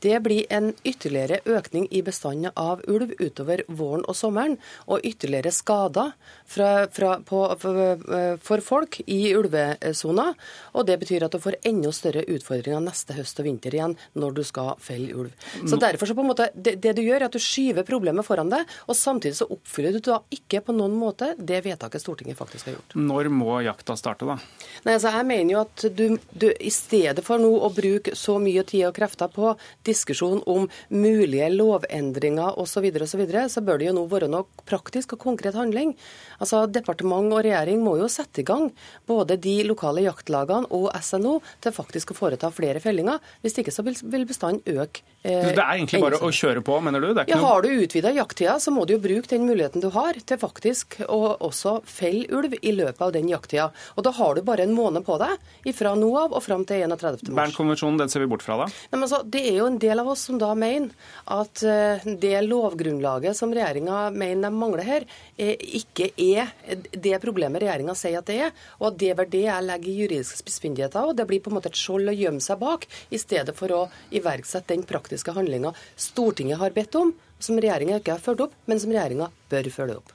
[0.04, 5.52] det blir en ytterligere økning i bestanden av ulv utover våren og sommeren, og ytterligere
[5.54, 6.12] skader
[6.46, 10.30] fra, fra, på, for, folk i ulvesona.
[10.74, 14.38] Og det betyr at du får enda større utfordringer neste høst og vinter igjen når
[14.38, 15.48] du skal felle ulv.
[15.68, 18.26] Så derfor så på en måte, det, det, du gjør, er at du skyver problemet
[18.26, 22.38] foran deg, og samtidig så oppfyller du da ikke på noen måte det vedtaket Stortinget
[22.38, 22.96] faktisk har gjort.
[22.98, 24.38] Når må jakta starte, da?
[24.86, 28.38] Nei, altså Jeg mener jo at du, du i stedet for nå å bruke så
[28.42, 29.54] mye tid og krefter på
[29.86, 34.04] diskusjon om mulige lovendringer osv., så, videre, og så, videre, så bør det jo nå
[34.06, 35.96] være noe praktisk og konkret handling.
[36.38, 38.68] Altså, Departement og regjering må jo sette i gang
[39.08, 43.18] både de lokale jaktlagene og SNO til faktisk å foreta flere fellinger.
[43.42, 45.02] Hvis ikke så vil bestanden øke.
[45.26, 47.10] Eh, det er egentlig bare å kjøre på, mener du?
[47.26, 50.38] ja, Har du utvida jakttida, så må du jo bruke den muligheten du har til
[50.38, 53.68] faktisk å også felle ulv i løpet av den jakttida.
[53.96, 56.84] Og da har du bare en måned på deg fra nå av og fram til
[56.86, 57.32] 31.
[57.32, 57.40] mars.
[57.40, 58.68] Bernkonvensjonen, den ser vi bort fra, da?
[58.70, 60.92] Nei, men altså, det er jo en del av oss som da mener
[61.34, 65.06] at eh, det lovgrunnlaget som regjeringa mener de mangler her,
[65.38, 66.52] ikke er
[66.92, 68.54] det problemet regjeringa sier at det er.
[68.80, 71.10] Og at det er det jeg legger i juridiske spissfindigheter.
[71.10, 73.74] Og det blir på en måte et skjold å gjemme seg bak, i stedet for
[73.74, 73.82] å
[74.14, 78.80] iverksette den praktiske handlinga Stortinget har bedt om, som regjeringa ikke har fulgt opp, men
[78.82, 80.12] som regjeringa bør følge opp.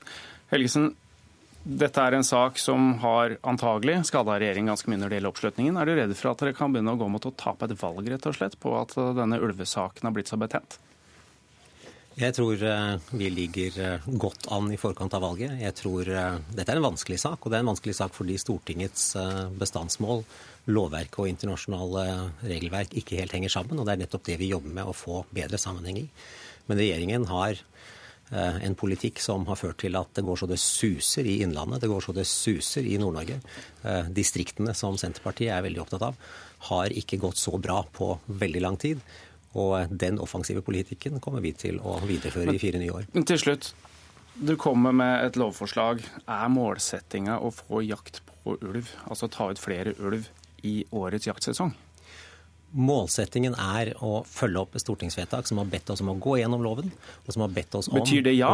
[0.52, 0.92] Helgesen,
[1.64, 5.78] dette er en sak som har antagelig skada regjeringen ganske mye når det gjelder oppslutningen.
[5.80, 8.10] Er du redd for at dere kan begynne å gå mot å tape et valg
[8.12, 10.76] rett og slett, på at denne ulvesaken har blitt så betent?
[12.14, 15.56] Jeg tror eh, vi ligger eh, godt an i forkant av valget.
[15.58, 18.36] Jeg tror eh, Dette er en vanskelig sak, og det er en vanskelig sak fordi
[18.38, 19.08] Stortingets
[19.58, 20.22] bestandsmål,
[20.70, 22.04] lovverk og internasjonale
[22.44, 23.80] regelverk ikke helt henger sammen.
[23.80, 26.08] Og det er nettopp det vi jobber med å få bedre sammenheng i.
[26.68, 27.58] Men regjeringen har
[28.32, 31.90] en politikk som har ført til at det går så det suser i Innlandet, det
[31.92, 33.36] går så det suser i Nord-Norge.
[33.84, 36.18] Eh, distriktene, som Senterpartiet er veldig opptatt av,
[36.70, 39.02] har ikke gått så bra på veldig lang tid.
[39.54, 43.10] Og den offensive politikken kommer vi til å videreføre i fire nye år.
[43.14, 43.70] Til slutt,
[44.34, 46.02] du kommer med et lovforslag.
[46.26, 50.26] Er målsettinga å få jakt på ulv, altså ta ut flere ulv
[50.66, 51.74] i årets jaktsesong?
[52.74, 56.64] Målsettingen er å følge opp et stortingsvedtak som har bedt oss om å gå gjennom
[56.64, 56.90] loven,
[57.22, 58.50] og som har bedt oss om Betyr det ja?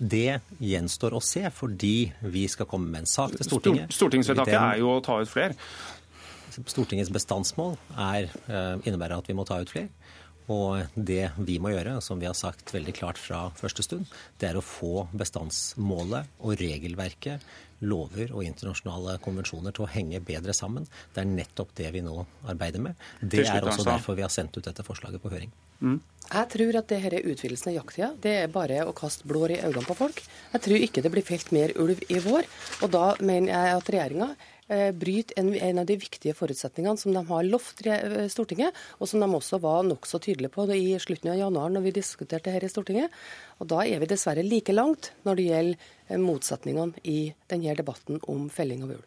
[0.00, 3.92] Det gjenstår å se, fordi vi skal komme med en sak til Stortinget.
[3.92, 5.56] Stortingsvedtaket er jo å ta ut flere.
[6.56, 9.90] Stortingets bestandsmål er, eh, innebærer at vi må ta ut flere.
[10.50, 14.10] Og det vi må gjøre, som vi har sagt veldig klart fra første stund,
[14.42, 17.44] det er å få bestandsmålet og regelverket,
[17.80, 20.84] lover og internasjonale konvensjoner til å henge bedre sammen.
[21.14, 22.18] Det er nettopp det vi nå
[22.50, 22.98] arbeider med.
[23.22, 25.52] Det er også derfor vi har sendt ut dette forslaget på høring.
[25.80, 25.96] Mm.
[26.30, 29.60] Jeg tror at det denne utvidelsen av jakttida det er bare å kaste blår i
[29.62, 30.20] øynene på folk.
[30.52, 32.48] Jeg tror ikke det blir felt mer ulv i vår.
[32.84, 34.34] Og da mener jeg at regjeringa
[34.94, 39.22] bryter en, en, av de viktige forutsetningene som de har lovt eh, Stortinget, og som
[39.22, 42.70] de også var nokså tydelige på i slutten av januar når vi diskuterte her i
[42.70, 43.10] Stortinget.
[43.58, 47.18] Og Da er vi dessverre like langt når det gjelder eh, motsetningene i
[47.50, 49.06] denne debatten om felling av ulv.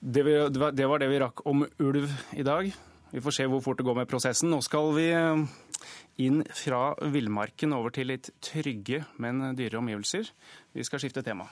[0.00, 2.70] Det, det var det vi rakk om ulv i dag.
[3.10, 4.50] Vi får se hvor fort det går med prosessen.
[4.50, 5.08] Nå skal vi
[6.24, 10.30] inn fra villmarken over til litt trygge, men dyre omgivelser.
[10.72, 11.50] Vi skal skifte tema.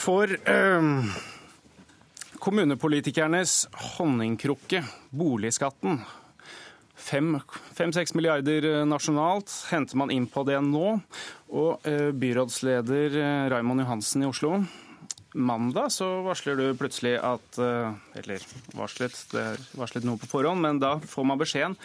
[0.00, 0.82] For eh,
[2.40, 3.66] kommunepolitikernes
[3.98, 5.98] honningkrukke, boligskatten.
[6.96, 10.94] Fem-seks milliarder eh, nasjonalt henter man inn på det nå.
[11.52, 13.18] Og eh, byrådsleder
[13.52, 14.62] Raimond Johansen i Oslo,
[15.36, 18.42] mandag så varsler du plutselig at Eller
[18.74, 21.76] varslet, det er varslet noe på forhånd, men da får man beskjeden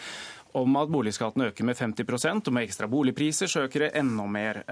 [0.56, 4.62] om at boligskatten øker med 50% og med ekstra boligpriser så øker det enda mer.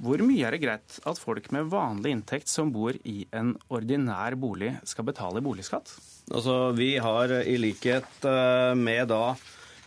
[0.00, 4.32] Hvor mye er det greit at folk med vanlig inntekt som bor i en ordinær
[4.40, 5.92] bolig, skal betale boligskatt?
[6.32, 9.34] Altså, vi har i likhet eh, med da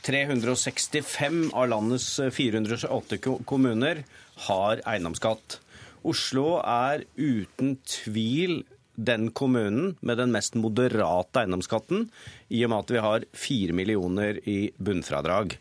[0.06, 3.18] 365 av landets 408
[3.50, 4.04] kommuner
[4.46, 5.58] har eiendomsskatt.
[6.06, 8.62] Oslo er uten tvil
[8.94, 12.10] den kommunen med den mest moderate eiendomsskatten,
[12.54, 15.56] i og med at vi har 4 millioner i bunnfradrag.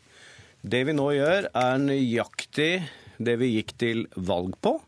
[0.63, 2.73] Det vi nå gjør, er nøyaktig
[3.27, 4.79] det vi gikk til valg på.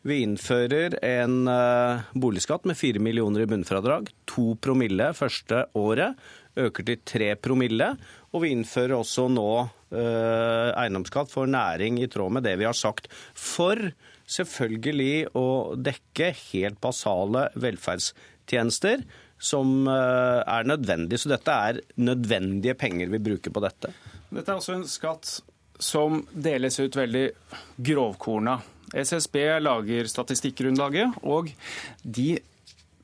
[0.00, 4.08] Vi innfører en uh, boligskatt med 4 millioner i bunnfradrag.
[4.32, 6.16] 2 promille første året.
[6.56, 7.90] Øker til 3 promille.
[8.32, 12.76] Og vi innfører også nå uh, eiendomsskatt for næring i tråd med det vi har
[12.76, 13.10] sagt.
[13.36, 13.90] For
[14.30, 19.04] selvfølgelig å dekke helt basale velferdstjenester
[19.36, 21.20] som uh, er nødvendige.
[21.20, 23.92] Så dette er nødvendige penger vi bruker på dette.
[24.30, 25.40] Dette er også en skatt
[25.80, 27.26] som deles ut veldig
[27.76, 28.60] grovkorna.
[28.90, 31.52] SSB lager statistikkgrunnlaget, og
[32.02, 32.32] de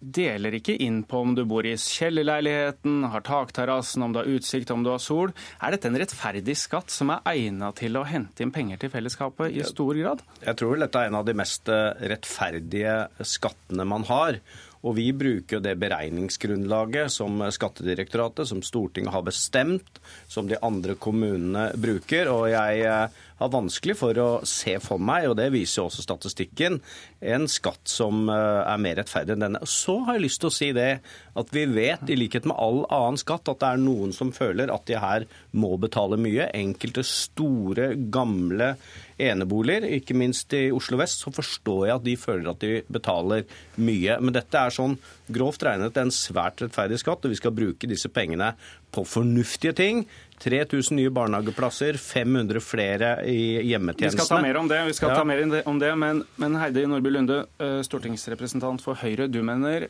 [0.01, 4.71] deler ikke inn på om du bor i kjellerleiligheten, har takterrassen, om du har utsikt,
[4.71, 5.33] om du har sol.
[5.63, 9.57] Er dette en rettferdig skatt som er egnet til å hente inn penger til fellesskapet
[9.57, 10.23] i stor grad?
[10.45, 12.97] Jeg tror vel dette er en av de mest eh, rettferdige
[13.37, 14.41] skattene man har.
[14.87, 19.99] Og vi bruker det beregningsgrunnlaget som Skattedirektoratet, som Stortinget har bestemt,
[20.31, 22.31] som de andre kommunene bruker.
[22.31, 26.05] Og jeg eh, har vanskelig for å se for meg, og det viser jo også
[26.05, 26.81] statistikken,
[27.21, 29.63] en skatt som eh, er mer rettferdig enn denne.
[29.69, 30.91] Så har jeg lyst til å si det
[31.37, 34.73] at vi vet, i likhet med all annen skatt, at det er noen som føler
[34.73, 35.27] at de her
[35.57, 36.49] må betale mye.
[36.57, 38.75] Enkelte store, gamle
[39.21, 43.47] eneboliger, ikke minst i Oslo vest, så forstår jeg at de føler at de betaler
[43.81, 44.19] mye.
[44.21, 44.99] Men dette er sånn
[45.33, 48.53] grovt regnet en svært rettferdig skatt, og vi skal bruke disse pengene
[48.97, 50.07] på fornuftige ting.
[50.43, 54.21] 3000 nye barnehageplasser, 500 flere i hjemmetjenestene.
[54.21, 55.21] Vi skal ta mer om det, vi skal ja.
[55.21, 59.31] ta mer om det men, men Heidi Nordby Lunde, eh, stortingsrepresentant for Høyre.
[59.33, 59.89] Du mener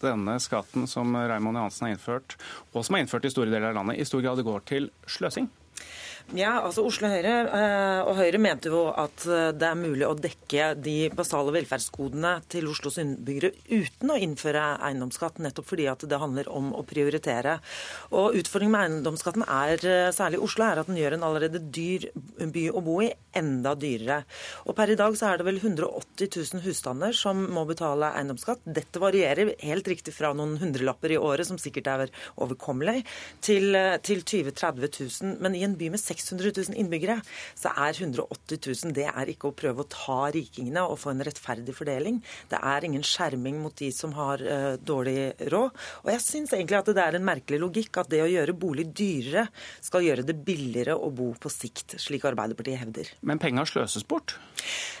[0.00, 2.38] denne skatten som Raymond Johansen har innført,
[2.72, 5.50] og som er innført i store deler av landet, i stor grad går til sløsing?
[6.30, 10.14] Ja, altså Oslo Høyre eh, og Høyre mente jo at eh, det er mulig å
[10.14, 16.20] dekke de basale velferdsgodene til Oslos innbyggere uten å innføre eiendomsskatt, nettopp fordi at det
[16.22, 17.56] handler om å prioritere.
[18.14, 21.64] Og Utfordringen med eiendomsskatten er, eh, særlig i Oslo, er at den gjør en allerede
[21.74, 22.06] dyr
[22.38, 24.20] by å bo i enda dyrere.
[24.70, 28.62] Og Per i dag så er det vel 180 000 husstander som må betale eiendomsskatt.
[28.64, 33.02] Dette varierer helt riktig fra noen hundrelapper i året, som sikkert er overkommelig,
[33.42, 33.74] til,
[34.06, 35.36] til 20 000-30 000.
[35.42, 37.20] Men i en by med 6 600 000 innbyggere,
[37.58, 41.24] så er 180 000 det er ikke å prøve å ta rikingene og få en
[41.26, 42.20] rettferdig fordeling.
[42.50, 45.76] Det er ingen skjerming mot de som har uh, dårlig råd.
[46.04, 48.88] Og jeg syns egentlig at det er en merkelig logikk at det å gjøre bolig
[48.96, 49.46] dyrere
[49.84, 53.12] skal gjøre det billigere å bo på sikt, slik Arbeiderpartiet hevder.
[53.26, 54.36] Men penga sløses bort?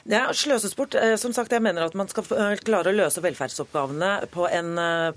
[0.08, 0.96] Ja, sløses bort.
[0.96, 4.70] Uh, som sagt, jeg mener at man skal uh, klare å løse velferdsoppgavene på en,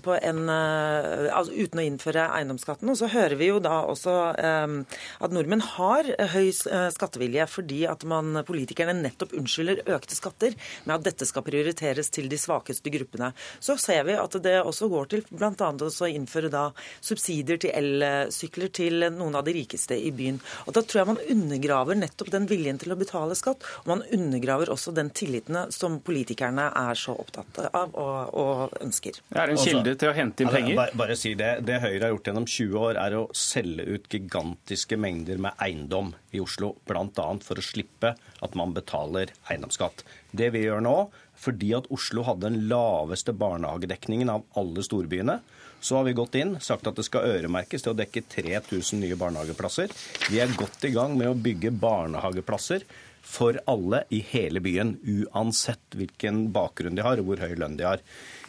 [0.03, 2.90] på en altså, uten å innføre eiendomsskatten.
[2.91, 7.84] Og så hører vi jo da også at nordmenn har har høy eh, skattevilje fordi
[7.89, 10.55] at man, politikerne nettopp unnskylder økte skatter
[10.88, 13.31] med at dette skal prioriteres til de svakeste gruppene.
[13.64, 15.51] Så ser vi at det også går til bl.a.
[15.51, 16.65] å innføre da
[17.03, 20.39] subsidier til elsykler til noen av de rikeste i byen.
[20.68, 24.03] Og Da tror jeg man undergraver nettopp den viljen til å betale skatt, og man
[24.14, 29.19] undergraver også den tilliten som politikerne er så opptatt av og, og ønsker.
[29.30, 30.77] Det er en kilde til å hente inn penger?
[30.80, 31.51] Bare, bare si det.
[31.68, 35.73] Det Høyre har gjort gjennom 20 år, er å selge ut gigantiske mengder med eiendom
[35.74, 37.28] eiendom i Oslo, bl.a.
[37.41, 40.04] for å slippe at man betaler eiendomsskatt.
[40.32, 40.95] Det vi gjør nå,
[41.36, 45.40] fordi at Oslo hadde den laveste barnehagedekningen av alle storbyene,
[45.84, 49.18] så har vi gått inn, sagt at det skal øremerkes til å dekke 3000 nye
[49.20, 49.91] barnehageplasser.
[50.30, 52.86] Vi er godt i gang med å bygge barnehageplasser
[53.24, 57.88] for alle i hele byen, uansett hvilken bakgrunn de har og hvor høy lønn de
[57.88, 58.04] har.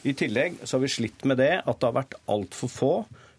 [0.06, 2.94] I tillegg så har vi slitt med det at det har vært altfor få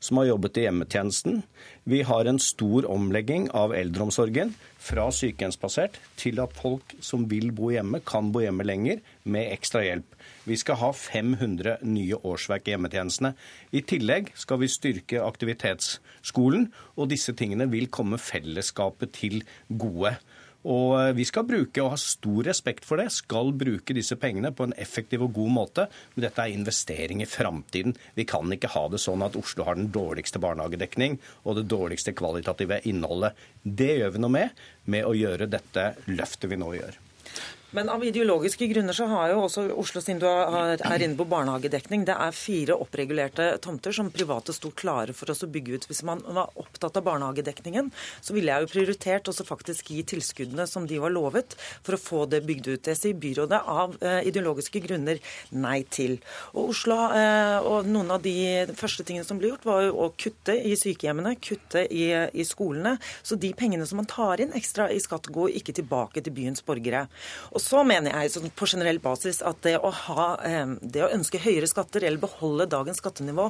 [0.05, 1.41] som har jobbet i hjemmetjenesten.
[1.89, 4.53] Vi har en stor omlegging av eldreomsorgen
[4.85, 9.81] fra sykehjemsbasert til at folk som vil bo hjemme, kan bo hjemme lenger med ekstra
[9.85, 10.07] hjelp.
[10.45, 13.33] Vi skal ha 500 nye årsverk i hjemmetjenestene.
[13.73, 20.13] I tillegg skal vi styrke aktivitetsskolen, og disse tingene vil komme fellesskapet til gode.
[20.65, 24.51] Og eh, vi skal bruke, og ha stor respekt for det, skal bruke disse pengene
[24.55, 25.87] på en effektiv og god måte.
[26.15, 27.95] Men dette er investering i framtiden.
[28.17, 32.15] Vi kan ikke ha det sånn at Oslo har den dårligste barnehagedekning og det dårligste
[32.17, 33.37] kvalitative innholdet.
[33.61, 37.04] Det gjør vi noe med, med å gjøre dette løftet vi nå gjør.
[37.71, 42.05] Men av ideologiske grunner så har jo også Oslo, siden du er inne på barnehagedekning,
[42.07, 45.87] det er fire oppregulerte tomter som private sto klare for oss å bygge ut.
[45.89, 47.89] Hvis man var opptatt av barnehagedekningen,
[48.21, 52.01] så ville jeg jo prioritert også faktisk gi tilskuddene som de var lovet, for å
[52.01, 52.83] få det bygd ut.
[52.85, 55.19] Det sier byrådet av eh, ideologiske grunner
[55.57, 56.19] nei til.
[56.53, 58.35] Og Oslo eh, og noen av de
[58.77, 62.95] første tingene som ble gjort, var jo å kutte i sykehjemmene, kutte i, i skolene.
[63.25, 66.63] Så de pengene som man tar inn ekstra i skatt, går ikke tilbake til byens
[66.65, 67.07] borgere.
[67.51, 70.25] Og så mener jeg sånn på generell basis at det å, ha,
[70.81, 73.47] det å ønske høyere skatter eller beholde dagens skattenivå,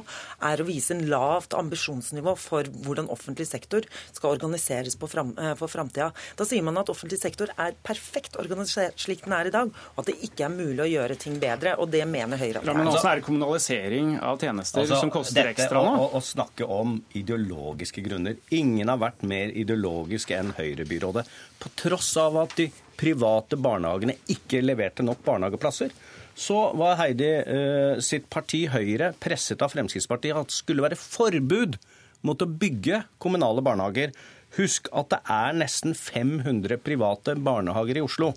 [0.48, 3.84] er å vise en lavt ambisjonsnivå for hvordan offentlig sektor
[4.14, 6.10] skal organiseres fram, eh, for framtida.
[6.38, 10.02] Da sier man at offentlig sektor er perfekt organisert slik den er i dag, og
[10.02, 11.76] at det ikke er mulig å gjøre ting bedre.
[11.82, 12.80] Og det mener Høyre at det er.
[12.80, 15.94] Men også er det kommunalisering av tjenester altså, som koster ekstra nå?
[16.06, 18.40] Å, å snakke om ideologiske grunner.
[18.56, 21.26] Ingen har vært mer ideologisk enn Høyre-byrådet.
[21.60, 25.92] På tross av at de private barnehagene ikke leverte nok barnehageplasser,
[26.36, 31.78] så var Heidi eh, sitt parti Høyre presset av Fremskrittspartiet at det skulle være forbud
[32.26, 34.12] mot å bygge kommunale barnehager.
[34.58, 38.34] Husk at det er nesten 500 private barnehager i Oslo.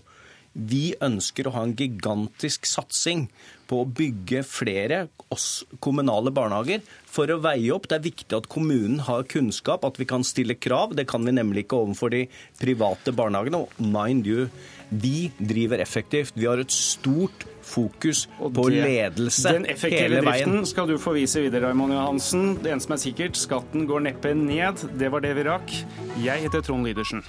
[0.54, 3.28] Vi ønsker å ha en gigantisk satsing
[3.70, 7.86] på å bygge flere oss kommunale barnehager for å veie opp.
[7.90, 10.96] Det er viktig at kommunen har kunnskap, at vi kan stille krav.
[10.98, 12.24] Det kan vi nemlig ikke overfor de
[12.62, 13.62] private barnehagene.
[13.62, 14.48] Og mind you,
[14.90, 16.34] vi driver effektivt.
[16.38, 19.68] Vi har et stort fokus på det, ledelse hele veien.
[19.68, 22.48] Den effektive driften skal du få vise videre, Raymond Johansen.
[22.64, 24.82] Det eneste som er sikkert, skatten går neppe ned.
[24.98, 25.78] Det var det vi rakk.
[26.26, 27.22] Jeg heter Trond Lydersen.